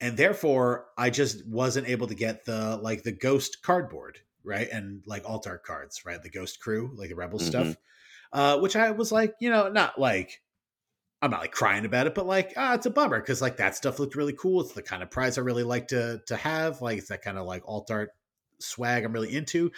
and 0.00 0.16
therefore 0.16 0.86
I 0.96 1.10
just 1.10 1.46
wasn't 1.46 1.88
able 1.88 2.06
to 2.06 2.14
get 2.14 2.46
the 2.46 2.78
like 2.78 3.02
the 3.02 3.12
ghost 3.12 3.58
cardboard, 3.62 4.20
right, 4.44 4.68
and 4.70 5.02
like 5.06 5.24
alt 5.28 5.46
art 5.46 5.64
cards, 5.64 6.04
right, 6.04 6.22
the 6.22 6.30
ghost 6.30 6.60
crew, 6.60 6.92
like 6.96 7.10
the 7.10 7.16
rebel 7.16 7.38
Mhm. 7.38 7.48
stuff, 7.48 7.76
uh, 8.32 8.58
which 8.60 8.76
I 8.76 8.90
was 8.92 9.12
like, 9.12 9.34
you 9.40 9.50
know, 9.50 9.68
not 9.68 9.98
like. 10.00 10.42
I'm 11.20 11.30
not 11.32 11.40
like 11.40 11.52
crying 11.52 11.84
about 11.84 12.06
it, 12.06 12.14
but 12.14 12.26
like, 12.26 12.52
ah, 12.56 12.74
it's 12.74 12.86
a 12.86 12.90
bummer 12.90 13.20
because 13.20 13.42
like 13.42 13.56
that 13.56 13.74
stuff 13.74 13.98
looked 13.98 14.14
really 14.14 14.34
cool. 14.34 14.60
It's 14.60 14.72
the 14.72 14.82
kind 14.82 15.02
of 15.02 15.10
prize 15.10 15.36
I 15.36 15.40
really 15.40 15.64
like 15.64 15.88
to 15.88 16.22
to 16.26 16.36
have. 16.36 16.80
Like 16.80 16.98
it's 16.98 17.08
that 17.08 17.22
kind 17.22 17.36
of 17.38 17.44
like 17.46 17.62
alt 17.66 17.90
art 17.90 18.10
swag 18.60 19.04
I'm 19.04 19.12
really 19.12 19.34
into. 19.34 19.72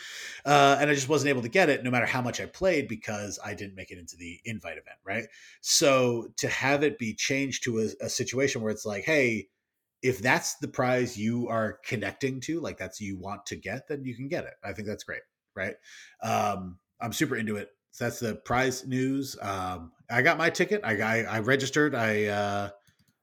Uh, 0.44 0.76
and 0.80 0.90
I 0.90 0.94
just 0.94 1.08
wasn't 1.08 1.30
able 1.30 1.42
to 1.42 1.48
get 1.48 1.68
it 1.70 1.82
no 1.82 1.90
matter 1.90 2.06
how 2.06 2.20
much 2.22 2.40
I 2.40 2.46
played 2.46 2.88
because 2.88 3.38
I 3.44 3.54
didn't 3.54 3.74
make 3.74 3.90
it 3.90 3.98
into 3.98 4.16
the 4.16 4.40
invite 4.44 4.78
event, 4.78 4.98
right? 5.04 5.26
So 5.62 6.28
to 6.38 6.48
have 6.48 6.82
it 6.82 6.98
be 6.98 7.14
changed 7.14 7.64
to 7.64 7.80
a, 7.80 7.88
a 8.04 8.08
situation 8.10 8.60
where 8.62 8.70
it's 8.72 8.84
like, 8.86 9.04
hey, 9.04 9.48
if 10.02 10.20
that's 10.20 10.54
the 10.56 10.68
prize 10.68 11.16
you 11.16 11.48
are 11.48 11.78
connecting 11.84 12.40
to, 12.40 12.60
like 12.60 12.78
that's 12.78 13.00
you 13.00 13.18
want 13.18 13.44
to 13.46 13.56
get, 13.56 13.88
then 13.88 14.04
you 14.04 14.14
can 14.14 14.28
get 14.28 14.44
it. 14.44 14.54
I 14.64 14.72
think 14.72 14.88
that's 14.88 15.04
great, 15.04 15.22
right? 15.54 15.74
Um, 16.22 16.78
I'm 17.00 17.12
super 17.12 17.36
into 17.36 17.56
it. 17.56 17.70
So 17.92 18.04
that's 18.04 18.20
the 18.20 18.36
prize 18.36 18.86
news. 18.86 19.36
Um, 19.42 19.92
I 20.10 20.22
got 20.22 20.38
my 20.38 20.48
ticket. 20.50 20.80
I, 20.84 21.00
I, 21.00 21.22
I 21.22 21.38
registered. 21.40 21.94
I 21.94 22.26
uh, 22.26 22.70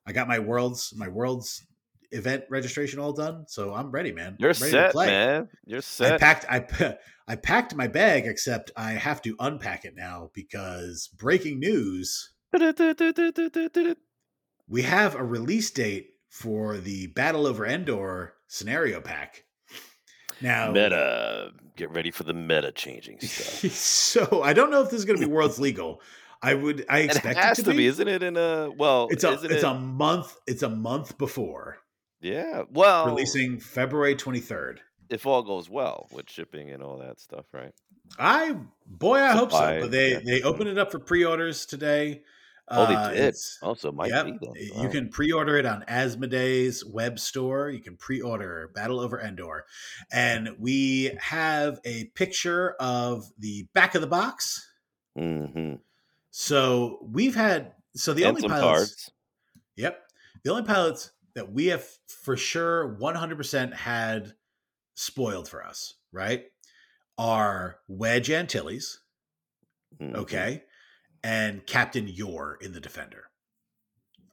I 0.06 0.12
got 0.12 0.28
my 0.28 0.40
worlds 0.40 0.94
my 0.96 1.08
worlds 1.08 1.66
event 2.12 2.44
registration 2.50 3.00
all 3.00 3.14
done. 3.14 3.46
So 3.48 3.74
I'm 3.74 3.92
ready, 3.92 4.12
man. 4.12 4.36
You're 4.40 4.50
ready 4.50 4.60
to 4.60 4.70
set, 4.70 4.92
play. 4.92 5.08
man. 5.08 5.50
You're 5.66 5.82
set. 5.82 6.14
I 6.14 6.18
packed 6.18 6.46
I 6.50 6.98
I 7.28 7.36
packed 7.36 7.76
my 7.76 7.88
bag, 7.88 8.26
except 8.26 8.72
I 8.76 8.92
have 8.92 9.22
to 9.24 9.36
unpack 9.40 9.86
it 9.86 9.96
now 9.96 10.32
because 10.34 11.10
breaking 11.18 11.60
news: 11.60 12.32
we 14.68 14.82
have 14.84 15.16
a 15.16 15.24
release 15.24 15.72
date 15.72 16.12
for 16.38 16.78
the 16.78 17.08
Battle 17.08 17.48
over 17.48 17.66
Endor 17.66 18.34
scenario 18.48 19.02
pack. 19.02 19.44
Now, 20.40 20.72
meta. 20.72 21.52
Get 21.76 21.92
ready 21.92 22.12
for 22.12 22.24
the 22.24 22.34
meta 22.34 22.72
changing 22.72 23.20
stuff. 23.22 23.72
so 23.72 24.44
I 24.44 24.54
don't 24.54 24.70
know 24.72 24.82
if 24.82 24.90
this 24.92 25.00
is 25.00 25.06
going 25.06 25.20
to 25.20 25.26
be 25.26 25.32
worlds 25.32 25.60
legal. 25.60 26.02
I 26.42 26.54
would 26.54 26.86
I 26.88 27.00
it 27.00 27.06
expect 27.06 27.40
has 27.40 27.60
it 27.60 27.64
to 27.66 27.72
be. 27.72 27.88
isn't 27.88 28.08
it? 28.08 28.22
In 28.22 28.38
a 28.38 28.70
well, 28.70 29.08
It's 29.10 29.24
a 29.24 29.32
isn't 29.34 29.52
it's 29.52 29.64
it? 29.64 29.68
a 29.68 29.74
month. 29.74 30.38
It's 30.46 30.62
a 30.64 30.70
month 30.70 31.18
before 31.18 31.80
yeah. 32.22 32.64
Well, 32.72 33.08
releasing 33.08 33.60
February 33.60 34.16
twenty 34.16 34.40
third. 34.40 34.82
if 35.10 35.26
all 35.26 35.42
goes 35.42 35.70
well 35.70 36.08
with 36.12 36.30
shipping 36.30 36.70
and 36.70 36.84
all 36.84 37.00
that 37.00 37.20
stuff, 37.20 37.46
right? 37.54 37.74
I 38.20 38.56
boy, 38.86 39.18
I 39.20 39.32
hope 39.32 39.52
so. 39.52 39.80
But 39.82 39.92
they 39.92 40.12
yeah. 40.14 40.20
they 40.24 40.42
opened 40.44 40.70
it 40.70 40.78
up 40.78 40.92
for 40.92 41.00
pre 41.00 41.26
orders 41.26 41.66
today. 41.66 42.22
Oh, 42.70 42.86
they 42.86 42.96
Uh, 42.96 43.10
did. 43.12 43.18
it's- 43.20 43.58
Also, 43.62 43.92
might 43.92 44.10
Yep. 44.10 44.26
be 44.26 44.32
then. 44.42 44.82
You 44.84 44.90
can 44.90 45.10
pre-order 45.10 45.56
it 45.58 45.66
on 45.66 45.84
Asmodee's 45.88 46.84
web 46.84 47.18
store. 47.18 47.70
You 47.70 47.80
can 47.80 47.96
pre-order 47.96 48.70
Battle 48.76 49.00
Over 49.00 49.22
Endor, 49.22 49.66
and 50.12 50.50
we 50.60 51.16
have 51.20 51.80
a 51.86 52.06
picture 52.10 52.72
of 52.80 53.32
the 53.38 53.64
back 53.74 53.96
of 53.96 54.02
the 54.02 54.08
box. 54.08 54.70
Mhm. 55.18 55.80
So 56.30 57.00
we've 57.10 57.36
had 57.36 57.74
so 57.96 58.14
the 58.14 58.24
and 58.24 58.36
only 58.36 58.48
pilots. 58.48 58.62
cards. 58.62 59.12
Yep, 59.76 60.12
the 60.44 60.50
only 60.52 60.64
pilots 60.64 61.12
that 61.36 61.52
we 61.52 61.68
have 61.68 61.86
for 62.08 62.36
sure 62.36 62.96
100% 63.00 63.74
had 63.74 64.36
spoiled 64.96 65.48
for 65.48 65.64
us, 65.66 65.96
right? 66.12 66.52
Are 67.18 67.80
Wedge 67.88 68.30
Antilles, 68.30 69.00
Mhm. 70.00 70.16
okay, 70.16 70.66
and 71.24 71.66
Captain 71.66 72.08
Yorr 72.08 72.58
in 72.62 72.74
the 72.74 72.80
Defender. 72.80 73.26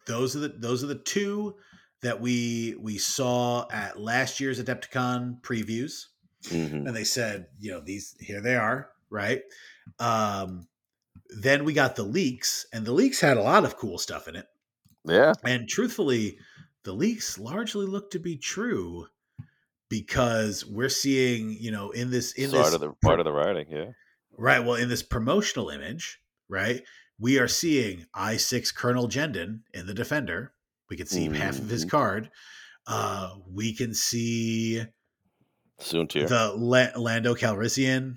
Those 0.07 0.37
are 0.37 0.40
the 0.40 0.49
those 0.49 0.85
are 0.85 0.88
the 0.88 0.94
two 0.94 1.57
that 2.03 2.20
we 2.20 2.77
we 2.79 2.99
saw 2.99 3.66
at 3.70 3.99
last 3.99 4.38
year's 4.40 4.62
Adepticon 4.62 5.40
previews, 5.40 6.07
Mhm. 6.44 6.87
and 6.87 6.94
they 6.94 7.05
said, 7.05 7.47
you 7.59 7.70
know, 7.73 7.81
these 7.81 8.14
here 8.20 8.40
they 8.42 8.57
are, 8.57 8.90
right? 9.09 9.42
Um, 9.99 10.68
then 11.40 11.64
we 11.64 11.73
got 11.73 11.97
the 11.97 12.03
leaks, 12.03 12.66
and 12.73 12.85
the 12.85 12.92
leaks 12.92 13.20
had 13.20 13.38
a 13.38 13.42
lot 13.42 13.64
of 13.64 13.77
cool 13.77 13.99
stuff 13.99 14.29
in 14.29 14.37
it. 14.37 14.47
Yeah. 15.07 15.33
And 15.42 15.68
truthfully, 15.68 16.38
the 16.83 16.92
leaks 16.92 17.38
largely 17.38 17.87
look 17.87 18.11
to 18.11 18.18
be 18.18 18.37
true 18.37 19.07
because 19.88 20.64
we're 20.66 20.88
seeing, 20.88 21.51
you 21.59 21.70
know, 21.70 21.90
in 21.90 22.11
this 22.11 22.33
in 22.33 22.51
part 22.51 22.64
this 22.66 22.75
of 22.75 22.81
the 22.81 22.92
part 23.03 23.20
of 23.20 23.25
the 23.25 23.33
writing. 23.33 23.66
Yeah. 23.70 23.92
Right. 24.37 24.61
Well, 24.61 24.75
in 24.75 24.88
this 24.88 25.03
promotional 25.03 25.70
image, 25.70 26.20
right, 26.48 26.83
we 27.18 27.38
are 27.38 27.48
seeing 27.48 28.07
I 28.14 28.37
six 28.37 28.72
Colonel 28.72 29.09
Jendon 29.09 29.61
in 29.72 29.87
the 29.87 29.94
Defender. 29.94 30.52
We 30.90 30.96
can 30.96 31.07
see 31.07 31.28
half 31.28 31.59
of 31.59 31.68
his 31.68 31.85
Mhm. 31.85 31.90
card. 31.90 32.30
Uh, 32.87 33.37
we 33.50 33.72
can 33.74 33.94
see 33.94 34.83
Soontir. 35.80 36.28
the 36.28 36.52
La- 36.57 37.00
Lando 37.00 37.35
Calrissian. 37.35 38.16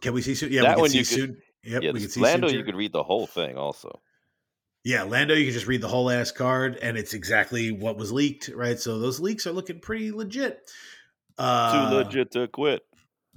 Can 0.00 0.14
we 0.14 0.22
see 0.22 0.34
soon? 0.34 0.52
Yeah, 0.52 0.62
That 0.62 0.68
we 0.70 0.74
can 0.74 0.80
one 0.82 0.90
see 0.90 0.98
you 0.98 1.04
could- 1.04 1.14
soon. 1.14 1.42
Yep, 1.64 1.82
yeah. 1.82 1.90
we 1.90 2.00
can 2.00 2.08
see 2.08 2.20
Lando, 2.20 2.48
you 2.48 2.62
could 2.62 2.76
read 2.76 2.92
the 2.92 3.02
whole 3.02 3.26
thing. 3.26 3.56
Also. 3.56 4.00
Yeah, 4.84 5.02
Lando, 5.02 5.34
you 5.34 5.44
can 5.44 5.52
just 5.52 5.66
read 5.66 5.80
the 5.80 5.88
whole 5.88 6.08
ass 6.08 6.30
card, 6.30 6.76
and 6.76 6.96
it's 6.96 7.12
exactly 7.12 7.72
what 7.72 7.96
was 7.98 8.12
leaked, 8.12 8.48
right? 8.54 8.78
So 8.78 8.98
those 9.00 9.18
leaks 9.18 9.46
are 9.46 9.52
looking 9.52 9.80
pretty 9.80 10.12
legit. 10.12 10.70
Uh, 11.36 11.90
Too 11.90 11.96
legit 11.96 12.30
to 12.32 12.46
quit. 12.48 12.82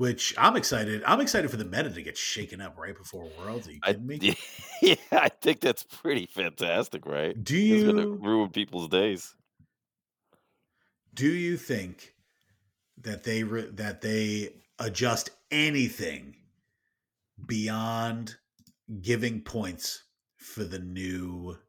Which 0.01 0.33
I'm 0.35 0.55
excited. 0.55 1.03
I'm 1.05 1.21
excited 1.21 1.51
for 1.51 1.57
the 1.57 1.65
meta 1.65 1.91
to 1.91 2.01
get 2.01 2.17
shaken 2.17 2.59
up 2.59 2.75
right 2.75 2.97
before 2.97 3.29
Worlds. 3.37 3.67
Are 3.67 3.71
you 3.71 3.79
I, 3.83 3.93
kidding 3.93 4.07
me? 4.07 4.35
yeah, 4.81 4.95
I 5.11 5.29
think 5.29 5.59
that's 5.59 5.83
pretty 5.83 6.25
fantastic, 6.25 7.05
right? 7.05 7.35
Do 7.43 7.55
It's 7.55 7.83
gonna 7.83 8.01
you 8.01 8.15
ruin 8.15 8.49
people's 8.49 8.87
days. 8.87 9.35
do 11.13 11.31
you 11.31 11.55
think 11.55 12.15
that 12.97 13.23
they 13.23 13.43
re- 13.43 13.69
that 13.73 14.01
they 14.01 14.55
adjust 14.79 15.29
anything 15.51 16.35
beyond 17.45 18.37
giving 19.03 19.39
points 19.41 20.05
for 20.35 20.63
the 20.63 20.79
new 20.79 21.59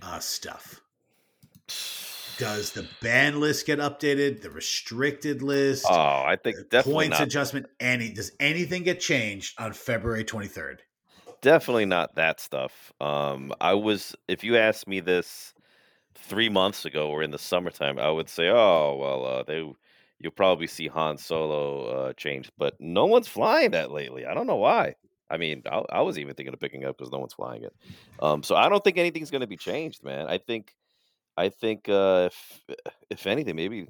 uh, 0.00 0.20
stuff? 0.20 0.80
Does 2.38 2.72
the 2.72 2.88
ban 3.02 3.40
list 3.40 3.66
get 3.66 3.78
updated? 3.78 4.42
The 4.42 4.50
restricted 4.50 5.42
list? 5.42 5.86
Oh, 5.88 5.94
I 5.94 6.36
think 6.42 6.56
definitely 6.70 7.06
points 7.06 7.18
not. 7.18 7.26
adjustment? 7.26 7.66
Any 7.80 8.12
does 8.12 8.32
anything 8.40 8.84
get 8.84 9.00
changed 9.00 9.60
on 9.60 9.72
February 9.72 10.24
twenty 10.24 10.48
third? 10.48 10.82
definitely 11.40 11.86
not 11.86 12.14
that 12.16 12.40
stuff. 12.40 12.92
Um, 13.00 13.52
I 13.60 13.74
was, 13.74 14.14
if 14.26 14.44
you 14.44 14.56
asked 14.56 14.88
me 14.88 15.00
this 15.00 15.54
three 16.14 16.48
months 16.48 16.84
ago 16.84 17.10
or 17.10 17.22
in 17.22 17.30
the 17.30 17.38
summertime, 17.38 17.98
I 17.98 18.10
would 18.10 18.28
say, 18.28 18.48
oh 18.48 18.96
well, 19.00 19.26
uh, 19.26 19.42
they 19.44 19.70
you'll 20.20 20.32
probably 20.32 20.66
see 20.66 20.88
Han 20.88 21.16
Solo 21.16 21.86
uh, 21.86 22.12
change, 22.14 22.50
but 22.58 22.74
no 22.80 23.06
one's 23.06 23.28
flying 23.28 23.70
that 23.72 23.90
lately. 23.90 24.26
I 24.26 24.34
don't 24.34 24.46
know 24.46 24.56
why. 24.56 24.96
I 25.30 25.36
mean, 25.36 25.62
I, 25.70 25.82
I 25.90 26.00
was 26.00 26.18
even 26.18 26.34
thinking 26.34 26.54
of 26.54 26.60
picking 26.60 26.84
up 26.84 26.96
because 26.96 27.12
no 27.12 27.18
one's 27.18 27.34
flying 27.34 27.62
it. 27.62 27.74
Um, 28.20 28.42
so 28.42 28.56
I 28.56 28.68
don't 28.68 28.82
think 28.82 28.96
anything's 28.96 29.30
going 29.30 29.42
to 29.42 29.46
be 29.46 29.58
changed, 29.58 30.02
man. 30.02 30.26
I 30.26 30.38
think, 30.38 30.74
I 31.38 31.48
think 31.50 31.88
uh, 31.88 32.30
if 32.30 32.76
if 33.10 33.26
anything, 33.26 33.56
maybe 33.56 33.86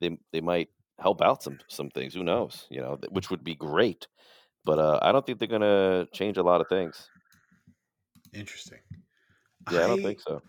they 0.00 0.18
they 0.32 0.40
might 0.40 0.68
help 0.98 1.22
out 1.22 1.42
some 1.42 1.58
some 1.68 1.90
things. 1.90 2.14
Who 2.14 2.22
knows? 2.22 2.66
You 2.70 2.80
know, 2.82 2.98
which 3.10 3.30
would 3.30 3.42
be 3.42 3.54
great. 3.54 4.06
But 4.64 4.78
uh, 4.78 4.98
I 5.00 5.10
don't 5.10 5.24
think 5.24 5.38
they're 5.38 5.48
going 5.48 5.62
to 5.62 6.06
change 6.12 6.36
a 6.36 6.42
lot 6.42 6.60
of 6.60 6.68
things. 6.68 7.08
Interesting. 8.34 8.80
Yeah, 9.70 9.84
I 9.84 9.86
don't 9.86 10.02
think 10.02 10.20
so. 10.20 10.42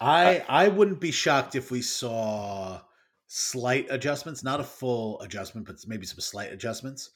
I 0.00 0.44
I 0.48 0.68
wouldn't 0.68 1.00
be 1.00 1.12
shocked 1.12 1.54
if 1.54 1.70
we 1.70 1.82
saw 1.82 2.80
slight 3.28 3.86
adjustments, 3.88 4.42
not 4.42 4.60
a 4.60 4.64
full 4.64 5.20
adjustment, 5.20 5.66
but 5.66 5.76
maybe 5.86 6.06
some 6.06 6.20
slight 6.20 6.52
adjustments. 6.52 7.10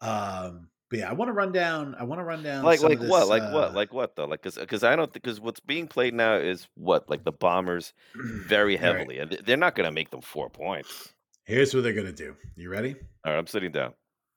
Um, 0.00 0.68
but 0.90 0.98
yeah, 0.98 1.08
I 1.08 1.12
want 1.12 1.28
to 1.28 1.32
run 1.32 1.52
down. 1.52 1.94
I 1.98 2.02
want 2.02 2.18
to 2.18 2.24
run 2.24 2.42
down 2.42 2.64
Like 2.64 2.82
like 2.82 2.98
this, 2.98 3.08
what? 3.08 3.28
Like 3.28 3.42
uh, 3.42 3.52
what? 3.52 3.74
Like 3.74 3.92
what 3.92 4.16
though? 4.16 4.26
Like 4.26 4.42
because 4.42 4.82
I 4.84 4.96
don't 4.96 5.12
because 5.12 5.40
what's 5.40 5.60
being 5.60 5.86
played 5.86 6.14
now 6.14 6.34
is 6.34 6.66
what 6.74 7.08
like 7.08 7.24
the 7.24 7.32
bombers 7.32 7.92
very 8.14 8.76
All 8.78 8.82
right. 8.82 8.98
heavily, 8.98 9.18
and 9.18 9.38
they're 9.46 9.56
not 9.56 9.76
going 9.76 9.86
to 9.86 9.92
make 9.92 10.10
them 10.10 10.20
four 10.20 10.50
points. 10.50 11.14
Here's 11.44 11.74
what 11.74 11.82
they're 11.82 11.92
gonna 11.92 12.12
do. 12.12 12.36
You 12.56 12.70
ready? 12.70 12.94
All 13.24 13.32
right, 13.32 13.38
I'm 13.38 13.46
sitting 13.46 13.72
down. 13.72 13.94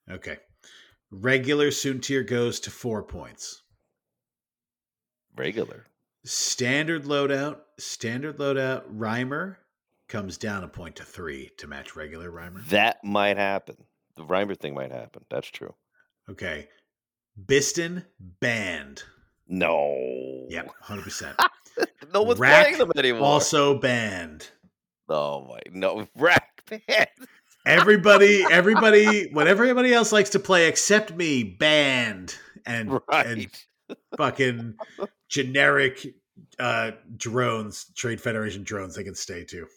Okay. 0.10 0.38
Regular 1.12 1.68
Soontir 1.68 2.28
goes 2.28 2.60
to 2.62 2.72
four 2.72 3.04
points. 3.04 3.62
Regular. 5.36 5.86
Standard 6.26 7.04
loadout, 7.04 7.58
standard 7.78 8.38
loadout, 8.38 8.84
Rhymer 8.88 9.60
comes 10.08 10.38
down 10.38 10.64
a 10.64 10.68
point 10.68 10.96
to 10.98 11.04
three 11.04 11.52
to 11.58 11.68
match 11.68 11.96
regular 11.96 12.32
Rhymer. 12.32 12.62
That 12.70 13.04
might 13.04 13.38
happen. 13.38 13.76
The 14.16 14.24
Rhymer 14.24 14.56
thing 14.56 14.74
might 14.74 14.92
happen. 14.92 15.26
That's 15.30 15.48
true. 15.48 15.74
Okay. 16.30 16.68
Bistan 17.46 18.06
banned. 18.40 19.04
No. 19.48 20.46
Yep, 20.50 20.72
hundred 20.82 21.04
percent. 21.04 21.36
no 22.14 22.24
one's 22.24 22.40
Rack 22.40 22.66
playing 22.66 22.78
them 22.80 22.92
anymore. 22.98 23.24
Also 23.24 23.78
banned. 23.80 24.50
oh 25.10 25.46
my 25.46 25.60
no 25.72 26.08
rack 26.18 26.64
man. 26.72 27.08
Everybody, 27.66 28.44
everybody, 28.50 29.30
what 29.32 29.48
everybody 29.48 29.94
else 29.94 30.12
likes 30.12 30.32
to 30.32 30.40
play 30.40 30.68
except 30.68 31.16
me, 31.16 31.44
banned 31.44 32.36
and 32.66 33.00
right. 33.10 33.26
and 33.26 33.48
fucking 34.18 34.76
generic 35.30 36.06
uh 36.60 36.92
drones, 37.16 37.86
Trade 37.96 38.22
Federation 38.22 38.64
drones, 38.64 38.96
they 38.96 39.04
can 39.04 39.16
stay 39.16 39.44
too. 39.44 39.68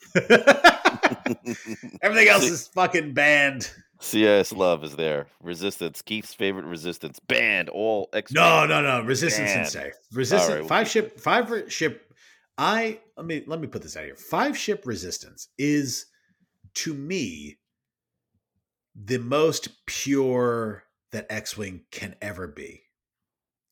Everything 2.02 2.28
else 2.28 2.44
is 2.44 2.68
fucking 2.68 3.14
banned. 3.14 3.70
CIS 4.06 4.52
love 4.52 4.84
is 4.84 4.96
there. 4.96 5.26
Resistance, 5.42 6.00
Keith's 6.02 6.32
favorite 6.34 6.64
resistance, 6.64 7.18
banned 7.18 7.68
all 7.68 8.08
X. 8.12 8.32
No, 8.32 8.66
no, 8.66 8.80
no. 8.80 9.02
Resistance 9.02 9.50
and 9.50 9.58
Banned. 9.60 9.68
safe. 9.68 9.92
Resistance 10.12 10.50
right, 10.50 10.60
we'll 10.60 10.68
five 10.68 10.88
ship 10.88 11.18
five 11.20 11.50
ship. 11.72 12.02
I 12.58 13.00
let 13.16 13.26
me 13.26 13.42
let 13.46 13.60
me 13.60 13.66
put 13.66 13.82
this 13.82 13.96
out 13.96 14.04
here. 14.04 14.16
Five 14.16 14.56
ship 14.56 14.82
resistance 14.86 15.48
is 15.58 16.06
to 16.74 16.94
me 16.94 17.58
the 18.94 19.18
most 19.18 19.68
pure 19.86 20.84
that 21.12 21.26
X-wing 21.30 21.82
can 21.90 22.14
ever 22.22 22.46
be. 22.46 22.82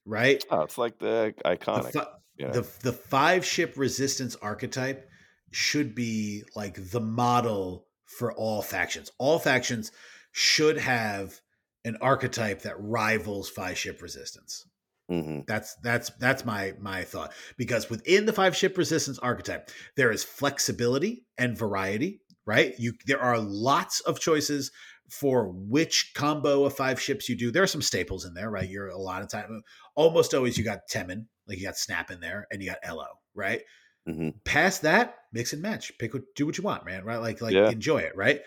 Right? 0.04 0.44
Oh, 0.50 0.62
it's 0.62 0.76
like 0.78 0.98
the 0.98 1.34
The, 1.42 1.56
iconic. 1.56 1.92
fi- 1.92 2.06
you 2.36 2.46
know. 2.46 2.52
the 2.52 2.68
the 2.82 2.92
five 2.92 3.44
ship 3.44 3.74
resistance 3.76 4.36
archetype 4.36 5.08
should 5.52 5.94
be 5.94 6.42
like 6.56 6.90
the 6.90 7.00
model 7.00 7.86
for 8.04 8.32
all 8.34 8.60
factions. 8.60 9.10
All 9.18 9.38
factions 9.38 9.92
should 10.34 10.76
have 10.78 11.40
an 11.84 11.96
archetype 12.00 12.62
that 12.62 12.74
rivals 12.80 13.48
five 13.48 13.78
ship 13.78 14.02
resistance. 14.02 14.66
hmm 15.08 15.40
That's 15.46 15.76
that's 15.82 16.10
that's 16.20 16.44
my 16.44 16.74
my 16.80 17.04
thought 17.04 17.32
because 17.58 17.90
within 17.90 18.26
the 18.26 18.32
five 18.32 18.56
ship 18.56 18.78
resistance 18.78 19.18
archetype 19.18 19.70
there 19.96 20.10
is 20.10 20.24
flexibility 20.24 21.26
and 21.38 21.56
variety, 21.58 22.22
right? 22.46 22.74
You 22.78 22.94
there 23.06 23.20
are 23.20 23.38
lots 23.38 24.00
of 24.00 24.20
choices 24.20 24.72
for 25.10 25.48
which 25.48 26.12
combo 26.14 26.64
of 26.64 26.74
five 26.76 27.00
ships 27.00 27.28
you 27.28 27.36
do. 27.36 27.50
There 27.52 27.62
are 27.62 27.68
some 27.68 27.82
staples 27.82 28.24
in 28.24 28.34
there, 28.34 28.50
right? 28.50 28.68
You're 28.68 28.88
a 28.88 28.98
lot 28.98 29.22
of 29.22 29.28
time 29.30 29.62
almost 29.94 30.34
always 30.34 30.58
you 30.58 30.64
got 30.64 30.88
Temmin, 30.90 31.26
like 31.46 31.58
you 31.58 31.64
got 31.64 31.76
Snap 31.78 32.10
in 32.10 32.20
there 32.20 32.46
and 32.50 32.62
you 32.62 32.70
got 32.70 32.78
Ello, 32.82 33.06
right? 33.34 33.62
hmm 34.06 34.44
Past 34.44 34.82
that, 34.82 35.16
mix 35.32 35.52
and 35.54 35.62
match. 35.62 35.96
Pick 35.98 36.12
what 36.14 36.22
do 36.36 36.44
what 36.46 36.58
you 36.58 36.64
want, 36.64 36.84
man, 36.84 37.04
right? 37.04 37.16
Like 37.20 37.40
like 37.40 37.54
Yeah. 37.54 37.68
enjoy 37.68 37.98
it, 37.98 38.16
right? 38.16 38.40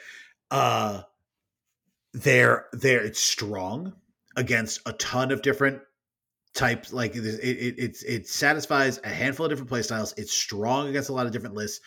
Uh 0.51 1.03
they're 2.13 2.65
they're 2.73 3.03
it's 3.03 3.21
strong 3.21 3.93
against 4.35 4.81
a 4.85 4.93
ton 4.93 5.31
of 5.31 5.41
different 5.41 5.81
types 6.53 6.91
like 6.91 7.15
it, 7.15 7.25
it 7.25 7.75
it's 7.77 8.03
it 8.03 8.27
satisfies 8.27 8.99
a 9.03 9.09
handful 9.09 9.45
of 9.45 9.51
different 9.51 9.69
playstyles 9.69 10.13
it's 10.17 10.33
strong 10.33 10.87
against 10.87 11.09
a 11.09 11.13
lot 11.13 11.25
of 11.25 11.31
different 11.31 11.55
lists 11.55 11.81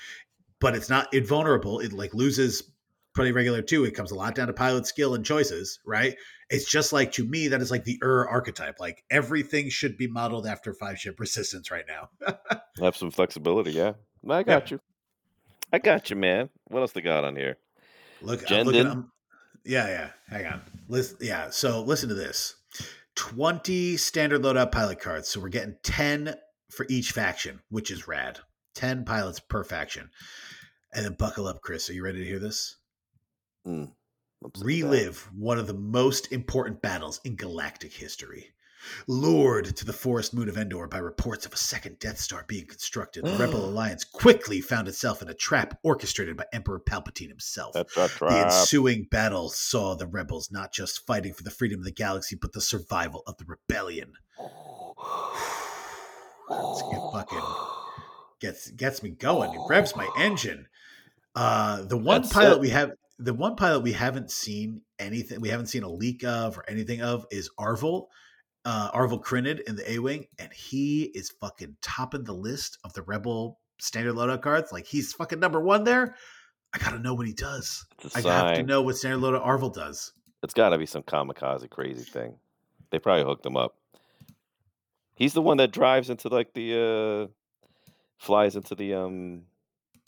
but 0.60 0.76
it's 0.76 0.88
not 0.88 1.12
invulnerable 1.12 1.80
it 1.80 1.92
like 1.92 2.14
loses 2.14 2.70
pretty 3.12 3.32
regular 3.32 3.62
too 3.62 3.84
it 3.84 3.94
comes 3.94 4.12
a 4.12 4.14
lot 4.14 4.34
down 4.34 4.46
to 4.46 4.52
pilot 4.52 4.86
skill 4.86 5.14
and 5.14 5.24
choices 5.24 5.80
right 5.84 6.16
it's 6.50 6.70
just 6.70 6.92
like 6.92 7.10
to 7.10 7.24
me 7.24 7.48
that 7.48 7.60
is 7.60 7.70
like 7.70 7.82
the 7.82 7.98
ur 8.02 8.28
archetype 8.28 8.78
like 8.78 9.02
everything 9.10 9.68
should 9.68 9.96
be 9.96 10.06
modeled 10.06 10.46
after 10.46 10.72
five 10.72 10.98
ship 10.98 11.18
resistance 11.18 11.70
right 11.70 11.86
now 11.88 12.08
Have 12.80 12.96
some 12.96 13.10
flexibility, 13.10 13.72
yeah. 13.72 13.92
I 14.28 14.42
got 14.42 14.70
you. 14.70 14.80
I 15.72 15.78
got 15.78 16.10
you, 16.10 16.16
man. 16.16 16.48
What 16.68 16.80
else 16.80 16.92
they 16.92 17.02
got 17.02 17.24
on 17.24 17.36
here? 17.36 17.58
Look, 18.22 18.50
I'm 18.50 18.66
looking. 18.66 18.86
I'm, 18.86 19.12
yeah, 19.64 19.86
yeah. 19.88 20.10
Hang 20.28 20.46
on. 20.46 20.60
Listen, 20.88 21.18
yeah. 21.20 21.50
So 21.50 21.82
listen 21.82 22.08
to 22.08 22.14
this: 22.14 22.54
twenty 23.14 23.96
standard 23.96 24.42
loadout 24.42 24.72
pilot 24.72 25.00
cards. 25.00 25.28
So 25.28 25.40
we're 25.40 25.48
getting 25.48 25.76
ten 25.82 26.34
for 26.70 26.86
each 26.88 27.12
faction, 27.12 27.60
which 27.68 27.90
is 27.90 28.08
rad. 28.08 28.40
Ten 28.74 29.04
pilots 29.04 29.40
per 29.40 29.64
faction. 29.64 30.10
And 30.92 31.04
then 31.04 31.14
buckle 31.18 31.46
up, 31.46 31.60
Chris. 31.62 31.88
Are 31.88 31.92
you 31.92 32.04
ready 32.04 32.18
to 32.18 32.28
hear 32.28 32.38
this? 32.38 32.76
Mm. 33.66 33.92
I'm 34.44 34.50
sitting 34.54 34.80
down. 34.80 34.90
Relive 34.90 35.28
one 35.36 35.58
of 35.58 35.66
the 35.66 35.74
most 35.74 36.32
important 36.32 36.82
battles 36.82 37.20
in 37.24 37.36
galactic 37.36 37.92
history. 37.92 38.46
Lured 39.06 39.76
to 39.76 39.84
the 39.84 39.92
forest 39.92 40.34
moon 40.34 40.48
of 40.48 40.56
Endor 40.56 40.86
by 40.86 40.98
reports 40.98 41.46
of 41.46 41.52
a 41.52 41.56
second 41.56 41.98
Death 41.98 42.18
Star 42.18 42.44
being 42.46 42.66
constructed, 42.66 43.24
the 43.24 43.36
Rebel 43.36 43.64
Alliance 43.68 44.04
quickly 44.04 44.60
found 44.60 44.88
itself 44.88 45.22
in 45.22 45.28
a 45.28 45.34
trap 45.34 45.78
orchestrated 45.82 46.36
by 46.36 46.44
Emperor 46.52 46.80
Palpatine 46.80 47.28
himself. 47.28 47.74
The 47.74 48.42
ensuing 48.44 49.06
battle 49.10 49.50
saw 49.50 49.94
the 49.94 50.06
rebels 50.06 50.50
not 50.50 50.72
just 50.72 51.06
fighting 51.06 51.34
for 51.34 51.42
the 51.42 51.50
freedom 51.50 51.80
of 51.80 51.84
the 51.84 51.92
galaxy, 51.92 52.36
but 52.40 52.52
the 52.52 52.60
survival 52.60 53.22
of 53.26 53.36
the 53.38 53.44
rebellion. 53.46 54.14
Let's 56.48 56.82
get 56.82 57.00
fucking 57.12 57.42
gets 58.40 58.70
gets 58.70 59.02
me 59.02 59.10
going. 59.10 59.54
It 59.54 59.60
revs 59.68 59.94
my 59.94 60.08
engine. 60.18 60.66
Uh, 61.34 61.82
the 61.82 61.96
one 61.96 62.22
That's 62.22 62.32
pilot 62.32 62.56
it. 62.56 62.60
we 62.60 62.70
have, 62.70 62.92
the 63.18 63.34
one 63.34 63.54
pilot 63.54 63.80
we 63.80 63.92
haven't 63.92 64.30
seen 64.30 64.82
anything, 64.98 65.40
we 65.40 65.50
haven't 65.50 65.66
seen 65.66 65.84
a 65.84 65.88
leak 65.90 66.24
of 66.24 66.58
or 66.58 66.68
anything 66.68 67.02
of 67.02 67.24
is 67.30 67.50
Arvel, 67.58 68.06
uh, 68.64 68.90
Arvel 68.92 69.22
Crynyd 69.22 69.60
in 69.62 69.76
the 69.76 69.90
A 69.90 69.98
wing, 69.98 70.26
and 70.38 70.52
he 70.52 71.04
is 71.14 71.30
fucking 71.30 71.76
topping 71.80 72.24
the 72.24 72.34
list 72.34 72.78
of 72.84 72.92
the 72.92 73.02
Rebel 73.02 73.58
standard 73.78 74.14
loadout 74.14 74.42
cards. 74.42 74.72
Like 74.72 74.86
he's 74.86 75.12
fucking 75.12 75.40
number 75.40 75.60
one 75.60 75.84
there. 75.84 76.14
I 76.72 76.78
gotta 76.78 76.98
know 76.98 77.14
what 77.14 77.26
he 77.26 77.32
does. 77.32 77.84
I 78.14 78.18
I 78.18 78.32
have 78.32 78.56
to 78.56 78.62
know 78.62 78.82
what 78.82 78.96
standard 78.96 79.20
loadout 79.20 79.46
Arvel 79.46 79.72
does. 79.72 80.12
It's 80.42 80.54
got 80.54 80.70
to 80.70 80.78
be 80.78 80.86
some 80.86 81.02
kamikaze 81.02 81.68
crazy 81.68 82.04
thing. 82.04 82.36
They 82.90 82.98
probably 82.98 83.24
hooked 83.24 83.44
him 83.44 83.56
up. 83.56 83.74
He's 85.14 85.34
the 85.34 85.42
one 85.42 85.58
that 85.58 85.70
drives 85.70 86.08
into 86.08 86.28
like 86.28 86.54
the 86.54 87.28
uh 87.28 87.32
flies 88.18 88.56
into 88.56 88.74
the 88.74 88.94
um 88.94 89.42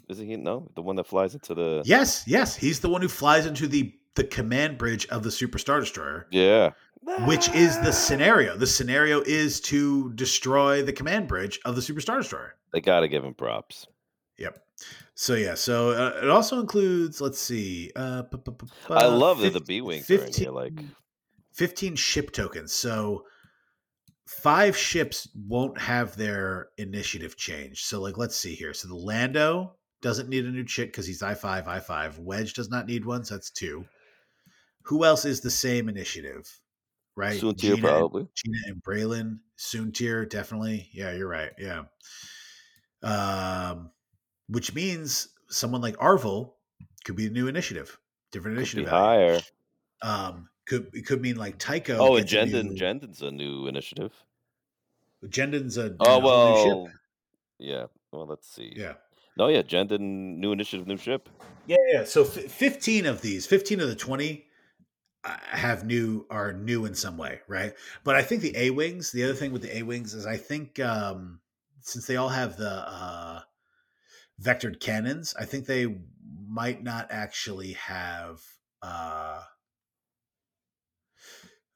isn't 0.08 0.26
he 0.26 0.36
no 0.36 0.68
the 0.74 0.82
one 0.82 0.96
that 0.96 1.06
flies 1.06 1.34
into 1.34 1.54
the 1.54 1.82
Yes, 1.84 2.24
yes, 2.26 2.56
he's 2.56 2.80
the 2.80 2.88
one 2.88 3.02
who 3.02 3.08
flies 3.08 3.46
into 3.46 3.66
the 3.66 3.94
the 4.14 4.24
command 4.24 4.76
bridge 4.76 5.06
of 5.06 5.22
the 5.22 5.30
Super 5.30 5.58
Star 5.58 5.80
Destroyer, 5.80 6.26
yeah 6.30 6.70
which 7.26 7.48
is 7.50 7.78
the 7.80 7.92
scenario. 7.92 8.56
The 8.56 8.66
scenario 8.66 9.20
is 9.22 9.60
to 9.62 10.12
destroy 10.14 10.82
the 10.82 10.92
command 10.92 11.28
bridge 11.28 11.60
of 11.64 11.76
the 11.76 11.82
Super 11.82 12.00
Star 12.00 12.18
Destroyer. 12.18 12.54
they 12.72 12.80
got 12.80 13.00
to 13.00 13.08
give 13.08 13.24
him 13.24 13.34
props 13.34 13.86
Yep. 14.38 14.58
So 15.14 15.34
yeah, 15.34 15.54
so 15.54 15.90
uh, 15.90 16.20
it 16.22 16.30
also 16.30 16.60
includes. 16.60 17.20
Let's 17.20 17.38
see. 17.38 17.92
Uh, 17.94 18.24
I 18.90 19.04
uh, 19.04 19.10
love 19.10 19.38
that 19.40 19.52
the 19.52 19.60
B 19.60 19.80
wings 19.80 20.10
are 20.10 20.14
in 20.14 20.20
15 20.20 20.44
here 20.44 20.52
like 20.52 20.80
15 21.52 21.96
ship 21.96 22.32
tokens. 22.32 22.72
So 22.72 23.24
five 24.26 24.76
ships 24.76 25.28
won't 25.34 25.78
have 25.78 26.16
their 26.16 26.68
initiative 26.78 27.36
change. 27.36 27.84
So 27.84 28.00
like 28.00 28.16
let's 28.16 28.36
see 28.36 28.54
here. 28.54 28.74
So 28.74 28.88
the 28.88 28.96
Lando 28.96 29.76
doesn't 30.00 30.28
need 30.28 30.46
a 30.46 30.50
new 30.50 30.64
chit 30.64 30.88
because 30.88 31.06
he's 31.06 31.22
I 31.22 31.34
five, 31.34 31.68
I 31.68 31.78
five. 31.78 32.18
Wedge 32.18 32.54
does 32.54 32.70
not 32.70 32.86
need 32.86 33.04
one, 33.04 33.24
so 33.24 33.34
that's 33.34 33.50
two. 33.50 33.84
Who 34.86 35.04
else 35.04 35.24
is 35.24 35.40
the 35.40 35.50
same 35.50 35.88
initiative? 35.88 36.50
Right? 37.14 37.40
Soontir 37.40 37.76
Gina 37.76 37.82
probably 37.82 38.26
Gina 38.34 38.58
and 38.68 38.82
Braylen, 38.82 39.38
soon 39.56 39.92
tier, 39.92 40.24
definitely. 40.24 40.88
Yeah, 40.92 41.12
you're 41.12 41.28
right. 41.28 41.52
Yeah. 41.58 41.84
Um, 43.02 43.90
which 44.48 44.74
means 44.74 45.28
someone 45.48 45.80
like 45.80 45.96
Arvel 45.96 46.52
could 47.04 47.16
be 47.16 47.26
a 47.26 47.30
new 47.30 47.48
initiative, 47.48 47.98
different 48.30 48.56
initiative. 48.56 48.88
higher. 48.88 49.40
Um, 50.00 50.48
could 50.66 50.90
it 50.94 51.06
could 51.06 51.20
mean 51.20 51.36
like 51.36 51.58
Tycho. 51.58 51.96
Oh, 51.98 52.16
and 52.16 52.26
Jendon 52.26 52.70
new- 52.70 52.76
Jendon's 52.76 53.22
a 53.22 53.30
new 53.30 53.66
initiative. 53.66 54.12
Jendon's 55.28 55.76
a 55.78 55.94
Oh 56.00 56.16
a 56.16 56.18
well, 56.20 56.88
yeah. 57.58 57.86
Well, 58.10 58.26
let's 58.26 58.48
see. 58.48 58.72
Yeah. 58.74 58.94
No, 59.36 59.48
yeah, 59.48 59.62
Jendon 59.62 60.38
new 60.38 60.52
initiative, 60.52 60.86
new 60.86 60.96
ship. 60.96 61.28
Yeah, 61.66 61.76
yeah. 61.92 62.04
So 62.04 62.22
f- 62.22 62.50
fifteen 62.50 63.06
of 63.06 63.22
these, 63.22 63.46
fifteen 63.46 63.80
of 63.80 63.88
the 63.88 63.94
twenty, 63.94 64.46
have 65.24 65.84
new 65.84 66.26
are 66.30 66.52
new 66.52 66.84
in 66.84 66.94
some 66.94 67.16
way, 67.16 67.40
right? 67.48 67.74
But 68.04 68.16
I 68.16 68.22
think 68.22 68.42
the 68.42 68.56
A 68.56 68.70
wings. 68.70 69.12
The 69.12 69.24
other 69.24 69.34
thing 69.34 69.52
with 69.52 69.62
the 69.62 69.78
A 69.78 69.82
wings 69.82 70.14
is 70.14 70.26
I 70.26 70.36
think 70.36 70.80
um, 70.80 71.40
since 71.80 72.06
they 72.06 72.16
all 72.16 72.28
have 72.30 72.56
the 72.56 72.70
uh, 72.70 73.42
vectored 74.40 74.80
cannons, 74.80 75.34
I 75.38 75.44
think 75.44 75.66
they 75.66 76.02
might 76.48 76.82
not 76.82 77.08
actually 77.10 77.72
have. 77.74 78.40
Uh, 78.82 79.42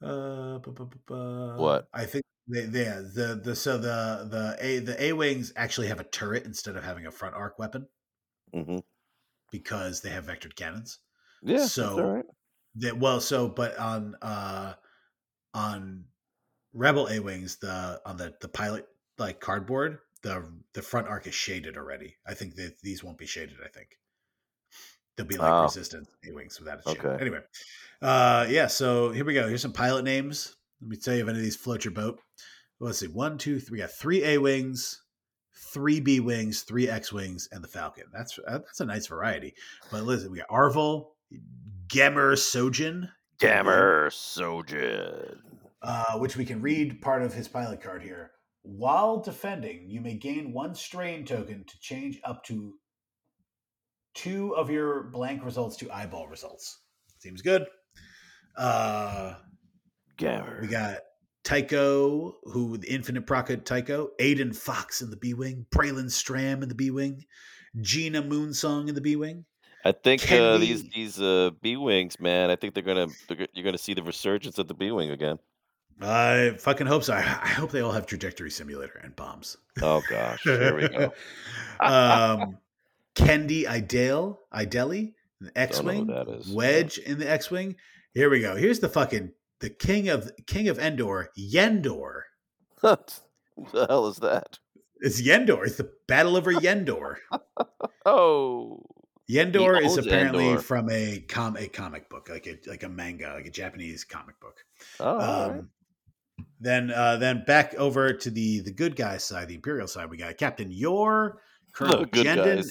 uh, 0.03 0.59
bu- 0.59 0.73
bu- 0.73 0.87
bu- 0.87 0.99
bu- 1.07 1.63
What? 1.63 1.89
I 1.93 2.05
think 2.07 2.25
they, 2.49 2.63
they 2.67 2.85
the 2.85 3.41
the 3.43 3.57
so 3.57 3.79
the 3.79 4.27
the 4.31 4.57
a 4.61 4.79
the 4.81 5.03
A 5.03 5.13
wings 5.13 5.53
actually 5.57 5.89
have 5.89 6.01
a 6.01 6.05
turret 6.05 6.45
instead 6.45 6.77
of 6.77 6.85
having 6.85 7.07
a 7.07 7.11
front 7.11 7.35
arc 7.35 7.59
weapon 7.59 7.89
hmm 8.53 8.79
because 9.51 10.01
they 10.03 10.11
have 10.11 10.25
vectored 10.27 10.55
cannons. 10.57 10.99
Yeah, 11.43 11.69
So- 11.69 12.27
That 12.79 12.99
well, 12.99 13.21
so 13.21 13.49
but 13.49 13.79
on 13.79 14.17
uh 14.21 14.75
on 15.55 16.05
Rebel 16.75 17.09
A 17.09 17.21
wings, 17.21 17.57
the 17.57 18.01
on 18.05 18.17
the 18.17 18.35
the 18.41 18.49
pilot 18.49 18.87
like 19.19 19.41
cardboard, 19.41 19.99
the 20.23 20.45
the 20.75 20.83
front 20.83 21.09
arc 21.09 21.27
is 21.27 21.35
shaded 21.35 21.77
already. 21.77 22.17
I 22.27 22.35
think 22.35 22.57
that 22.57 22.81
these 22.83 23.03
won't 23.03 23.19
be 23.19 23.27
shaded. 23.27 23.57
I 23.65 23.69
think 23.69 23.99
they'll 25.17 25.27
be 25.27 25.37
like 25.39 25.51
Oh. 25.51 25.63
resistant 25.63 26.09
A 26.29 26.33
wings 26.33 26.59
without 26.61 26.81
a 26.85 26.91
shade. 26.91 26.99
Okay. 27.05 27.21
Anyway, 27.21 27.41
uh, 28.03 28.47
yeah. 28.51 28.67
So 28.67 29.11
here 29.11 29.25
we 29.25 29.33
go. 29.35 29.49
Here's 29.49 29.63
some 29.63 29.73
pilot 29.73 30.05
names. 30.05 30.55
Let 30.83 30.91
me 30.91 30.97
tell 30.97 31.15
you 31.15 31.23
if 31.23 31.29
any 31.29 31.39
of 31.39 31.45
these 31.45 31.57
float 31.57 31.85
your 31.87 31.95
boat. 31.95 32.21
Let's 32.79 32.99
see. 32.99 33.07
One, 33.09 33.39
two, 33.39 33.59
three. 33.59 33.77
We 33.77 33.81
got 33.81 33.93
three 33.93 34.23
A 34.23 34.37
wings, 34.39 35.03
three 35.73 36.01
B 36.01 36.21
wings, 36.21 36.63
three 36.63 36.91
X 36.91 37.11
wings, 37.11 37.49
and 37.51 37.65
the 37.65 37.69
Falcon. 37.69 38.05
That's 38.13 38.39
uh, 38.47 38.59
that's 38.59 38.81
a 38.81 38.85
nice 38.85 39.07
variety. 39.07 39.55
But 39.91 40.03
listen, 40.03 40.31
we 40.31 40.39
got 40.39 40.49
Arvel, 40.49 41.07
Gemmer 41.89 42.35
Sojan, 42.35 43.11
Gammer 43.39 44.11
Sojan. 44.11 45.37
uh, 45.83 46.19
which 46.19 46.37
we 46.37 46.45
can 46.45 46.61
read 46.61 47.01
part 47.01 47.23
of 47.23 47.35
his 47.35 47.49
pilot 47.49 47.81
card 47.83 48.03
here. 48.03 48.31
while 48.63 49.21
defending, 49.21 49.89
you 49.89 50.01
may 50.01 50.15
gain 50.15 50.53
one 50.53 50.75
strain 50.75 51.25
token 51.25 51.65
to 51.65 51.79
change 51.81 52.19
up 52.25 52.43
to 52.45 52.75
two 54.15 54.57
of 54.57 54.71
your 54.71 55.05
blank 55.05 55.45
results 55.45 55.77
to 55.77 55.91
eyeball 55.91 56.27
results. 56.27 56.81
Seems 57.19 57.43
good. 57.43 57.67
Uh, 58.57 59.35
Gammer. 60.17 60.59
we 60.61 60.67
got 60.67 60.99
Tycho, 61.45 62.35
who 62.43 62.67
with 62.67 62.85
Infinite 62.87 63.27
Procket 63.27 63.65
Tycho, 63.65 64.09
Aiden 64.21 64.57
Fox 64.57 65.01
in 65.01 65.11
the 65.11 65.17
B 65.17 65.33
Wing, 65.35 65.67
Braylen 65.71 66.07
Stramm 66.11 66.63
in 66.63 66.69
the 66.69 66.75
B 66.75 66.91
Wing, 66.91 67.25
Gina 67.81 68.23
Moonsong 68.23 68.89
in 68.89 68.95
the 68.97 69.01
B 69.01 69.15
Wing. 69.15 69.45
I 69.87 69.93
think 69.93 70.23
Can 70.23 70.43
uh, 70.43 70.59
these 70.59 70.83
we- 70.83 70.91
these 70.95 71.21
uh, 71.21 71.51
B 71.63 71.77
wings, 71.77 72.19
man. 72.19 72.51
I 72.51 72.57
think 72.57 72.75
they're 72.75 72.83
gonna 72.83 73.07
they're, 73.29 73.37
go- 73.37 73.47
you're 73.55 73.65
gonna 73.65 73.79
see 73.79 73.95
the 73.95 74.03
resurgence 74.03 74.59
of 74.59 74.67
the 74.67 74.75
B 74.75 74.91
wing 74.91 75.11
again. 75.11 75.39
I 76.01 76.57
fucking 76.59 76.87
hope 76.89 77.05
so. 77.05 77.15
I, 77.15 77.21
I 77.21 77.49
hope 77.49 77.71
they 77.71 77.81
all 77.81 77.93
have 77.93 78.05
trajectory 78.07 78.51
simulator 78.51 79.01
and 79.03 79.15
bombs. 79.15 79.57
Oh 79.81 80.03
gosh, 80.11 80.43
there 80.45 80.75
we 80.75 80.89
go. 80.89 81.13
um, 81.81 82.59
Kendy 83.15 83.65
Idele, 83.65 84.37
Ideli, 84.53 85.15
the 85.41 85.57
X 85.57 85.81
Wing, 85.81 86.09
that 86.09 86.29
is. 86.29 86.53
Wedge 86.53 86.99
in 86.99 87.19
the 87.19 87.31
X 87.31 87.51
Wing. 87.51 87.77
Here 88.13 88.29
we 88.29 88.41
go. 88.41 88.57
Here's 88.57 88.81
the 88.81 88.89
fucking 88.89 89.33
the 89.61 89.71
king 89.71 90.09
of 90.09 90.31
king 90.47 90.69
of 90.69 90.79
Endor, 90.81 91.31
Yendor. 91.39 92.23
What 92.83 93.73
the 93.73 93.87
hell 93.87 94.09
is 94.09 94.17
that? 94.19 94.59
It's 95.01 95.23
Yendor. 95.23 95.65
It's 95.65 95.77
the 95.77 95.91
Battle 96.09 96.37
over 96.37 96.53
Yendor. 96.53 97.17
Oh, 98.05 98.85
Yendor 99.29 99.85
is 99.85 99.97
apparently 99.99 100.49
Endor. 100.51 100.63
from 100.63 100.89
a 100.91 101.21
com 101.21 101.57
a 101.57 101.67
comic 101.69 102.09
book, 102.09 102.29
like 102.29 102.47
a 102.47 102.59
like 102.69 102.83
a 102.85 102.89
manga, 102.89 103.33
like 103.35 103.47
a 103.47 103.51
Japanese 103.51 104.05
comic 104.05 104.39
book. 104.41 104.65
oh 105.01 105.07
all 105.07 105.17
right. 105.19 105.59
Um, 105.59 105.71
Then 106.61 106.91
uh, 106.91 107.17
then 107.17 107.45
back 107.47 107.75
over 107.75 108.13
to 108.13 108.31
the 108.31 108.61
the 108.61 108.71
good 108.73 108.95
guy 108.97 109.17
side, 109.17 109.49
the 109.49 109.55
Imperial 109.55 109.89
side, 109.89 110.11
we 110.11 110.17
got 110.17 110.37
Captain 110.39 110.71
Yorr, 110.71 111.41
Colonel 111.73 112.05
good 112.05 112.27
Jendon. 112.27 112.71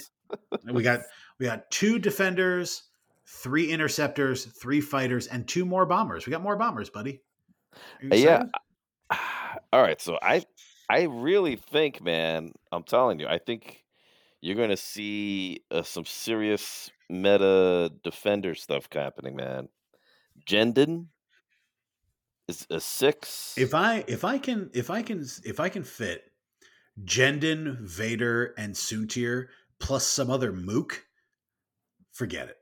we 0.71 0.81
got 0.81 1.01
we 1.39 1.45
got 1.45 1.69
two 1.71 1.99
defenders, 1.99 2.83
three 3.25 3.69
interceptors, 3.71 4.45
three 4.45 4.81
fighters, 4.81 5.27
and 5.27 5.47
two 5.47 5.65
more 5.65 5.85
bombers. 5.85 6.25
We 6.25 6.31
got 6.31 6.41
more 6.41 6.55
bombers, 6.57 6.89
buddy. 6.89 7.21
Uh, 8.11 8.15
yeah. 8.15 8.43
All 9.73 9.81
right, 9.81 9.99
so 9.99 10.17
I 10.21 10.45
I 10.89 11.03
really 11.03 11.55
think, 11.55 12.01
man, 12.01 12.53
I'm 12.71 12.83
telling 12.83 13.19
you, 13.19 13.27
I 13.27 13.39
think 13.39 13.83
you're 14.45 14.55
gonna 14.55 14.77
see 14.77 15.61
uh, 15.71 15.81
some 15.81 16.05
serious 16.05 16.91
meta 17.09 17.91
defender 18.03 18.53
stuff 18.53 18.87
happening, 18.91 19.35
man. 19.35 19.69
Jendon 20.47 21.07
is 22.47 22.67
a 22.69 22.79
six. 22.79 23.55
If 23.57 23.73
I 23.73 24.03
if 24.07 24.23
I 24.23 24.37
can 24.37 24.69
if 24.73 24.91
I 24.91 25.01
can 25.01 25.25
if 25.43 25.59
I 25.59 25.69
can 25.69 25.83
fit 25.83 26.31
Jendon, 27.03 27.79
Vader, 27.81 28.53
and 28.57 28.75
Soontir 28.75 29.47
plus 29.79 30.05
some 30.05 30.29
other 30.29 30.51
mook, 30.53 31.03
forget 32.11 32.49
it. 32.49 32.57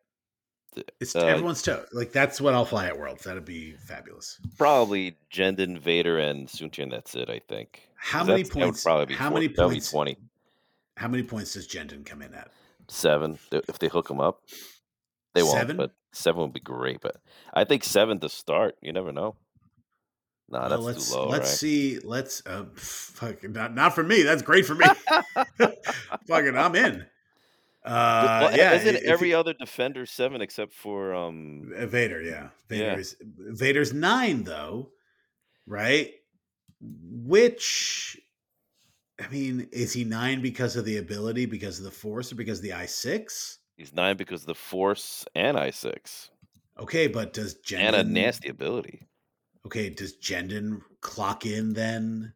It's 1.02 1.16
Uh, 1.16 1.20
everyone's 1.26 1.62
toe. 1.62 1.84
Like 1.92 2.14
that's 2.14 2.40
what 2.40 2.54
I'll 2.54 2.66
fly 2.66 2.88
at 2.88 2.98
Worlds. 2.98 3.26
That'd 3.26 3.44
be 3.46 3.74
fabulous. 3.74 4.40
probably 4.58 5.18
Jendon, 5.32 5.78
Vader, 5.80 6.18
and 6.18 6.48
Soontir. 6.48 6.90
That's 6.90 7.14
it, 7.14 7.30
I 7.30 7.40
think. 7.48 7.88
How 7.96 8.24
many 8.24 8.44
that's- 8.44 8.50
that 8.54 8.60
would 8.60 8.64
points? 8.68 8.84
Probably 8.84 9.06
be 9.08 9.14
how 9.16 9.30
four- 9.30 9.40
many 9.40 9.48
that 9.48 9.58
would 9.64 9.70
be 9.70 9.76
points? 9.76 9.92
Twenty 9.92 10.18
How 10.98 11.08
many 11.08 11.24
points 11.24 11.54
does 11.54 11.68
Jendon 11.68 12.06
come 12.06 12.22
in 12.22 12.34
at? 12.34 12.52
seven 12.90 13.40
if 13.52 13.80
they 13.80 13.88
hook 13.88 14.10
him 14.10 14.20
up. 14.20 14.42
They 15.34 15.42
won't, 15.42 15.58
Seven? 15.58 15.78
but 15.78 15.92
seven 16.12 16.42
would 16.44 16.54
be 16.54 16.60
great. 16.60 17.00
But 17.02 17.16
I 17.54 17.64
think 17.64 17.84
seven 17.84 18.20
to 18.20 18.30
start. 18.30 18.76
You 18.82 18.92
never 18.94 19.12
know. 19.12 19.36
Nah, 20.50 20.60
Well, 20.60 20.70
that's 20.70 20.84
let's 20.84 21.10
too 21.12 21.16
low, 21.18 21.28
let's 21.30 21.50
right? 21.50 21.58
see. 21.58 22.00
Let's 22.04 22.44
uh, 22.46 22.66
fuck, 22.76 23.44
not 23.50 23.74
not 23.74 23.96
for 23.96 24.04
me. 24.04 24.22
That's 24.24 24.42
great 24.44 24.66
for 24.66 24.76
me. 24.76 24.86
Fucking, 26.28 26.56
I'm 26.58 26.76
in. 26.76 27.06
Uh, 27.86 28.48
Well, 28.50 28.56
yeah, 28.58 28.74
isn't 28.74 29.04
every 29.06 29.30
you- 29.30 29.38
other 29.38 29.54
defender 29.54 30.06
seven 30.06 30.42
except 30.42 30.74
for 30.74 31.14
um? 31.16 31.72
Uh, 31.76 31.86
Vader, 31.88 32.22
yeah. 32.22 32.50
Yeah. 32.70 32.90
Vader's 32.92 33.16
Vader's 33.22 33.94
nine 33.94 34.44
though, 34.44 34.92
right? 35.66 36.12
Which 36.82 38.20
I 39.22 39.28
mean, 39.30 39.68
is 39.72 39.94
he 39.94 40.04
nine 40.04 40.42
because 40.42 40.76
of 40.76 40.86
the 40.86 40.98
ability, 40.98 41.46
because 41.46 41.78
of 41.78 41.86
the 41.86 41.92
force, 41.92 42.32
or 42.32 42.36
because 42.36 42.60
of 42.60 42.64
the 42.64 42.74
I 42.74 42.86
six? 42.86 43.60
He's 43.78 43.94
nine 43.94 44.18
because 44.18 44.42
of 44.42 44.48
the 44.48 44.56
force 44.56 45.26
and 45.36 45.58
I 45.58 45.72
six 45.72 46.30
Okay, 46.80 47.08
but 47.08 47.34
does 47.34 47.56
Jendon 47.56 47.80
and 47.88 47.96
a 47.96 48.04
nasty 48.04 48.50
ability 48.50 49.08
Okay, 49.66 49.90
does 49.90 50.16
Jendon 50.18 50.82
clock 51.02 51.46
in 51.46 51.74
then 51.74 52.34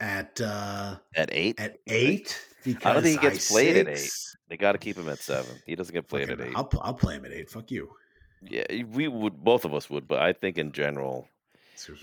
at 0.00 0.40
uh 0.40 0.96
at 1.14 1.28
eight. 1.32 1.58
at 1.60 1.76
eight? 1.88 2.40
Because 2.64 2.84
I 2.86 2.92
don't 2.94 3.02
think 3.02 3.20
he 3.20 3.28
gets 3.28 3.50
played 3.50 3.76
at 3.76 3.88
eight. 3.88 4.10
They 4.48 4.56
got 4.56 4.72
to 4.72 4.78
keep 4.78 4.96
him 4.96 5.08
at 5.08 5.18
seven. 5.18 5.56
He 5.66 5.74
doesn't 5.74 5.92
get 5.94 6.08
played 6.08 6.28
Fucking- 6.28 6.40
at 6.44 6.48
eight. 6.50 6.56
I'll 6.56 6.70
I'll 6.80 6.94
play 6.94 7.16
him 7.16 7.24
at 7.24 7.32
eight. 7.32 7.50
Fuck 7.50 7.70
you. 7.70 7.90
Yeah, 8.42 8.64
we 8.92 9.08
would. 9.08 9.42
Both 9.44 9.64
of 9.64 9.74
us 9.74 9.90
would, 9.90 10.06
but 10.08 10.20
I 10.20 10.32
think 10.32 10.56
in 10.58 10.72
general. 10.72 11.28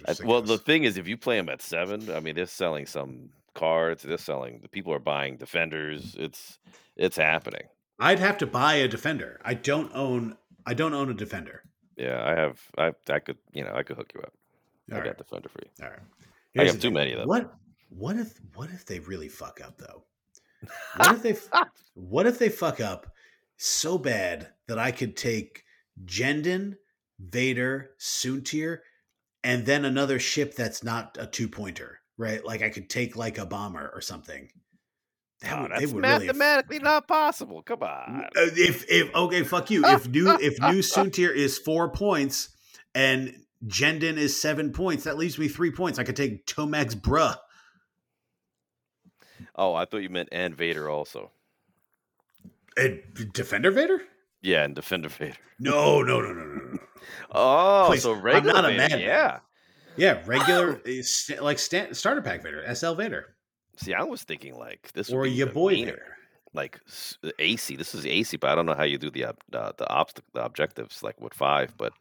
I- 0.08 0.16
well, 0.24 0.42
the 0.42 0.58
thing 0.58 0.84
is, 0.84 0.98
if 0.98 1.08
you 1.08 1.18
play 1.18 1.38
him 1.38 1.50
at 1.50 1.62
seven, 1.62 2.10
I 2.12 2.20
mean, 2.20 2.36
they're 2.36 2.46
selling 2.46 2.86
some 2.86 3.30
cards. 3.56 4.04
They're 4.04 4.18
selling. 4.18 4.60
The 4.62 4.70
people 4.70 4.94
are 4.94 5.00
buying 5.00 5.38
defenders. 5.38 6.16
It's 6.20 6.60
it's 6.96 7.18
happening. 7.18 7.68
I'd 8.00 8.20
have 8.20 8.38
to 8.40 8.48
buy 8.48 8.76
a 8.76 8.88
defender. 8.88 9.40
I 9.44 9.56
don't 9.56 9.92
own. 9.96 10.38
I 10.66 10.74
don't 10.76 10.94
own 10.94 11.10
a 11.10 11.14
defender. 11.14 11.64
Yeah, 11.98 12.24
I 12.24 12.40
have. 12.40 12.62
I 12.78 12.92
I 13.12 13.20
could. 13.20 13.38
You 13.54 13.64
know, 13.64 13.74
I 13.74 13.84
could 13.84 13.98
hook 13.98 14.12
you 14.14 14.22
up. 14.22 14.34
All 14.92 14.98
I 14.98 15.02
right. 15.02 15.06
got 15.08 15.18
defender 15.18 15.50
for 15.50 15.60
you. 15.64 15.86
All 15.86 15.90
right. 15.92 16.00
I 16.58 16.62
Here's 16.62 16.72
got 16.72 16.76
the 16.76 16.82
too 16.82 16.88
thing. 16.90 16.94
many 16.94 17.12
of 17.14 17.20
them. 17.20 17.28
What? 17.28 17.54
What 17.90 18.18
if? 18.18 18.40
What 18.54 18.70
if 18.70 18.86
they 18.86 19.00
really 19.00 19.30
fuck 19.30 19.62
up 19.66 19.78
though? 19.78 20.04
What 20.98 21.16
if 21.16 21.22
they? 21.24 21.36
what 21.94 22.28
if 22.28 22.38
they 22.40 22.50
fuck 22.50 22.80
up 22.82 23.08
so 23.58 23.98
bad 23.98 24.50
that 24.68 24.78
I 24.80 24.92
could 24.92 25.16
take 25.16 25.64
Jendon, 26.04 26.76
Vader, 27.20 27.92
Soontir, 28.00 28.80
and 29.44 29.66
then 29.66 29.86
another 29.86 30.20
ship 30.20 30.56
that's 30.56 30.84
not 30.84 31.18
a 31.20 31.28
two 31.28 31.48
pointer, 31.48 32.00
right? 32.18 32.44
Like 32.46 32.62
I 32.62 32.70
could 32.70 32.90
take 32.90 33.16
like 33.16 33.38
a 33.38 33.46
bomber 33.46 33.92
or 33.94 34.02
something. 34.02 34.50
That 35.42 35.54
Oh, 35.58 35.62
would, 35.64 35.72
they 35.72 35.76
that's 35.80 35.92
would 35.94 36.04
really. 36.06 36.26
mathematically 36.28 36.80
not 36.80 37.08
possible. 37.08 37.62
Come 37.62 37.84
on. 37.84 38.26
Uh, 38.36 38.48
if 38.56 38.86
if 38.90 39.14
okay, 39.14 39.44
fuck 39.44 39.70
you. 39.70 39.86
If 39.86 40.08
new 40.08 40.32
if 40.40 40.60
new 40.62 40.80
Soontir 40.80 41.34
is 41.34 41.58
four 41.58 41.90
points 41.90 42.50
and 42.94 43.36
Jendon 43.68 44.18
is 44.18 44.40
seven 44.40 44.72
points, 44.72 45.04
that 45.04 45.18
leaves 45.18 45.38
me 45.38 45.48
three 45.48 45.72
points. 45.72 46.00
I 46.00 46.04
could 46.04 46.16
take 46.16 46.46
Tomax 46.46 46.96
Bruh. 46.96 47.36
Oh, 49.56 49.74
I 49.74 49.86
thought 49.86 49.98
you 50.04 50.10
meant 50.10 50.30
and 50.32 50.56
Vader 50.56 50.90
also. 50.90 51.32
And 52.78 53.02
Defender 53.34 53.72
Vader? 53.72 54.02
Yeah, 54.42 54.64
and 54.64 54.76
defender 54.76 55.10
Vader. 55.10 55.38
No, 55.60 56.02
no, 56.02 56.20
no, 56.22 56.34
no, 56.34 56.44
no, 56.44 56.66
no. 56.74 56.80
Oh, 57.32 57.86
Please, 57.90 58.04
so 58.04 58.14
I'm 58.14 58.46
not 58.46 58.66
a 58.66 58.70
Vader. 58.70 58.78
madman. 58.78 59.00
Yeah. 59.00 59.40
Yeah, 59.98 60.22
regular 60.26 60.82
is 60.86 61.32
like 61.42 61.60
sta- 61.60 61.94
starter 61.94 62.22
pack 62.22 62.44
Vader, 62.44 62.64
SL 62.76 62.94
Vader, 62.94 63.36
See, 63.78 63.94
I 63.94 64.04
was 64.04 64.24
thinking 64.24 64.58
like 64.58 64.92
this 64.94 65.10
would 65.10 65.18
or 65.18 65.26
your 65.28 65.48
boy 65.48 65.74
meaner. 65.74 65.92
Vader. 65.92 66.18
like 66.54 66.80
AC. 67.40 67.76
This 67.76 67.94
is 67.94 68.06
AC, 68.06 68.38
but 68.38 68.50
I 68.50 68.56
don't 68.56 68.66
know 68.66 68.74
how 68.76 68.84
you 68.84 68.98
do 68.98 69.10
the 69.10 69.26
uh, 69.26 69.34
the 69.52 69.86
obst- 69.90 70.22
the 70.34 70.44
objectives 70.46 71.04
like 71.04 71.20
with 71.20 71.34
five. 71.34 71.76
But 71.78 71.94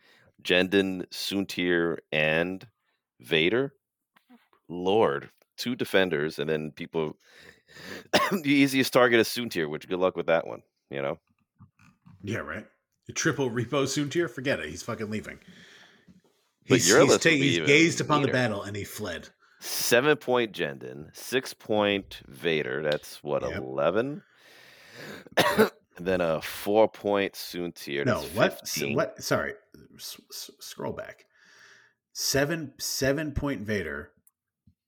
Jendon, 0.43 1.07
Soontir, 1.11 1.99
and 2.13 2.67
Vader, 3.21 3.75
Lord, 4.69 5.31
two 5.57 5.75
defenders, 5.77 6.39
and 6.39 6.49
then 6.49 6.71
people. 6.73 7.17
the 8.31 8.43
easiest 8.53 8.93
target 8.93 9.19
is 9.19 9.27
Soontir, 9.29 9.69
which 9.69 9.89
good 9.89 9.99
luck 9.99 10.17
with 10.17 10.27
that 10.27 10.47
one. 10.47 10.63
You 10.91 11.03
know, 11.03 11.19
Yeah, 12.23 12.39
right. 12.39 12.67
The 13.07 13.13
triple 13.13 13.51
repo 13.51 13.85
Suntir, 13.85 14.31
forget 14.31 14.61
it. 14.61 14.69
He's 14.69 14.83
fucking 14.83 15.11
leaving. 15.11 15.39
But 16.69 16.77
He's, 16.77 16.95
he's, 16.97 17.19
ta- 17.19 17.29
he's 17.31 17.59
gazed 17.61 18.01
upon 18.01 18.23
the 18.23 18.29
battle 18.29 18.63
and 18.63 18.75
he 18.77 18.85
fled. 18.85 19.29
seven 19.61 20.17
point 20.17 20.53
Jendon, 20.53 21.15
six 21.15 21.53
point 21.55 22.23
Vader. 22.27 22.83
That's 22.83 23.23
what 23.23 23.43
Yep. 23.43 23.57
eleven. 23.57 24.23
then 25.99 26.21
a 26.21 26.41
four 26.41 26.89
point 26.89 27.35
Soontir. 27.35 28.07
No, 28.07 28.21
what? 28.35 28.67
So 28.67 28.89
what? 28.93 29.23
Sorry, 29.23 29.55
s- 29.97 30.21
scroll 30.61 30.93
back. 30.93 31.27
Seven 32.13 32.73
seven 32.79 33.33
point 33.33 33.63
Vader 33.63 34.11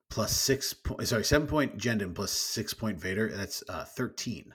plus 0.08 0.32
six 0.34 0.72
point. 0.72 1.06
Sorry, 1.08 1.24
seven 1.24 1.46
point 1.46 1.76
Jendon 1.76 2.14
plus 2.14 2.30
six 2.32 2.72
point 2.72 2.98
Vader. 2.98 3.28
That's 3.28 3.62
uh, 3.68 3.84
thirteen. 3.84 4.54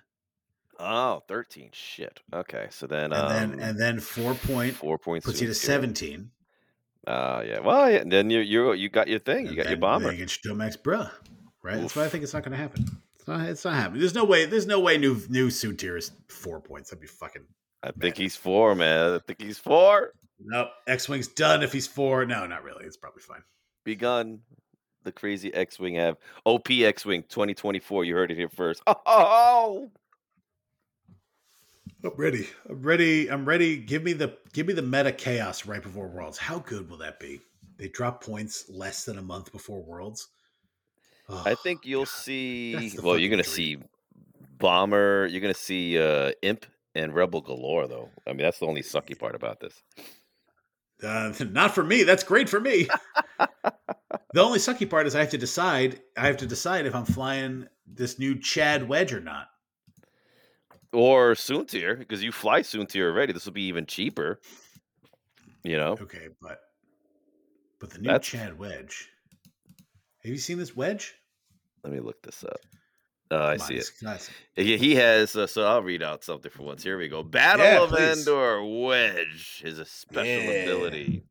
Oh, 0.84 1.22
13. 1.28 1.70
Shit. 1.74 2.22
Okay. 2.34 2.66
So 2.72 2.88
then, 2.88 3.14
And 3.14 3.14
um, 3.14 3.30
then 3.30 3.60
and 3.60 3.80
then 3.80 4.00
four 4.00 4.34
point 4.34 4.74
four 4.76 4.98
points 4.98 5.26
puts 5.28 5.40
you 5.40 5.48
to 5.48 5.54
seventeen. 5.54 6.32
Uh, 7.08 7.44
yeah. 7.46 7.60
Well, 7.60 7.90
yeah. 7.92 8.04
Then 8.06 8.30
you 8.30 8.40
you 8.40 8.74
you 8.74 8.90
got 8.90 9.08
your 9.08 9.20
thing. 9.20 9.48
You 9.48 9.56
got 9.56 9.66
your 9.66 9.72
then 9.72 9.80
bomber. 9.80 10.12
They 10.12 10.18
get 10.18 10.30
Stomax, 10.30 10.78
bruh. 10.78 11.10
Right. 11.64 11.80
That's 11.80 11.96
why 11.96 12.06
I 12.06 12.10
think 12.10 12.24
it's 12.24 12.34
not 12.34 12.44
going 12.44 12.52
to 12.54 12.58
happen. 12.58 12.86
It's 13.16 13.28
not. 13.28 13.42
It's 13.48 13.66
not 13.66 13.74
happening. 13.76 14.00
There's 14.00 14.16
no 14.16 14.24
way. 14.26 14.46
There's 14.46 14.68
no 14.68 14.80
way. 14.80 14.98
New 14.98 15.20
new 15.30 15.48
Soontir 15.50 15.98
is 15.98 16.12
four 16.28 16.60
points. 16.60 16.90
That'd 16.90 17.02
be 17.02 17.08
fucking. 17.08 17.44
I 17.84 17.88
think 17.88 17.98
madness. 17.98 18.18
he's 18.20 18.36
four, 18.36 18.76
man. 18.76 19.14
I 19.14 19.20
think 19.26 19.42
he's 19.42 19.58
four. 19.58 20.12
Nope. 20.40 20.70
X 20.88 21.08
Wing's 21.10 21.28
done 21.28 21.64
if 21.64 21.72
he's 21.74 21.88
four. 21.88 22.26
No, 22.26 22.46
not 22.48 22.64
really. 22.64 22.86
It's 22.86 22.98
probably 22.98 23.22
fine. 23.22 23.42
Begun. 23.84 24.40
the 25.04 25.12
crazy 25.12 25.52
X-wing 25.54 25.96
have? 25.96 26.18
OP 26.46 26.70
X-wing 26.70 27.24
2024. 27.24 28.06
You 28.06 28.16
heard 28.16 28.30
it 28.32 28.38
here 28.38 28.50
first. 28.50 28.84
oh 28.88 28.96
Oh, 29.06 29.90
I'm 32.04 32.12
ready. 32.16 32.48
I'm 32.68 32.82
ready. 32.82 33.30
I'm 33.30 33.46
ready. 33.46 33.78
Give 33.78 34.04
me 34.04 34.14
the 34.14 34.38
give 34.54 34.66
me 34.66 34.74
the 34.74 34.82
meta 34.82 35.12
chaos 35.12 35.66
right 35.68 35.84
before 35.84 36.08
Worlds. 36.08 36.38
How 36.38 36.60
good 36.60 36.90
will 36.90 36.98
that 36.98 37.20
be? 37.20 37.42
They 37.78 37.90
drop 37.90 38.24
points 38.24 38.66
less 38.70 39.06
than 39.06 39.18
a 39.18 39.22
month 39.22 39.52
before 39.52 39.82
Worlds. 39.84 40.30
Oh, 41.30 41.44
I 41.46 41.56
think 41.56 41.82
you'll 41.86 42.06
God. 42.06 42.10
see. 42.10 43.00
Well, 43.02 43.18
you're 43.18 43.30
gonna 43.30 43.44
dream. 43.44 43.54
see 43.54 43.78
Bomber. 44.58 45.28
You're 45.28 45.42
gonna 45.42 45.54
see 45.54 46.00
uh, 46.00 46.32
Imp 46.42 46.66
and 46.96 47.14
Rebel 47.14 47.42
galore, 47.42 47.88
though. 47.88 48.10
I 48.26 48.32
mean, 48.32 48.40
that's 48.40 48.60
the 48.60 48.66
only 48.66 48.82
sucky 48.82 49.18
part 49.18 49.36
about 49.36 49.60
this. 49.60 49.82
Uh, 51.04 51.34
not 51.52 51.76
for 51.76 51.84
me. 51.84 52.04
That's 52.04 52.24
great 52.24 52.50
for 52.50 52.60
me. 52.60 52.88
the 54.34 54.42
only 54.42 54.60
sucky 54.60 54.90
part 54.90 55.06
is 55.06 55.16
I 55.16 55.20
have 55.20 55.30
to 55.30 55.38
decide. 55.38 56.02
I 56.18 56.28
have 56.28 56.38
to 56.38 56.48
decide 56.48 56.88
if 56.88 56.96
I'm 56.96 57.06
flying 57.06 57.68
this 57.86 58.18
new 58.18 58.40
Chad 58.40 58.88
Wedge 58.88 59.14
or 59.14 59.22
not. 59.22 59.48
Or 60.94 61.34
Soontir, 61.34 61.98
because 61.98 62.22
you 62.22 62.32
fly 62.32 62.62
Soontir 62.62 63.06
already. 63.06 63.34
This 63.34 63.46
will 63.46 63.54
be 63.54 63.64
even 63.64 63.86
cheaper. 63.86 64.40
You 65.64 65.78
know. 65.78 65.98
Okay, 66.02 66.28
but 66.42 66.60
but 67.80 67.92
the 67.92 68.00
new 68.00 68.10
That's... 68.10 68.28
Chad 68.28 68.58
Wedge. 68.60 69.10
Have 70.24 70.32
you 70.32 70.38
seen 70.38 70.58
this 70.60 70.76
wedge? 70.76 71.16
Let 71.84 71.94
me 71.94 72.00
look 72.00 72.22
this 72.22 72.44
up. 72.44 72.60
Oh, 73.32 73.44
I 73.44 73.58
see 73.58 73.76
it. 73.76 73.90
Yeah, 74.58 74.76
he 74.76 74.96
has. 74.96 75.36
Uh, 75.36 75.48
so 75.48 75.64
I'll 75.64 75.82
read 75.82 76.04
out 76.04 76.24
something 76.24 76.52
for 76.52 76.64
once. 76.64 76.84
Here 76.84 76.98
we 76.98 77.08
go. 77.08 77.24
Battle 77.24 77.66
yeah, 77.66 77.82
of 77.82 77.90
please. 77.90 78.20
Endor 78.20 78.64
Wedge 78.64 79.64
is 79.66 79.80
a 79.80 79.86
special 79.86 80.26
yeah. 80.26 80.64
ability. 80.64 81.24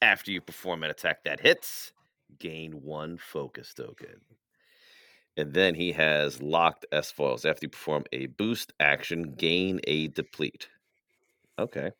After 0.00 0.32
you 0.32 0.40
perform 0.40 0.82
an 0.82 0.90
attack 0.90 1.24
that 1.24 1.40
hits, 1.40 1.92
gain 2.38 2.82
one 2.82 3.18
focus 3.18 3.74
token. 3.74 4.22
And 5.36 5.54
then 5.54 5.74
he 5.74 5.92
has 5.92 6.42
locked 6.42 6.84
S 6.92 7.10
foils. 7.10 7.44
After 7.44 7.64
you 7.64 7.70
perform 7.70 8.04
a 8.12 8.26
boost 8.26 8.72
action, 8.80 9.34
gain 9.34 9.80
a 9.84 10.08
deplete. 10.08 10.68
Okay. 11.58 11.90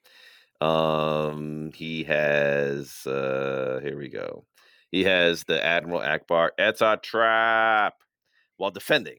Um, 0.60 1.72
he 1.74 2.04
has. 2.04 3.06
uh 3.06 3.80
Here 3.82 3.98
we 3.98 4.08
go. 4.08 4.44
He 4.90 5.04
has 5.04 5.44
the 5.44 5.64
Admiral 5.64 6.00
Ackbar. 6.00 6.50
It's 6.58 6.82
a 6.82 6.98
trap 7.02 7.94
while 8.58 8.70
defending. 8.70 9.18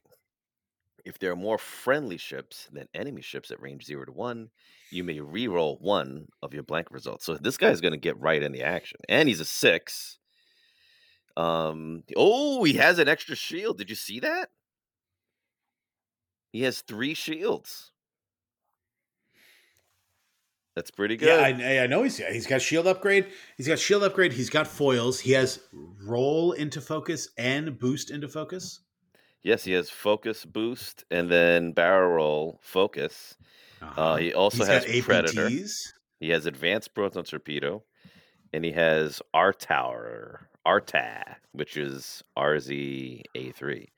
If 1.04 1.18
there 1.18 1.32
are 1.32 1.36
more 1.36 1.58
friendly 1.58 2.16
ships 2.16 2.68
than 2.72 2.88
enemy 2.94 3.20
ships 3.20 3.50
at 3.50 3.60
range 3.60 3.84
zero 3.84 4.06
to 4.06 4.12
one, 4.12 4.48
you 4.90 5.04
may 5.04 5.20
re-roll 5.20 5.76
one 5.80 6.28
of 6.42 6.54
your 6.54 6.62
blank 6.62 6.90
results. 6.90 7.26
So 7.26 7.34
this 7.34 7.58
guy's 7.58 7.82
going 7.82 7.92
to 7.92 7.98
get 7.98 8.18
right 8.18 8.42
in 8.42 8.52
the 8.52 8.62
action, 8.62 9.00
and 9.08 9.28
he's 9.28 9.40
a 9.40 9.44
six. 9.44 10.18
Um. 11.36 12.04
Oh, 12.16 12.64
he 12.64 12.74
has 12.74 12.98
an 12.98 13.08
extra 13.08 13.36
shield. 13.36 13.78
Did 13.78 13.90
you 13.90 13.96
see 13.96 14.20
that? 14.20 14.50
He 16.52 16.62
has 16.62 16.82
three 16.82 17.14
shields. 17.14 17.90
That's 20.76 20.90
pretty 20.90 21.16
good. 21.16 21.28
Yeah, 21.28 21.66
I, 21.66 21.84
I 21.84 21.86
know 21.86 22.02
he's 22.02 22.18
he's 22.18 22.46
got 22.46 22.60
shield 22.60 22.86
upgrade. 22.86 23.26
He's 23.56 23.68
got 23.68 23.78
shield 23.78 24.02
upgrade. 24.02 24.32
He's 24.32 24.50
got 24.50 24.66
foils. 24.66 25.20
He 25.20 25.32
has 25.32 25.60
roll 26.04 26.52
into 26.52 26.80
focus 26.80 27.28
and 27.38 27.78
boost 27.78 28.10
into 28.10 28.28
focus. 28.28 28.80
Yes, 29.42 29.62
he 29.62 29.72
has 29.72 29.90
focus 29.90 30.44
boost 30.44 31.04
and 31.10 31.30
then 31.30 31.72
barrel 31.72 32.10
roll 32.14 32.60
focus. 32.62 33.36
Uh-huh. 33.80 34.00
Uh, 34.00 34.16
he 34.16 34.34
also 34.34 34.58
He's 34.58 34.66
has 34.66 35.04
predator. 35.04 35.50
He 36.18 36.30
has 36.30 36.46
advanced 36.46 36.94
proton 36.94 37.24
torpedo, 37.24 37.84
and 38.54 38.64
he 38.64 38.72
has 38.72 39.20
R 39.34 39.52
Tower 39.52 40.48
Arta, 40.64 41.36
which 41.52 41.76
is 41.76 42.22
RZ 42.38 43.22
A 43.34 43.50
three. 43.50 43.90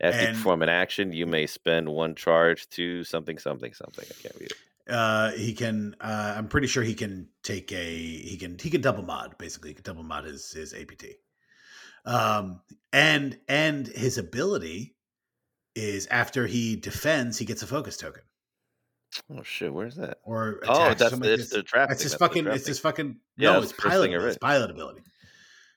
After 0.00 0.18
and, 0.18 0.28
you 0.28 0.34
perform 0.34 0.62
an 0.62 0.68
action, 0.68 1.12
you 1.12 1.26
may 1.26 1.46
spend 1.46 1.88
one 1.88 2.14
charge 2.14 2.68
to 2.70 3.02
something, 3.04 3.38
something, 3.38 3.72
something. 3.72 4.04
I 4.08 4.22
can't 4.22 4.34
read 4.40 4.50
it. 4.50 4.92
Uh, 4.92 5.30
he 5.32 5.52
can. 5.52 5.96
Uh, 6.00 6.34
I'm 6.36 6.48
pretty 6.48 6.68
sure 6.68 6.82
he 6.82 6.94
can 6.94 7.28
take 7.42 7.72
a. 7.72 7.96
He 7.96 8.36
can. 8.36 8.56
He 8.58 8.70
can 8.70 8.80
double 8.80 9.02
mod. 9.02 9.36
Basically, 9.38 9.70
he 9.70 9.74
can 9.74 9.84
double 9.84 10.04
mod 10.04 10.24
his 10.24 10.52
his 10.52 10.72
APT. 10.72 11.04
Um, 12.04 12.60
and 12.92 13.38
and 13.48 13.88
his 13.88 14.18
ability 14.18 14.94
is 15.74 16.06
after 16.06 16.46
he 16.46 16.76
defends, 16.76 17.36
he 17.36 17.44
gets 17.44 17.62
a 17.62 17.66
focus 17.66 17.96
token. 17.96 18.22
Oh 19.30 19.42
shit! 19.42 19.72
Where's 19.72 19.96
that? 19.96 20.18
Or 20.22 20.60
oh, 20.66 20.94
that's 20.94 21.16
the, 21.16 21.32
it's 21.32 21.50
the 21.50 21.62
trap. 21.62 21.90
It's 21.90 22.02
just 22.02 22.18
fucking. 22.18 22.46
It's 22.46 22.66
just 22.66 22.82
fucking. 22.82 23.16
Yeah, 23.36 23.52
no, 23.52 23.62
it's 23.62 23.72
pilot. 23.72 24.10
It's 24.12 24.38
pilot 24.38 24.70
ability. 24.70 25.02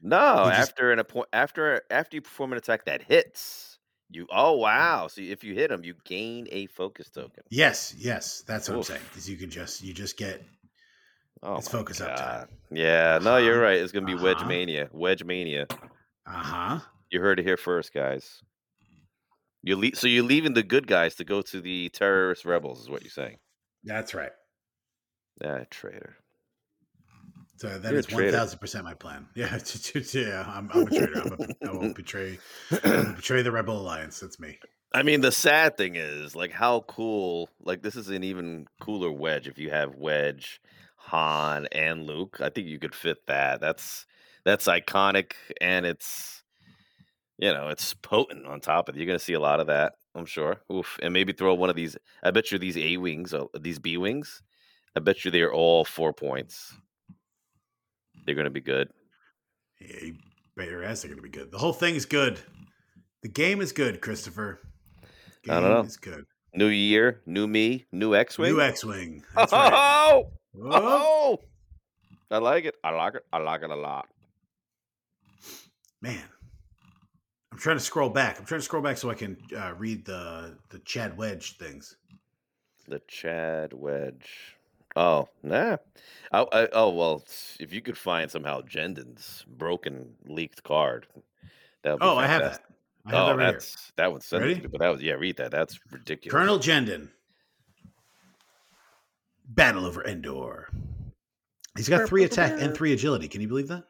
No, 0.01 0.17
after 0.17 0.55
just, 0.59 0.93
an 0.93 0.99
appoint 0.99 1.27
after 1.33 1.81
after 1.89 2.17
you 2.17 2.21
perform 2.21 2.53
an 2.53 2.57
attack 2.57 2.85
that 2.85 3.01
hits, 3.01 3.79
you 4.09 4.27
oh 4.31 4.53
wow! 4.53 5.07
So 5.07 5.21
if 5.21 5.43
you 5.43 5.53
hit 5.53 5.71
him, 5.71 5.83
you 5.83 5.93
gain 6.05 6.47
a 6.51 6.67
focus 6.67 7.09
token. 7.09 7.43
Yes, 7.49 7.93
yes, 7.97 8.43
that's 8.47 8.69
what 8.69 8.75
Oof. 8.75 8.79
I'm 8.79 8.95
saying. 8.95 9.01
Because 9.09 9.29
you 9.29 9.35
can 9.35 9.49
just 9.49 9.83
you 9.83 9.93
just 9.93 10.15
get 10.15 10.41
oh 11.43 11.57
it's 11.57 11.67
focus 11.67 11.99
God. 11.99 12.09
up 12.11 12.17
time. 12.17 12.47
Yeah, 12.71 13.15
uh-huh. 13.15 13.29
no, 13.29 13.37
you're 13.37 13.59
right. 13.59 13.77
It's 13.77 13.91
gonna 13.91 14.05
be 14.05 14.13
uh-huh. 14.13 14.23
Wedge 14.23 14.45
Mania. 14.45 14.89
Wedge 14.93 15.23
Mania. 15.23 15.67
Uh 16.25 16.31
huh. 16.31 16.79
You 17.09 17.19
heard 17.19 17.39
it 17.39 17.43
here 17.43 17.57
first, 17.57 17.93
guys. 17.93 18.41
You 19.63 19.75
le- 19.75 19.95
so 19.95 20.07
you're 20.07 20.23
leaving 20.23 20.53
the 20.53 20.63
good 20.63 20.87
guys 20.87 21.15
to 21.15 21.23
go 21.23 21.41
to 21.41 21.61
the 21.61 21.89
terrorist 21.89 22.45
rebels, 22.45 22.81
is 22.81 22.89
what 22.89 23.01
you're 23.03 23.11
saying? 23.11 23.37
That's 23.83 24.13
right. 24.13 24.31
Ah, 25.43 25.63
traitor. 25.69 26.15
So 27.57 27.77
that 27.77 27.91
you're 27.91 27.99
is 27.99 28.11
one 28.11 28.31
thousand 28.31 28.59
percent 28.59 28.85
my 28.85 28.93
plan. 28.93 29.27
Yeah, 29.35 29.57
yeah. 30.13 30.45
I'm, 30.47 30.69
I'm 30.73 30.87
a 30.87 30.89
traitor. 30.89 31.21
I'm 31.21 31.33
a, 31.33 31.67
I 31.69 31.73
won't 31.73 31.95
betray. 31.95 32.39
I 32.71 33.13
betray 33.15 33.41
the 33.41 33.51
rebel 33.51 33.77
alliance. 33.79 34.19
That's 34.19 34.39
me. 34.39 34.59
I 34.93 35.03
mean, 35.03 35.21
the 35.21 35.31
sad 35.31 35.77
thing 35.77 35.95
is, 35.95 36.35
like, 36.35 36.51
how 36.51 36.81
cool! 36.87 37.49
Like, 37.61 37.83
this 37.83 37.95
is 37.95 38.09
an 38.09 38.23
even 38.23 38.65
cooler 38.79 39.11
Wedge. 39.11 39.47
If 39.47 39.59
you 39.59 39.69
have 39.69 39.95
Wedge, 39.95 40.61
Han, 40.95 41.67
and 41.71 42.07
Luke, 42.07 42.37
I 42.39 42.49
think 42.49 42.67
you 42.67 42.79
could 42.79 42.95
fit 42.95 43.27
that. 43.27 43.59
That's 43.59 44.05
that's 44.45 44.65
iconic, 44.65 45.33
and 45.59 45.85
it's 45.85 46.38
you 47.39 47.53
know, 47.53 47.69
it's 47.69 47.93
potent 47.93 48.45
on 48.45 48.59
top 48.59 48.89
of 48.89 48.95
it. 48.95 48.99
You're 48.99 49.07
going 49.07 49.17
to 49.17 49.23
see 49.23 49.33
a 49.33 49.39
lot 49.39 49.61
of 49.61 49.67
that, 49.67 49.93
I'm 50.13 50.25
sure. 50.25 50.61
Oof. 50.71 50.99
And 51.01 51.13
maybe 51.13 51.31
throw 51.31 51.53
one 51.55 51.69
of 51.69 51.75
these. 51.75 51.97
I 52.21 52.31
bet 52.31 52.51
you 52.51 52.59
these 52.59 52.77
A 52.77 52.97
wings, 52.97 53.33
uh, 53.33 53.45
these 53.57 53.79
B 53.79 53.95
wings, 53.95 54.43
I 54.95 54.99
bet 54.99 55.23
you 55.23 55.31
they're 55.31 55.53
all 55.53 55.85
four 55.85 56.11
points. 56.11 56.75
They're 58.25 58.35
going 58.35 58.45
to 58.45 58.51
be 58.51 58.59
good. 58.59 58.89
Yeah, 59.79 60.03
you 60.03 60.15
bet 60.57 60.67
your 60.67 60.83
ass 60.83 61.01
they're 61.01 61.09
going 61.09 61.23
to 61.23 61.23
be 61.23 61.29
good. 61.29 61.49
The 61.51 61.57
whole 61.57 61.71
thing 61.71 61.95
is 61.95 62.05
good. 62.05 62.39
The 63.21 63.29
game 63.29 63.61
is 63.61 63.71
good, 63.71 64.01
Christopher. 64.01 64.59
Game 65.43 65.55
I 65.55 65.61
don't 65.61 65.69
know. 65.69 65.79
It's 65.79 65.95
good. 65.95 66.25
New 66.53 66.67
year, 66.67 67.21
new 67.25 67.47
me, 67.47 67.85
new 67.93 68.15
X 68.15 68.37
Wing. 68.37 68.53
New 68.53 68.61
X 68.61 68.83
Wing. 68.83 69.23
That's 69.35 69.53
right. 69.53 69.71
Oh! 69.73 70.31
oh! 70.61 71.39
I 72.29 72.39
like 72.39 72.65
it. 72.65 72.75
I 72.83 72.89
like 72.89 73.15
it. 73.15 73.23
I 73.31 73.37
like 73.37 73.61
it 73.61 73.69
a 73.69 73.75
lot. 73.75 74.07
Man, 76.01 76.23
trying 77.59 77.77
to 77.77 77.83
scroll 77.83 78.09
back. 78.09 78.39
I'm 78.39 78.45
trying 78.45 78.59
to 78.59 78.65
scroll 78.65 78.81
back 78.81 78.97
so 78.97 79.09
I 79.09 79.13
can 79.13 79.37
uh, 79.55 79.73
read 79.77 80.05
the 80.05 80.57
the 80.69 80.79
Chad 80.79 81.17
Wedge 81.17 81.57
things. 81.57 81.97
The 82.87 83.01
Chad 83.07 83.73
Wedge. 83.73 84.57
Oh, 84.95 85.29
nah. 85.43 85.77
I, 86.31 86.45
I, 86.51 86.67
oh 86.73 86.89
well, 86.89 87.23
if 87.59 87.73
you 87.73 87.81
could 87.81 87.97
find 87.97 88.29
somehow 88.29 88.61
Jendon's 88.61 89.45
broken 89.47 90.15
leaked 90.25 90.63
card, 90.63 91.07
that 91.83 91.93
would. 91.93 92.03
oh, 92.03 92.15
fantastic. 92.19 92.21
I 92.23 92.27
have 92.27 92.41
that. 92.41 92.61
I 93.05 93.11
have 93.11 93.23
oh, 93.23 93.27
that 93.27 93.37
right 93.37 93.51
that's 93.53 93.73
here. 93.73 93.93
that 93.97 94.11
one's 94.11 94.31
Ready? 94.31 94.67
but 94.67 94.79
that 94.79 94.89
was 94.89 95.01
yeah. 95.01 95.13
Read 95.13 95.37
that. 95.37 95.51
That's 95.51 95.79
ridiculous. 95.91 96.31
Colonel 96.31 96.59
Jendon. 96.59 97.09
Battle 99.47 99.85
over 99.85 100.03
Endor. 100.05 100.69
He's 101.75 101.89
got 101.89 102.07
three 102.07 102.23
attack 102.23 102.53
and 102.59 102.75
three 102.75 102.93
agility. 102.93 103.27
Can 103.27 103.41
you 103.41 103.47
believe 103.47 103.67
that? 103.67 103.83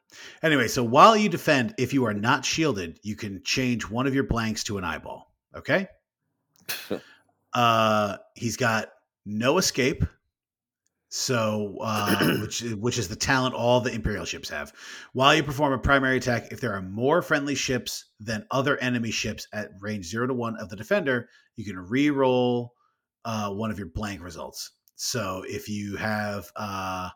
Anyway, 0.43 0.67
so 0.67 0.83
while 0.83 1.15
you 1.15 1.29
defend, 1.29 1.75
if 1.77 1.93
you 1.93 2.05
are 2.05 2.13
not 2.13 2.45
shielded, 2.45 2.99
you 3.03 3.15
can 3.15 3.41
change 3.43 3.89
one 3.89 4.05
of 4.05 4.13
your 4.13 4.25
blanks 4.25 4.63
to 4.65 4.77
an 4.77 4.83
eyeball. 4.83 5.33
Okay. 5.55 5.87
uh, 7.53 8.17
he's 8.35 8.57
got 8.57 8.89
no 9.25 9.57
escape. 9.57 10.03
So, 11.09 11.77
uh, 11.81 12.37
which 12.41 12.61
which 12.61 12.97
is 12.99 13.07
the 13.07 13.15
talent 13.15 13.55
all 13.55 13.81
the 13.81 13.91
Imperial 13.91 14.25
ships 14.25 14.49
have. 14.49 14.73
While 15.13 15.35
you 15.35 15.43
perform 15.43 15.73
a 15.73 15.79
primary 15.79 16.17
attack, 16.17 16.51
if 16.51 16.61
there 16.61 16.73
are 16.73 16.81
more 16.81 17.21
friendly 17.21 17.55
ships 17.55 18.05
than 18.19 18.45
other 18.51 18.77
enemy 18.77 19.09
ships 19.11 19.47
at 19.51 19.71
range 19.79 20.05
zero 20.05 20.27
to 20.27 20.33
one 20.33 20.57
of 20.57 20.69
the 20.69 20.75
defender, 20.75 21.29
you 21.55 21.65
can 21.65 21.77
re-roll 21.77 22.73
uh, 23.25 23.49
one 23.51 23.71
of 23.71 23.79
your 23.79 23.87
blank 23.87 24.21
results. 24.21 24.71
So, 24.95 25.43
if 25.47 25.67
you 25.67 25.95
have 25.95 26.51
uh, 26.55 27.09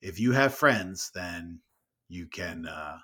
if 0.00 0.20
you 0.20 0.32
have 0.32 0.54
friends, 0.54 1.10
then 1.14 1.60
you 2.08 2.26
can. 2.26 2.66
uh 2.66 2.98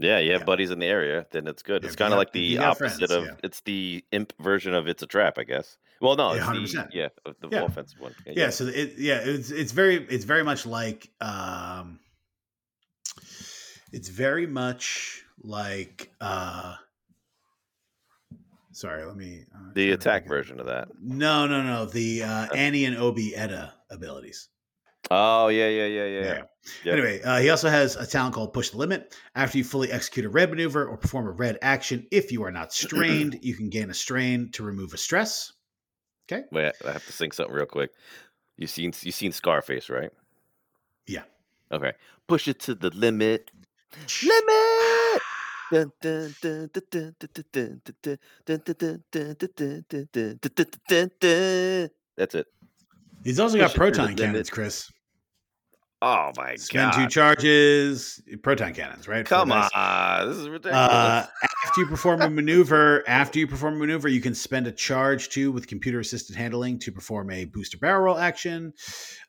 yeah, 0.00 0.20
you 0.20 0.32
have 0.32 0.42
yeah. 0.42 0.46
buddies 0.46 0.70
in 0.70 0.78
the 0.78 0.86
area, 0.86 1.26
then 1.32 1.48
it's 1.48 1.62
good. 1.62 1.82
Yeah, 1.82 1.88
it's 1.88 1.96
kind 1.96 2.12
of 2.12 2.18
like 2.18 2.32
the 2.32 2.58
opposite 2.58 3.08
friends, 3.08 3.10
of 3.10 3.24
yeah. 3.24 3.32
it's 3.42 3.60
the 3.62 4.04
imp 4.12 4.32
version 4.40 4.72
of 4.72 4.86
it's 4.86 5.02
a 5.02 5.06
trap, 5.06 5.38
I 5.38 5.44
guess. 5.44 5.76
Well, 6.00 6.14
no, 6.14 6.32
it's 6.32 6.44
100%. 6.44 6.72
the 6.72 6.96
yeah, 6.96 7.08
the 7.40 7.64
offensive 7.64 7.98
one. 7.98 8.14
Yeah, 8.24 8.50
so 8.50 8.66
it 8.66 8.94
yeah, 8.96 9.20
it's 9.24 9.50
it's 9.50 9.72
very 9.72 9.96
it's 9.96 10.24
very 10.24 10.44
much 10.44 10.66
like 10.66 11.10
um 11.20 11.98
it's 13.92 14.08
very 14.08 14.46
much 14.46 15.24
like 15.42 16.12
uh 16.20 16.76
sorry, 18.70 19.04
let 19.04 19.16
me 19.16 19.44
uh, 19.52 19.72
The 19.74 19.90
attack 19.90 20.28
version 20.28 20.60
of 20.60 20.66
that. 20.66 20.88
No, 21.00 21.46
no, 21.46 21.62
no. 21.62 21.86
The 21.86 22.22
uh. 22.22 22.46
Annie 22.54 22.84
and 22.84 22.96
Obi 22.96 23.34
Edda 23.34 23.74
abilities. 23.90 24.48
Oh 25.10 25.48
yeah, 25.48 25.68
yeah, 25.68 25.86
yeah, 25.86 26.04
yeah. 26.04 26.20
yeah. 26.20 26.42
Yep. 26.84 26.92
Anyway, 26.92 27.22
uh, 27.22 27.38
he 27.38 27.50
also 27.50 27.70
has 27.70 27.96
a 27.96 28.06
talent 28.06 28.34
called 28.34 28.52
Push 28.52 28.70
the 28.70 28.76
Limit. 28.76 29.16
After 29.34 29.58
you 29.58 29.64
fully 29.64 29.90
execute 29.90 30.26
a 30.26 30.28
red 30.28 30.50
maneuver 30.50 30.86
or 30.86 30.96
perform 30.96 31.26
a 31.26 31.30
red 31.30 31.58
action, 31.62 32.06
if 32.10 32.30
you 32.30 32.44
are 32.44 32.50
not 32.50 32.72
strained, 32.72 33.38
you 33.40 33.54
can 33.54 33.70
gain 33.70 33.90
a 33.90 33.94
strain 33.94 34.50
to 34.52 34.62
remove 34.62 34.92
a 34.92 34.98
stress. 34.98 35.52
Okay. 36.30 36.44
Wait, 36.52 36.72
I 36.86 36.92
have 36.92 37.06
to 37.06 37.12
think 37.12 37.32
something 37.32 37.54
real 37.54 37.66
quick. 37.66 37.90
You 38.58 38.66
seen 38.66 38.92
you 39.00 39.12
seen 39.12 39.32
Scarface, 39.32 39.88
right? 39.88 40.10
Yeah. 41.06 41.22
Okay. 41.72 41.92
Push 42.26 42.48
it 42.48 42.58
to 42.60 42.74
the 42.74 42.90
limit. 42.90 43.50
Limit. 44.22 45.22
That's 52.16 52.34
it. 52.34 52.46
He's 53.24 53.40
also 53.40 53.58
got 53.58 53.64
it 53.64 53.68
to 53.68 53.72
the 53.74 53.78
proton 53.78 54.16
cannons, 54.16 54.50
Chris. 54.50 54.90
Oh 56.00 56.30
my 56.36 56.50
god. 56.50 56.60
Spend 56.60 56.92
two 56.92 57.08
charges, 57.08 58.22
proton 58.44 58.72
cannons, 58.72 59.08
right? 59.08 59.26
Come 59.26 59.50
on, 59.50 60.28
this 60.28 60.36
is 60.36 60.48
ridiculous. 60.48 60.76
Uh, 60.76 61.26
after 61.66 61.80
you 61.80 61.86
perform 61.88 62.22
a 62.22 62.30
maneuver, 62.30 63.02
after 63.08 63.40
you 63.40 63.48
perform 63.48 63.74
a 63.74 63.78
maneuver, 63.78 64.06
you 64.06 64.20
can 64.20 64.32
spend 64.32 64.68
a 64.68 64.72
charge 64.72 65.28
too 65.28 65.50
with 65.50 65.66
computer 65.66 65.98
assisted 65.98 66.36
handling 66.36 66.78
to 66.78 66.92
perform 66.92 67.32
a 67.32 67.46
booster 67.46 67.78
barrel 67.78 68.04
roll 68.04 68.18
action. 68.18 68.72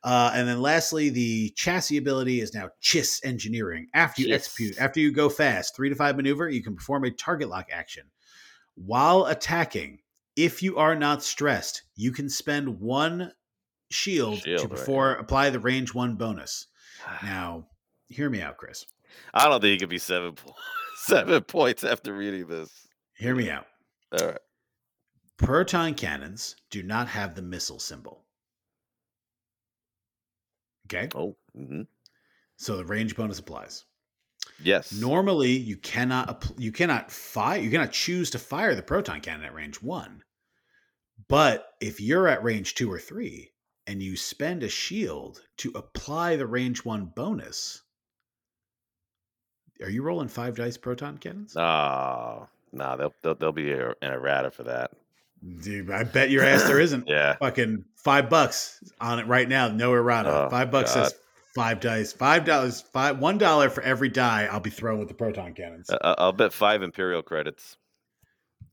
Uh, 0.04 0.32
and 0.36 0.48
then 0.48 0.62
lastly, 0.62 1.10
the 1.10 1.50
chassis 1.56 1.98
ability 1.98 2.40
is 2.40 2.54
now 2.54 2.70
Chiss 2.84 3.20
Engineering. 3.26 3.88
After 3.96 4.22
you 4.22 4.28
Chiss. 4.28 4.36
execute, 4.36 4.80
after 4.80 5.00
you 5.00 5.12
go 5.12 5.28
fast, 5.28 5.76
three 5.76 5.90
to 5.90 5.96
five 5.96 6.16
maneuver, 6.16 6.48
you 6.50 6.62
can 6.62 6.76
perform 6.76 7.04
a 7.04 7.10
target 7.12 7.50
lock 7.50 7.70
action 7.72 8.04
while 8.76 9.26
attacking. 9.26 10.00
If 10.36 10.62
you 10.62 10.78
are 10.78 10.96
not 10.96 11.24
stressed, 11.24 11.82
you 11.96 12.12
can 12.12 12.30
spend 12.30 12.80
one 12.80 13.32
shield, 13.92 14.40
Shield, 14.40 14.62
to 14.62 14.68
right, 14.68 14.78
before 14.78 15.14
apply 15.14 15.50
the 15.50 15.60
range 15.60 15.94
one 15.94 16.16
bonus. 16.16 16.68
Now, 17.24 17.68
hear 18.08 18.30
me 18.30 18.42
out, 18.42 18.58
Chris. 18.58 18.86
I 19.34 19.48
don't 19.48 19.62
think 19.62 19.76
it 19.76 19.80
could 19.80 19.90
be 19.90 19.98
seven 20.00 20.34
po- 20.34 20.54
seven 20.98 21.42
points 21.44 21.84
after 21.84 22.14
reading 22.14 22.48
this. 22.48 22.70
Hear 23.16 23.36
me 23.36 23.50
out. 23.50 23.66
All 24.20 24.28
right. 24.28 24.38
Proton 25.38 25.94
cannons 25.94 26.56
do 26.70 26.84
not 26.84 27.08
have 27.08 27.34
the 27.36 27.42
missile 27.42 27.80
symbol. 27.80 28.26
Okay, 30.88 31.08
Oh, 31.16 31.36
hmm 31.56 31.84
so 32.58 32.76
the 32.76 32.84
range 32.86 33.16
bonus 33.16 33.40
applies. 33.40 33.86
yes. 34.62 34.92
Normally, 34.92 35.52
you 35.52 35.78
cannot 35.78 36.52
you 36.58 36.72
cannot 36.74 37.10
fire 37.12 37.60
you 37.60 37.70
cannot 37.70 37.92
choose 37.94 38.30
to 38.32 38.40
fire 38.40 38.76
the 38.76 38.82
proton 38.84 39.22
cannon 39.22 39.46
at 39.46 39.54
range 39.54 39.82
one. 39.82 40.24
But 41.30 41.68
if 41.80 42.02
you're 42.02 42.28
at 42.28 42.44
range 42.44 42.76
two 42.76 42.92
or 42.92 43.00
three 43.00 43.52
and 43.90 44.04
you 44.04 44.16
spend 44.16 44.62
a 44.62 44.70
shield 44.70 45.42
to 45.58 45.72
apply 45.74 46.36
the 46.36 46.46
range 46.46 46.86
one 46.86 47.06
bonus, 47.16 47.82
are 49.82 49.90
you 49.90 50.04
rolling 50.04 50.28
five 50.28 50.56
dice 50.56 50.78
proton 50.78 51.18
cannons? 51.18 51.56
Oh, 51.58 52.48
no, 52.72 52.98
they'll, 52.98 53.14
they'll 53.24 53.36
they'll 53.36 53.52
be 53.52 53.72
a- 53.72 53.90
an 54.02 54.14
errata 54.14 54.52
for 54.52 54.64
that. 54.64 54.92
Dude, 55.62 55.90
I 55.90 56.04
bet 56.04 56.30
your 56.30 56.44
ass 56.44 56.64
there 56.66 56.80
isn't. 56.80 57.06
Yeah. 57.08 57.36
fucking 57.38 57.86
five 57.96 58.30
bucks 58.30 58.84
on 59.02 59.20
it 59.20 59.26
right 59.28 59.48
now. 59.48 59.70
No 59.70 59.94
errata. 59.94 60.30
Oh, 60.46 60.50
five 60.50 60.70
bucks 60.70 60.94
God. 60.94 61.06
says 61.06 61.16
five 61.56 61.80
dice. 61.80 62.12
Five 62.14 62.46
dollars. 62.46 62.82
Five 62.82 63.18
one 63.20 63.38
dollar 63.40 63.70
for 63.70 63.82
every 63.82 64.10
die 64.10 64.48
I'll 64.52 64.60
be 64.60 64.70
throwing 64.70 65.00
with 65.00 65.08
the 65.08 65.14
proton 65.16 65.54
cannons. 65.54 65.90
I- 65.90 65.98
I- 66.04 66.16
I'll 66.20 66.34
bet 66.34 66.54
five 66.54 66.84
imperial 66.84 67.24
credits. 67.24 67.78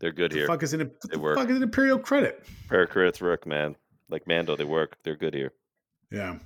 They're 0.01 0.13
good 0.13 0.33
the 0.33 0.39
here. 0.39 0.47
fuck 0.47 0.63
is 0.63 0.75
an 0.75 0.81
what 0.81 1.01
They 1.09 1.17
the 1.17 1.19
work. 1.21 1.39
fuck 1.39 1.49
is 1.49 1.57
an 1.57 1.63
imperial 1.63 1.99
credit? 2.01 2.45
Pair 2.69 2.87
credits 2.87 3.21
work, 3.23 3.47
man. 3.47 3.77
Like 4.09 4.27
Mando, 4.27 4.57
they 4.57 4.65
work. 4.65 4.99
They're 5.03 5.17
good 5.17 5.35
here. 5.35 5.53
Yeah, 6.11 6.39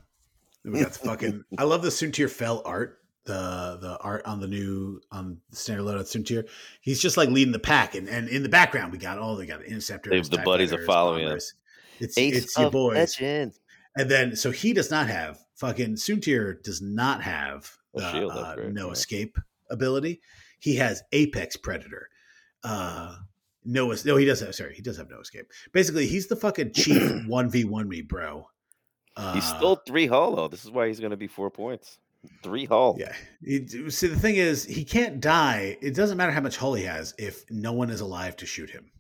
we 0.65 0.81
got 0.83 0.93
the 0.93 0.99
fucking. 0.99 1.45
I 1.59 1.65
love 1.65 1.83
the 1.83 1.89
Soontir 1.91 2.31
Fel 2.31 2.63
art. 2.65 2.99
The 3.25 3.79
the 3.81 3.99
art 4.01 4.25
on 4.25 4.41
the 4.41 4.49
new 4.49 5.01
on 5.13 5.39
the 5.51 5.57
standard 5.57 5.85
loadout 5.85 6.07
Soontir. 6.07 6.49
He's 6.81 7.01
just 7.01 7.17
like 7.19 7.29
leading 7.29 7.53
the 7.53 7.59
pack, 7.59 7.95
and, 7.95 8.09
and 8.09 8.29
in 8.29 8.43
the 8.43 8.49
background 8.49 8.93
we 8.93 8.99
got 8.99 9.19
all 9.19 9.37
they 9.37 9.45
got 9.47 9.63
interceptors. 9.63 10.11
They've- 10.11 10.39
the 10.39 10.43
buddies 10.43 10.73
are 10.73 10.85
following 10.85 11.23
him. 11.23 11.29
bombers. 11.29 11.55
It's 12.01 12.17
it's 12.17 12.59
your 12.59 12.71
boys. 12.71 12.97
legends. 12.97 13.61
And 13.97 14.11
then, 14.11 14.37
so 14.37 14.51
he 14.51 14.73
does 14.73 14.91
not 14.91 15.09
have 15.09 15.39
fucking 15.57 15.95
Soontir 15.97 16.63
does 16.63 16.81
not 16.81 17.23
have 17.23 17.77
uh, 17.95 18.13
shield 18.13 18.33
uh, 18.33 18.57
no 18.71 18.91
escape 18.91 19.37
ability. 19.69 20.21
He 20.59 20.77
has 20.77 21.03
Apex 21.13 21.57
Predator. 21.57 22.09
Uh, 22.65 23.17
no, 23.65 23.95
no, 24.05 24.17
he 24.17 24.25
does 24.25 24.41
have. 24.41 24.55
Sorry, 24.55 24.75
he 24.75 24.83
does 24.83 24.97
have 24.97 25.11
no 25.11 25.21
escape. 25.21 25.47
Basically, 25.73 26.07
he's 26.07 26.27
the 26.29 26.37
fucking 26.37 26.73
chief 26.73 27.25
one 27.27 27.51
v 27.51 27.65
one 27.65 27.89
me, 27.89 28.03
bro. 28.03 28.49
Uh, 29.17 29.35
He 29.35 29.41
stole 29.41 29.77
three 29.77 30.07
hull 30.07 30.37
though. 30.37 30.49
This 30.49 30.65
is 30.65 30.71
why 30.71 30.87
he's 30.89 31.01
going 31.01 31.11
to 31.11 31.17
be 31.17 31.27
four 31.27 31.51
points. 31.51 31.99
Three 32.43 32.65
hull. 32.67 32.97
Yeah. 32.99 33.13
He- 33.45 33.67
see, 33.91 34.07
the 34.07 34.19
thing 34.19 34.37
is, 34.37 34.65
he 34.65 34.85
can't 34.85 35.21
die. 35.21 35.77
It 35.81 35.95
doesn't 35.95 36.17
matter 36.17 36.33
how 36.33 36.41
much 36.43 36.57
hull 36.57 36.75
he 36.75 36.85
has 36.85 37.15
if 37.19 37.45
no 37.51 37.73
one 37.73 37.91
is 37.91 38.01
alive 38.01 38.37
to 38.37 38.47
shoot 38.47 38.71
him. 38.71 38.91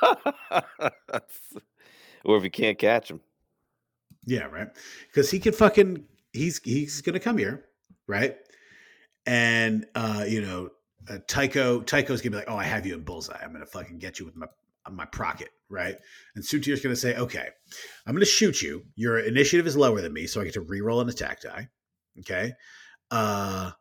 or 2.24 2.36
if 2.36 2.44
you 2.44 2.50
can't 2.50 2.78
catch 2.78 3.10
him. 3.10 3.20
Yeah, 4.26 4.44
right. 4.44 4.68
Because 5.08 5.30
he 5.30 5.38
could 5.40 5.54
fucking 5.54 6.04
he's 6.32 6.60
he's 6.62 7.00
gonna 7.00 7.20
come 7.20 7.38
here, 7.38 7.64
right? 8.06 8.36
And 9.26 9.86
uh, 9.94 10.24
you 10.28 10.42
know, 10.42 10.70
uh, 11.08 11.18
Tycho 11.26 11.80
Tycho's 11.82 12.20
gonna 12.20 12.30
be 12.32 12.36
like, 12.38 12.50
"Oh, 12.50 12.56
I 12.56 12.64
have 12.64 12.86
you 12.86 12.94
in 12.94 13.02
bullseye. 13.02 13.40
I'm 13.42 13.52
gonna 13.52 13.66
fucking 13.66 13.98
get 13.98 14.18
you 14.18 14.24
with 14.26 14.36
my 14.36 14.46
my 14.90 15.04
procket, 15.06 15.50
right?" 15.68 15.96
And 16.34 16.44
Soontir's 16.44 16.80
gonna 16.80 16.96
say, 16.96 17.16
"Okay, 17.16 17.48
I'm 18.06 18.14
gonna 18.14 18.24
shoot 18.24 18.62
you. 18.62 18.84
Your 18.96 19.18
initiative 19.18 19.66
is 19.66 19.76
lower 19.76 20.00
than 20.00 20.12
me, 20.12 20.26
so 20.26 20.40
I 20.40 20.44
get 20.44 20.54
to 20.54 20.62
reroll 20.62 21.00
an 21.02 21.08
attack 21.08 21.40
die. 21.42 21.68
Okay, 22.20 22.52
uh." 23.10 23.72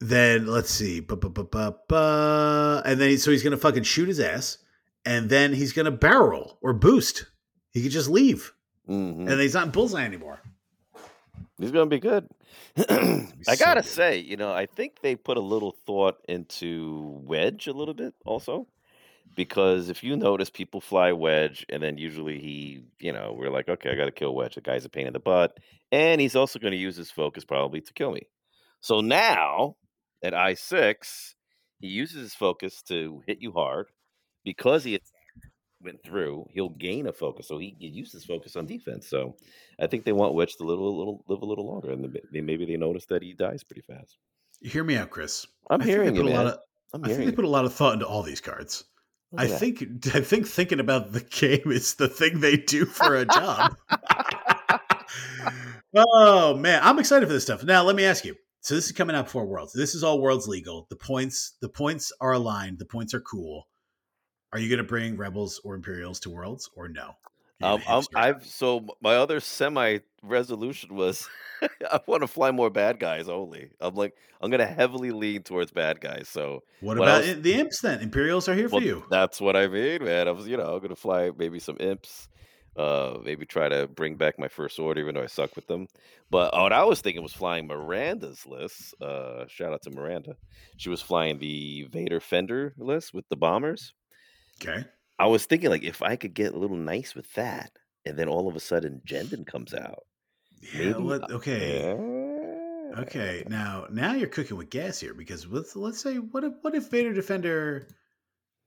Then 0.00 0.46
let's 0.46 0.70
see, 0.70 1.00
bu- 1.00 1.16
and 1.16 3.00
then 3.00 3.08
he, 3.10 3.16
so 3.16 3.30
he's 3.30 3.42
gonna 3.42 3.56
fucking 3.56 3.84
shoot 3.84 4.08
his 4.08 4.20
ass, 4.20 4.58
and 5.06 5.30
then 5.30 5.54
he's 5.54 5.72
gonna 5.72 5.90
barrel 5.90 6.58
or 6.60 6.74
boost. 6.74 7.26
He 7.70 7.82
could 7.82 7.92
just 7.92 8.10
leave, 8.10 8.52
Mhm. 8.88 9.30
and 9.30 9.40
he's 9.40 9.54
not 9.54 9.66
in 9.66 9.72
bullseye 9.72 10.04
anymore. 10.04 10.40
He's 11.58 11.70
gonna 11.70 11.86
be 11.86 12.00
good. 12.00 12.28
I 12.76 13.56
gotta 13.56 13.82
good. 13.82 13.90
say, 13.90 14.18
you 14.18 14.36
know, 14.36 14.52
I 14.52 14.66
think 14.66 15.00
they 15.02 15.16
put 15.16 15.36
a 15.36 15.40
little 15.40 15.76
thought 15.86 16.18
into 16.28 17.20
Wedge 17.24 17.66
a 17.66 17.72
little 17.72 17.94
bit 17.94 18.14
also. 18.24 18.66
Because 19.36 19.88
if 19.88 20.04
you 20.04 20.16
notice, 20.16 20.50
people 20.50 20.80
fly 20.80 21.10
Wedge, 21.12 21.66
and 21.68 21.82
then 21.82 21.98
usually 21.98 22.38
he, 22.38 22.82
you 23.00 23.12
know, 23.12 23.34
we're 23.36 23.50
like, 23.50 23.68
okay, 23.68 23.90
I 23.90 23.96
got 23.96 24.04
to 24.04 24.12
kill 24.12 24.34
Wedge. 24.34 24.54
The 24.54 24.60
guy's 24.60 24.84
a 24.84 24.88
pain 24.88 25.06
in 25.08 25.12
the 25.12 25.18
butt, 25.18 25.58
and 25.90 26.20
he's 26.20 26.36
also 26.36 26.58
going 26.58 26.72
to 26.72 26.78
use 26.78 26.96
his 26.96 27.10
focus 27.10 27.44
probably 27.44 27.80
to 27.80 27.92
kill 27.94 28.12
me. 28.12 28.28
So 28.80 29.00
now 29.00 29.76
at 30.22 30.34
I 30.34 30.54
six, 30.54 31.34
he 31.80 31.88
uses 31.88 32.20
his 32.20 32.34
focus 32.34 32.82
to 32.82 33.22
hit 33.26 33.40
you 33.40 33.52
hard. 33.52 33.88
Because 34.44 34.84
he 34.84 35.00
went 35.84 36.02
through, 36.02 36.46
he'll 36.50 36.70
gain 36.70 37.06
a 37.06 37.12
focus. 37.12 37.48
So 37.48 37.58
he, 37.58 37.76
he 37.78 37.88
uses 37.88 38.24
focus 38.24 38.56
on 38.56 38.66
defense. 38.66 39.06
So 39.06 39.36
I 39.78 39.86
think 39.86 40.04
they 40.04 40.12
want 40.12 40.34
Wedge 40.34 40.56
to 40.56 40.64
little, 40.64 40.96
little 40.96 41.24
live 41.28 41.42
a 41.42 41.46
little 41.46 41.66
longer, 41.66 41.90
and 41.90 42.18
they, 42.32 42.40
maybe 42.40 42.64
they 42.64 42.76
notice 42.76 43.06
that 43.06 43.22
he 43.22 43.34
dies 43.34 43.62
pretty 43.62 43.82
fast. 43.82 44.16
You 44.60 44.70
Hear 44.70 44.84
me 44.84 44.96
out, 44.96 45.10
Chris. 45.10 45.46
I'm 45.70 45.82
I 45.82 45.84
hearing 45.84 46.14
you, 46.14 46.22
put 46.22 46.30
a 46.30 46.34
man. 46.34 46.44
lot 46.44 46.54
of. 46.54 46.58
I'm 46.92 47.04
I 47.04 47.08
think 47.08 47.18
hearing 47.18 47.30
they 47.30 47.36
put 47.36 47.44
a 47.44 47.48
lot 47.48 47.64
of 47.64 47.74
thought 47.74 47.94
into 47.94 48.06
all 48.06 48.22
these 48.22 48.40
cards. 48.40 48.84
I 49.36 49.46
that. 49.46 49.58
think 49.58 49.82
I 50.14 50.20
think 50.20 50.46
thinking 50.46 50.80
about 50.80 51.12
the 51.12 51.20
game 51.20 51.70
is 51.72 51.94
the 51.94 52.08
thing 52.08 52.40
they 52.40 52.56
do 52.56 52.84
for 52.84 53.16
a 53.16 53.26
job. 53.26 53.76
oh 55.94 56.54
man, 56.56 56.80
I'm 56.82 56.98
excited 56.98 57.26
for 57.26 57.32
this 57.32 57.42
stuff. 57.42 57.64
Now 57.64 57.82
let 57.82 57.96
me 57.96 58.04
ask 58.04 58.24
you. 58.24 58.36
So 58.60 58.74
this 58.74 58.86
is 58.86 58.92
coming 58.92 59.14
out 59.14 59.26
before 59.26 59.44
Worlds. 59.44 59.74
This 59.74 59.94
is 59.94 60.02
all 60.02 60.20
Worlds 60.20 60.48
legal. 60.48 60.86
The 60.88 60.96
points 60.96 61.56
the 61.60 61.68
points 61.68 62.12
are 62.20 62.32
aligned. 62.32 62.78
The 62.78 62.86
points 62.86 63.12
are 63.12 63.20
cool. 63.20 63.66
Are 64.54 64.58
you 64.60 64.68
going 64.68 64.78
to 64.78 64.84
bring 64.84 65.16
Rebels 65.16 65.60
or 65.64 65.74
Imperials 65.74 66.18
to 66.20 66.30
Worlds 66.30 66.70
or 66.76 66.88
no? 66.88 67.16
Um, 67.62 67.80
I'm, 67.88 68.02
i've 68.16 68.44
so 68.44 68.84
my 69.00 69.14
other 69.14 69.38
semi 69.40 69.98
resolution 70.22 70.94
was 70.94 71.28
I 71.62 72.00
want 72.06 72.22
to 72.22 72.26
fly 72.26 72.50
more 72.50 72.68
bad 72.68 72.98
guys 72.98 73.28
only. 73.28 73.70
I'm 73.80 73.94
like 73.94 74.16
I'm 74.40 74.50
gonna 74.50 74.66
heavily 74.66 75.12
lean 75.12 75.44
towards 75.44 75.70
bad 75.70 76.00
guys. 76.00 76.28
So 76.28 76.64
What 76.80 76.98
what 76.98 77.08
about 77.08 77.24
else- 77.24 77.40
the 77.42 77.54
imps 77.54 77.80
then? 77.80 78.00
Imperials 78.00 78.48
are 78.48 78.54
here 78.54 78.68
well, 78.68 78.80
for 78.80 78.86
you. 78.86 79.04
that's 79.08 79.40
what 79.40 79.54
I 79.56 79.68
mean, 79.68 80.04
man. 80.04 80.26
I 80.28 80.32
was 80.32 80.48
you 80.48 80.56
know 80.56 80.74
I'm 80.74 80.80
gonna 80.82 80.96
fly 80.96 81.30
maybe 81.38 81.60
some 81.60 81.76
imps, 81.78 82.28
uh, 82.76 83.18
maybe 83.24 83.46
try 83.46 83.68
to 83.68 83.86
bring 83.86 84.16
back 84.16 84.36
my 84.38 84.48
first 84.48 84.78
order, 84.80 85.00
even 85.00 85.14
though 85.14 85.22
I 85.22 85.26
suck 85.26 85.54
with 85.54 85.68
them. 85.68 85.86
But 86.30 86.52
what 86.54 86.72
I 86.72 86.82
was 86.84 87.00
thinking 87.00 87.22
was 87.22 87.32
flying 87.32 87.68
Miranda's 87.68 88.44
list. 88.46 89.00
Uh, 89.00 89.46
shout 89.46 89.72
out 89.72 89.82
to 89.82 89.90
Miranda. 89.90 90.36
She 90.76 90.90
was 90.90 91.00
flying 91.00 91.38
the 91.38 91.84
Vader 91.84 92.18
Fender 92.20 92.74
list 92.76 93.14
with 93.14 93.28
the 93.28 93.36
bombers. 93.36 93.94
Okay. 94.62 94.84
I 95.18 95.26
was 95.26 95.46
thinking 95.46 95.70
like 95.70 95.82
if 95.82 96.02
I 96.02 96.16
could 96.16 96.34
get 96.34 96.54
a 96.54 96.58
little 96.58 96.76
nice 96.76 97.14
with 97.14 97.32
that, 97.34 97.70
and 98.04 98.18
then 98.18 98.28
all 98.28 98.48
of 98.48 98.56
a 98.56 98.60
sudden 98.60 99.00
Jendon 99.06 99.46
comes 99.46 99.72
out. 99.74 100.04
Yeah, 100.60 100.78
Maybe 100.92 101.02
what- 101.02 101.30
okay. 101.30 101.82
Yeah. 101.82 103.00
Okay, 103.00 103.42
now 103.48 103.86
now 103.90 104.12
you're 104.14 104.28
cooking 104.28 104.56
with 104.56 104.70
gas 104.70 105.00
here 105.00 105.14
because 105.14 105.46
let's 105.48 105.74
let's 105.74 106.00
say 106.00 106.16
what 106.16 106.44
if 106.44 106.52
what 106.60 106.76
if 106.76 106.90
Vader 106.90 107.12
Defender, 107.12 107.88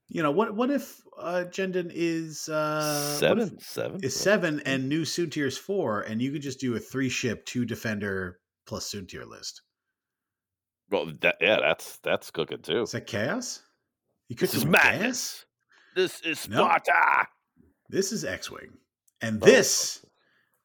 you 0.08 0.22
know 0.22 0.30
what 0.32 0.54
what 0.54 0.70
if 0.70 1.00
uh 1.18 1.44
Jendon 1.48 1.90
is 1.94 2.46
uh 2.48 3.18
what 3.22 3.38
if 3.38 3.44
seven, 3.48 3.58
seven. 3.60 4.00
is 4.02 4.14
seven 4.14 4.60
and 4.66 4.88
new 4.88 5.02
Soontir 5.02 5.46
is 5.46 5.56
four 5.56 6.02
and 6.02 6.20
you 6.20 6.30
could 6.30 6.42
just 6.42 6.60
do 6.60 6.76
a 6.76 6.78
three 6.78 7.08
ship 7.08 7.46
two 7.46 7.64
Defender 7.64 8.38
plus 8.66 8.92
Soontir 8.92 9.26
list. 9.26 9.62
Well, 10.90 11.10
that, 11.20 11.36
yeah, 11.40 11.60
that's 11.60 11.98
that's 11.98 12.30
cooking 12.30 12.60
too. 12.62 12.82
Is 12.82 12.92
that 12.92 13.06
chaos? 13.06 13.62
You 14.28 14.36
This 14.36 14.50
cooking 14.50 14.68
is 14.68 14.70
madness. 14.70 15.46
This 15.98 16.20
is. 16.20 16.38
Sparta. 16.38 17.26
This 17.88 18.12
is 18.12 18.24
X 18.24 18.52
Wing, 18.52 18.68
and 19.20 19.42
Oh, 19.42 19.46
this 19.46 20.06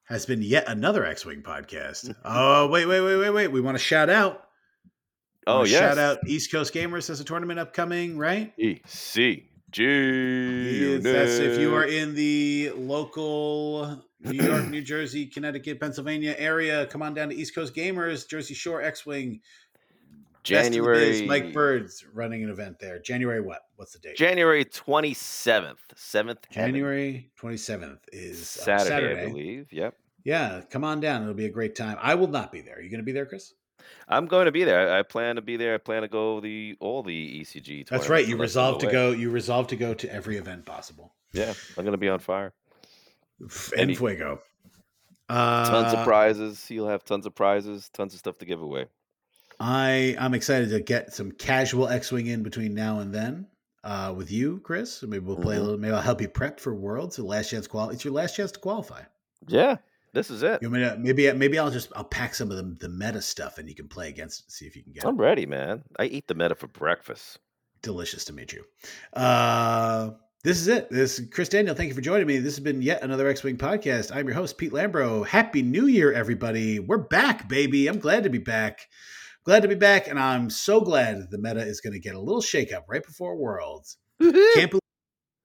has 0.04 0.28
been 0.28 0.44
yet 0.44 0.66
another 0.68 1.04
X 1.04 1.26
Wing 1.26 1.42
podcast. 1.42 2.14
oh 2.24 2.68
wait 2.68 2.86
wait 2.86 3.02
wait 3.02 3.18
wait 3.18 3.32
wait! 3.32 3.48
We 3.48 3.60
want 3.60 3.76
to 3.76 3.84
shout 3.84 4.12
out. 4.12 4.44
Oh 5.48 5.56
Wanna. 5.56 5.70
Shout 5.70 5.98
out 5.98 6.20
East 6.28 6.52
Coast 6.52 6.72
Gamers 6.72 7.08
has 7.08 7.20
a 7.20 7.24
tournament 7.24 7.60
upcoming, 7.60 8.16
right? 8.16 8.54
ECG. 8.60 9.42
Yes, 9.76 11.04
That's 11.04 11.40
if 11.40 11.60
you 11.60 11.74
are 11.74 11.86
in 11.86 12.14
the 12.14 12.70
local 12.76 14.04
New 14.20 14.44
York, 14.44 14.70
New 14.70 14.84
Jersey, 14.84 15.26
Connecticut, 15.26 15.80
Pennsylvania 15.80 16.36
area. 16.38 16.86
Come 16.86 17.02
on 17.02 17.16
down 17.16 17.30
to 17.30 17.36
East 17.36 17.56
Coast 17.56 17.74
Gamers, 17.74 18.30
Jersey 18.30 18.54
Shore 18.54 18.84
X 18.84 19.04
Wing. 19.04 19.42
January 20.44 21.26
Mike 21.26 21.54
Bird's 21.54 22.06
running 22.14 22.44
an 22.44 22.50
event 22.50 22.80
there. 22.80 23.00
January 23.00 23.42
what? 23.42 23.62
What's 23.76 23.94
the 23.94 24.00
date? 24.00 24.18
January 24.18 24.66
twenty 24.66 25.14
seventh, 25.14 25.80
seventh 25.96 26.50
January 26.50 27.32
twenty 27.36 27.58
seventh 27.58 28.00
is 28.12 28.58
uh, 28.62 28.64
Saturday, 28.64 28.90
Saturday. 28.90 29.22
I 29.22 29.28
believe. 29.28 29.72
Yep. 29.72 29.96
Yeah, 30.24 30.62
come 30.70 30.84
on 30.84 31.00
down. 31.00 31.22
It'll 31.24 31.34
be 31.34 31.46
a 31.46 31.52
great 31.52 31.76
time. 31.76 31.98
I 32.02 32.16
will 32.16 32.28
not 32.28 32.52
be 32.52 32.62
there. 32.62 32.78
Are 32.78 32.82
you 32.82 32.90
going 32.90 33.02
to 33.02 33.06
be 33.06 33.12
there, 33.12 33.26
Chris? 33.26 33.54
I'm 34.08 34.28
going 34.28 34.46
to 34.46 34.52
be 34.52 34.64
there. 34.64 34.94
I 34.94 35.00
I 35.00 35.04
plan 35.04 35.36
to 35.36 35.42
be 35.42 35.58
there. 35.58 35.76
I 35.76 35.78
plan 35.78 36.04
to 36.04 36.08
go 36.08 36.40
the 36.40 36.76
all 36.80 37.04
the 37.04 37.42
ECG. 37.42 37.88
That's 37.88 38.10
right. 38.10 38.26
You 38.28 38.36
the 38.36 38.42
rest 38.42 38.56
of 38.56 38.64
the 38.64 38.78
resolved 38.78 38.80
to 38.82 38.92
go. 38.92 39.12
You 39.12 39.30
resolved 39.32 39.70
to 39.70 39.76
go 39.76 39.94
to 39.94 40.14
every 40.14 40.38
event 40.38 40.66
possible. 40.66 41.14
Yeah, 41.34 41.54
I'm 41.78 41.84
going 41.84 41.94
to 41.94 41.98
be 41.98 42.10
on 42.10 42.20
fire. 42.20 42.54
En 43.76 43.94
fuego. 43.94 44.40
Uh, 45.30 45.70
Tons 45.70 45.94
of 45.94 46.04
prizes. 46.06 46.70
You'll 46.70 46.88
have 46.90 47.04
tons 47.04 47.26
of 47.26 47.34
prizes. 47.34 47.90
Tons 47.90 48.14
of 48.14 48.20
stuff 48.20 48.38
to 48.40 48.46
give 48.46 48.62
away. 48.62 48.86
I 49.66 50.16
I'm 50.20 50.34
excited 50.34 50.70
to 50.72 50.82
get 50.82 51.14
some 51.14 51.32
casual 51.32 51.88
X-wing 51.88 52.28
in 52.28 52.44
between 52.44 52.74
now 52.74 53.00
and 53.00 53.16
then 53.16 53.48
uh, 53.86 54.14
with 54.16 54.30
you, 54.30 54.60
Chris. 54.60 55.02
Maybe 55.04 55.20
we'll 55.26 55.38
play 55.38 55.56
a 55.56 55.60
Mhm. 55.60 55.64
little. 55.64 55.78
Maybe 55.80 55.94
I'll 55.94 56.02
help 56.02 56.20
you 56.20 56.28
prep 56.28 56.60
for 56.60 56.76
Worlds. 56.76 57.16
The 57.16 57.24
last 57.24 57.50
chance 57.50 57.66
qual. 57.66 57.90
It's 57.90 58.04
your 58.04 58.14
last 58.14 58.36
chance 58.36 58.52
to 58.52 58.60
qualify. 58.60 59.04
Yeah, 59.48 59.78
this 60.14 60.30
is 60.30 60.44
it. 60.44 60.62
You 60.62 60.70
want 60.70 60.84
to, 60.84 60.98
maybe 61.00 61.32
maybe 61.32 61.58
I'll 61.58 61.72
just 61.72 61.94
I'll 61.96 62.04
pack 62.04 62.36
some 62.36 62.52
of 62.52 62.58
the 62.58 62.88
the 62.88 62.90
meta 62.90 63.22
stuff 63.22 63.58
and 63.58 63.70
you 63.70 63.76
can 63.76 63.88
play 63.88 64.10
against. 64.10 64.42
It, 64.48 64.52
see 64.52 64.66
if 64.66 64.76
you 64.76 64.84
can 64.84 64.92
get. 64.92 65.06
I'm 65.06 65.18
ready, 65.18 65.46
man. 65.46 65.84
I 65.98 66.06
eat 66.06 66.28
the 66.28 66.36
meta 66.36 66.56
for 66.56 66.68
breakfast. 66.68 67.40
delicious 67.82 68.26
to 68.26 68.34
meet 68.34 68.52
you. 68.54 68.64
Uh, 69.14 70.12
this 70.44 70.60
is 70.60 70.68
it. 70.68 70.90
This 70.90 71.20
is 71.20 71.30
Chris 71.30 71.48
Daniel. 71.50 71.76
Thank 71.76 71.88
you 71.90 71.96
for 71.96 72.02
joining 72.02 72.28
me. 72.28 72.38
This 72.38 72.56
has 72.56 72.64
been 72.64 72.82
yet 72.82 73.02
another 73.02 73.28
X 73.28 73.44
Wing 73.44 73.58
podcast. 73.58 74.14
I'm 74.16 74.26
your 74.28 74.36
host, 74.36 74.58
Pete 74.58 74.72
Lambro. 74.74 75.26
Happy 75.26 75.62
New 75.62 75.88
Year, 75.88 76.12
everybody. 76.12 76.80
We're 76.80 76.98
back, 76.98 77.48
baby. 77.48 77.88
I'm 77.88 78.00
glad 78.00 78.24
to 78.24 78.30
be 78.30 78.38
back. 78.40 78.88
Glad 79.44 79.62
to 79.64 79.68
be 79.68 79.76
back, 79.76 80.08
and 80.08 80.18
I'm 80.18 80.50
so 80.50 80.80
glad 80.80 81.30
the 81.30 81.38
meta 81.38 81.62
is 81.62 81.82
going 81.82 81.94
to 81.94 82.00
get 82.00 82.16
a 82.16 82.20
little 82.20 82.42
shakeup 82.42 82.84
right 82.88 83.04
before 83.04 83.36
Worlds. 83.36 83.98
Can't 84.22 84.72
believe. 84.72 84.80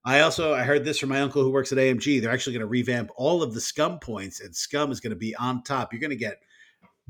I 0.04 0.20
also 0.20 0.54
I 0.54 0.62
heard 0.62 0.84
this 0.84 0.98
from 0.98 1.08
my 1.08 1.20
uncle 1.20 1.42
who 1.42 1.50
works 1.50 1.72
at 1.72 1.78
AMG. 1.78 2.22
They're 2.22 2.30
actually 2.30 2.54
going 2.54 2.60
to 2.60 2.66
revamp 2.66 3.10
all 3.16 3.42
of 3.42 3.54
the 3.54 3.60
Scum 3.60 3.98
points, 3.98 4.40
and 4.40 4.54
Scum 4.54 4.92
is 4.92 5.00
going 5.00 5.10
to 5.10 5.16
be 5.16 5.34
on 5.34 5.62
top. 5.64 5.92
You're 5.92 6.00
going 6.00 6.10
to 6.10 6.16
get 6.16 6.40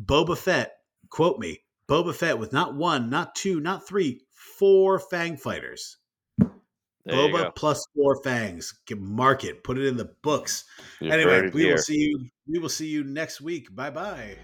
Boba 0.02 0.36
Fett. 0.36 0.78
Quote 1.10 1.38
me, 1.38 1.60
Boba 1.88 2.14
Fett 2.14 2.38
with 2.38 2.52
not 2.52 2.74
one, 2.74 3.10
not 3.10 3.34
two, 3.34 3.60
not 3.60 3.86
three, 3.86 4.22
four 4.32 4.98
Fang 4.98 5.36
fighters. 5.36 5.98
There 6.38 7.16
Boba 7.16 7.54
plus 7.54 7.86
four 7.94 8.22
fangs. 8.22 8.74
Get 8.86 9.00
mark 9.00 9.44
it. 9.44 9.64
Put 9.64 9.78
it 9.78 9.86
in 9.86 9.96
the 9.96 10.12
books. 10.22 10.64
You 11.00 11.10
anyway, 11.10 11.50
we 11.50 11.70
will 11.70 11.78
see 11.78 11.98
you. 11.98 12.28
We 12.46 12.58
will 12.58 12.68
see 12.68 12.88
you 12.88 13.04
next 13.04 13.40
week. 13.40 13.74
Bye 13.74 13.90
bye. 13.90 14.36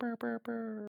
Bebek. 0.00 0.86